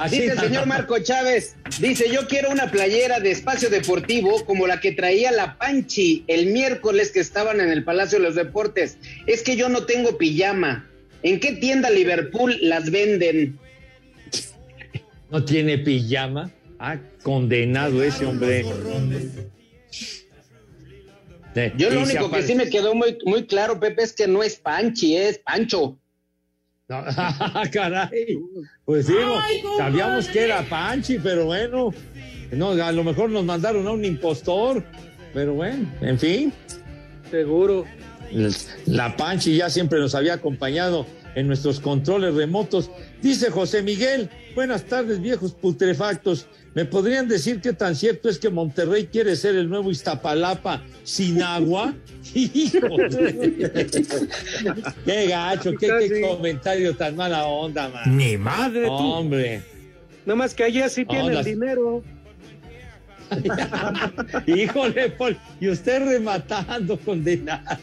Así 0.01 0.23
dice 0.23 0.33
el 0.33 0.39
señor. 0.39 0.67
Marco 0.67 0.99
Chávez, 0.99 1.57
dice, 1.79 2.09
yo 2.11 2.27
quiero 2.27 2.51
una 2.51 2.71
playera 2.71 3.21
de 3.21 3.31
espacio 3.31 3.69
deportivo 3.69 4.45
como 4.47 4.67
la 4.67 4.81
que 4.81 4.93
traía 4.93 5.31
la 5.31 5.59
Panchi 5.59 6.25
el 6.27 6.47
miércoles 6.47 7.11
que 7.11 7.21
estaban 7.21 7.61
en 7.61 7.71
el 7.71 7.85
Palacio 7.85 8.19
de 8.19 8.25
los 8.25 8.35
Deportes. 8.35 8.97
Es 9.27 9.43
que 9.43 9.57
yo 9.57 9.69
no 9.69 9.85
tengo 9.85 10.17
pijama. 10.17 10.89
¿En 11.23 11.39
qué 11.39 11.53
tienda 11.53 11.91
Liverpool 11.91 12.57
las 12.63 12.91
venden? 12.91 13.59
¿No 15.31 15.45
tiene 15.45 15.77
pijama? 15.77 16.51
Ah, 16.79 16.97
condenado 17.23 18.03
ese 18.03 18.25
hombre. 18.25 18.65
Yo 21.77 21.91
lo 21.91 22.03
único 22.03 22.31
que 22.31 22.43
sí 22.43 22.55
me 22.55 22.71
quedó 22.71 22.95
muy, 22.95 23.19
muy 23.27 23.45
claro, 23.45 23.79
Pepe, 23.79 24.03
es 24.03 24.15
que 24.15 24.27
no 24.27 24.43
es 24.43 24.57
Panchi, 24.57 25.17
es 25.17 25.39
Pancho. 25.39 26.00
No, 26.91 27.05
caray. 27.73 28.37
Pues 28.85 29.07
sí, 29.07 29.15
sabíamos 29.79 30.27
que 30.27 30.45
era 30.45 30.63
Panchi, 30.69 31.19
pero 31.19 31.47
bueno. 31.47 31.95
No, 32.51 32.71
a 32.71 32.91
lo 32.91 33.05
mejor 33.05 33.31
nos 33.31 33.45
mandaron 33.45 33.87
a 33.87 33.93
un 33.93 34.05
impostor. 34.05 34.83
Pero 35.33 35.55
bueno, 35.55 35.89
en 36.01 36.19
fin. 36.19 36.53
Seguro. 37.31 37.85
La 38.87 39.17
Panchi 39.17 39.57
ya 39.57 39.71
siempre 39.71 40.01
nos 40.01 40.17
había 40.17 40.35
acompañado 40.35 41.07
en 41.35 41.47
nuestros 41.47 41.81
controles 41.81 42.35
remotos. 42.35 42.91
Dice 43.23 43.51
José 43.51 43.83
Miguel, 43.83 44.29
buenas 44.55 44.85
tardes 44.85 45.21
viejos 45.21 45.53
putrefactos. 45.53 46.47
¿Me 46.75 46.85
podrían 46.85 47.27
decir 47.27 47.61
qué 47.61 47.73
tan 47.73 47.97
cierto 47.97 48.29
es 48.29 48.39
que 48.39 48.49
Monterrey 48.49 49.07
quiere 49.07 49.35
ser 49.35 49.57
el 49.57 49.69
nuevo 49.69 49.91
Iztapalapa 49.91 50.83
sin 51.03 51.43
agua? 51.43 51.95
Híjole. 52.35 53.87
qué 55.05 55.27
gacho, 55.27 55.73
qué, 55.79 55.89
qué 56.09 56.21
comentario 56.21 56.95
tan 56.95 57.17
mala 57.17 57.45
onda, 57.45 57.89
man. 57.89 58.17
Ni 58.17 58.37
madre, 58.37 58.87
tú. 58.87 58.93
Hombre. 58.93 59.63
Nada 60.25 60.37
más 60.37 60.55
que 60.55 60.65
allá 60.65 60.89
sí 60.89 61.05
tiene 61.05 61.25
el 61.25 61.29
Ondas. 61.31 61.47
dinero. 61.47 62.05
Híjole, 64.47 65.11
Paul, 65.11 65.37
y 65.61 65.69
usted 65.69 66.05
rematando, 66.05 66.99
condenado. 66.99 67.79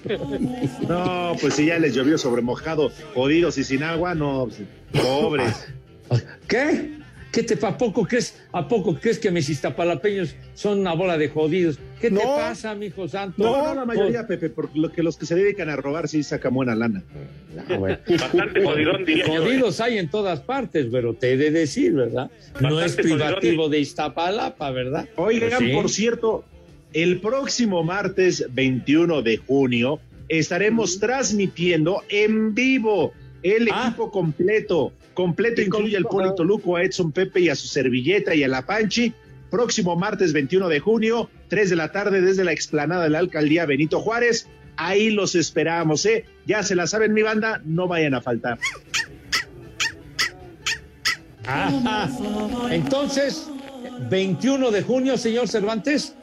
No, 0.87 1.35
pues 1.39 1.55
si 1.55 1.67
ya 1.67 1.79
les 1.79 1.93
llovió 1.93 2.17
sobre 2.17 2.41
mojado, 2.41 2.91
jodidos 3.13 3.57
y 3.57 3.63
sin 3.63 3.83
agua, 3.83 4.15
no, 4.15 4.47
pues, 4.47 5.03
pobres. 5.03 5.67
¿Qué? 6.47 6.97
¿Qué 7.37 7.43
te 7.43 7.63
a 7.67 7.77
poco 7.77 8.03
crees? 8.07 8.35
¿A 8.51 8.67
poco 8.67 8.95
crees 8.95 9.19
que 9.19 9.29
mis 9.29 9.47
iztapalapeños 9.47 10.35
son 10.55 10.79
una 10.79 10.93
bola 10.93 11.19
de 11.19 11.29
jodidos? 11.29 11.77
¿Qué 12.01 12.07
te 12.09 12.15
No. 12.15 12.35
pasa, 12.35 12.73
mijo 12.73 13.07
santo? 13.07 13.43
No, 13.43 13.63
no, 13.63 13.75
la 13.75 13.85
mayoría, 13.85 14.25
Pepe, 14.25 14.49
porque 14.49 14.79
lo 14.79 14.91
que 14.91 15.03
los 15.03 15.17
que 15.17 15.27
se 15.27 15.35
dedican 15.35 15.69
a 15.69 15.75
robar 15.75 16.07
sí 16.07 16.23
sacan 16.23 16.51
buena 16.55 16.73
lana. 16.73 17.03
Bastante 18.09 18.63
jodidón, 18.63 19.05
Jodidos 19.27 19.79
hay 19.81 19.99
en 19.99 20.09
todas 20.09 20.39
partes, 20.39 20.87
pero 20.91 21.13
te 21.13 21.33
he 21.33 21.37
de 21.37 21.51
decir, 21.51 21.93
¿verdad? 21.93 22.31
no 22.59 22.81
es 22.81 22.95
privativo 22.95 23.69
de 23.69 23.81
Iztapalapa, 23.81 24.71
¿verdad? 24.71 25.07
Oigan, 25.15 25.49
Pues 25.49 25.59
sí. 25.59 25.75
por 25.75 25.89
cierto, 25.91 26.43
el 26.93 27.21
próximo 27.21 27.83
martes 27.83 28.47
21 28.49 29.21
de 29.21 29.37
junio 29.37 29.99
estaremos 30.27 30.99
transmitiendo 30.99 32.01
en 32.09 32.55
vivo 32.55 33.13
el 33.43 33.69
Ah. 33.71 33.85
equipo 33.87 34.11
completo. 34.11 34.91
Completo 35.13 35.61
incluye 35.61 35.97
al 35.97 36.03
Polito 36.05 36.43
Luco, 36.43 36.75
a 36.75 36.83
Edson 36.83 37.11
Pepe 37.11 37.39
y 37.41 37.49
a 37.49 37.55
su 37.55 37.67
servilleta 37.67 38.35
y 38.35 38.43
a 38.43 38.47
la 38.47 38.65
Panchi. 38.65 39.13
Próximo 39.49 39.95
martes 39.95 40.33
21 40.33 40.67
de 40.67 40.79
junio, 40.79 41.29
3 41.47 41.69
de 41.69 41.75
la 41.75 41.91
tarde 41.91 42.21
desde 42.21 42.43
la 42.43 42.51
explanada 42.51 43.03
de 43.03 43.09
la 43.09 43.19
alcaldía 43.19 43.65
Benito 43.65 43.99
Juárez. 44.01 44.47
Ahí 44.75 45.09
los 45.09 45.33
esperamos, 45.35 46.05
¿eh? 46.05 46.25
Ya 46.45 46.61
se 46.63 46.75
la 46.75 46.85
saben, 46.85 47.13
mi 47.13 47.21
banda, 47.23 47.61
no 47.65 47.87
vayan 47.87 48.13
a 48.13 48.21
faltar. 48.21 48.59
Ajá. 51.45 52.09
Entonces, 52.71 53.47
21 54.09 54.69
de 54.71 54.81
junio, 54.83 55.17
señor 55.17 55.47
Cervantes. 55.47 56.13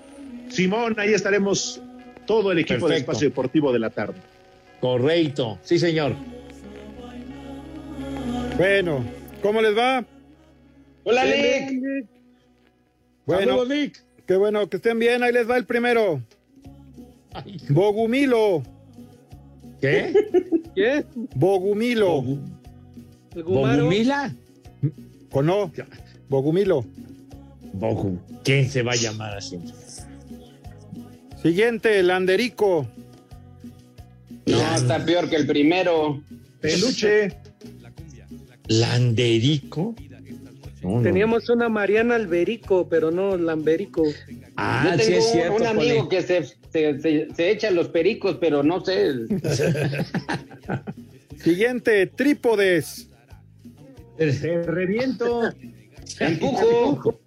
Simón, 0.50 0.94
ahí 0.98 1.14
estaremos 1.14 1.80
todo 2.26 2.52
el 2.52 2.58
equipo 2.58 2.86
de 2.86 2.94
Perfecto. 2.94 3.12
Espacio 3.12 3.28
Deportivo 3.30 3.72
de 3.72 3.78
la 3.78 3.90
tarde. 3.90 4.14
Correcto, 4.80 5.58
sí, 5.62 5.78
señor. 5.78 6.14
Bueno, 8.56 9.04
¿cómo 9.42 9.60
les 9.60 9.76
va? 9.76 10.04
Hola, 11.04 11.24
Bien, 11.24 11.82
Lick. 11.82 12.06
Bueno, 13.26 13.52
Saludos, 13.52 13.68
Lick. 13.68 14.04
qué 14.26 14.36
bueno 14.36 14.68
que 14.68 14.76
estén 14.76 14.98
bien. 14.98 15.22
Ahí 15.22 15.32
les 15.32 15.48
va 15.48 15.56
el 15.56 15.66
primero. 15.66 16.22
Bogumilo. 17.68 18.62
¿Qué? 19.80 20.12
¿Qué? 20.74 21.04
Bogumilo. 21.34 22.22
¿Bogumila? 23.34 24.32
¿O 25.32 25.42
no? 25.42 25.72
Bogumilo. 26.28 26.84
Bogu. 27.72 28.18
¿Quién 28.44 28.70
se 28.70 28.82
va 28.82 28.92
a 28.92 28.96
llamar 28.96 29.36
así? 29.36 29.58
Siguiente, 31.42 32.02
Landerico. 32.02 32.86
No, 34.46 34.74
está 34.76 35.04
peor 35.04 35.28
que 35.28 35.36
el 35.36 35.46
primero. 35.46 36.22
Peluche. 36.60 37.36
¿Landerico? 38.68 39.94
No, 40.82 40.96
no. 40.96 41.02
Teníamos 41.02 41.48
una 41.48 41.68
Mariana 41.68 42.16
Alberico, 42.16 42.88
pero 42.88 43.10
no 43.10 43.36
Lamberico. 43.36 44.04
Ah, 44.56 44.94
Yo 44.96 45.02
sí 45.02 45.06
tengo 45.10 45.18
es 45.18 45.32
cierto, 45.32 45.54
un 45.56 45.66
amigo 45.66 46.08
que 46.08 46.22
se, 46.22 46.44
se, 46.70 47.00
se- 47.00 47.28
se 47.34 47.50
echa 47.50 47.70
los 47.70 47.88
pericos, 47.88 48.36
pero 48.40 48.62
no 48.62 48.84
sé. 48.84 49.12
Siguiente, 51.42 52.06
Trípodes. 52.06 53.08
Te 54.16 54.62
reviento. 54.62 55.42
Empujo. 56.20 57.20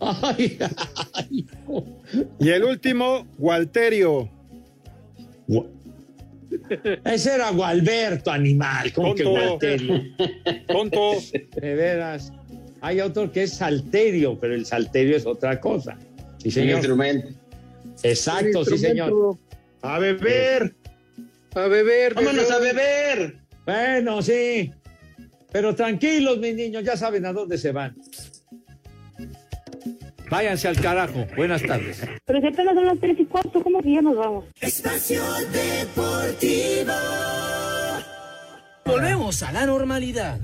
Ay, 0.00 0.58
Y 2.40 2.48
el 2.50 2.64
último, 2.64 3.26
Walterio. 3.38 4.28
Ese 7.04 7.34
era 7.34 7.50
Gualberto, 7.50 8.30
animal, 8.30 8.92
como 8.92 9.14
que 9.14 9.22
Tonto. 9.22 9.40
Gualterio. 9.40 10.02
Tonto. 10.66 11.12
De 11.60 11.74
veras. 11.74 12.32
Hay 12.80 13.00
otro 13.00 13.32
que 13.32 13.44
es 13.44 13.54
salterio, 13.54 14.38
pero 14.38 14.54
el 14.54 14.66
salterio 14.66 15.16
es 15.16 15.26
otra 15.26 15.60
cosa. 15.60 15.98
Sí, 16.38 16.50
señor. 16.50 16.78
instrumento. 16.78 17.28
Exacto, 18.02 18.64
sí, 18.64 18.78
señor. 18.78 19.36
A 19.82 19.98
beber. 19.98 20.74
A 21.54 21.66
beber. 21.66 22.14
Vámonos 22.14 22.50
a 22.50 22.58
beber. 22.58 23.36
Bueno, 23.64 24.22
sí. 24.22 24.72
Pero 25.52 25.74
tranquilos, 25.74 26.38
mis 26.38 26.54
niños, 26.54 26.84
ya 26.84 26.96
saben 26.96 27.24
a 27.26 27.32
dónde 27.32 27.56
se 27.56 27.72
van. 27.72 27.96
Váyanse 30.30 30.68
al 30.68 30.80
carajo. 30.80 31.26
Buenas 31.36 31.62
tardes. 31.62 32.02
Pero 32.24 32.40
si 32.40 32.46
apenas 32.46 32.74
son 32.74 32.86
las 32.86 32.98
tres 32.98 33.18
y 33.18 33.24
cuarto, 33.26 33.62
¿cómo 33.62 33.80
que 33.80 33.92
ya 33.92 34.02
nos 34.02 34.16
vamos? 34.16 34.44
Espacio 34.60 35.22
Deportivo. 35.52 36.92
Volvemos 38.84 39.42
a 39.42 39.52
la 39.52 39.66
normalidad. 39.66 40.38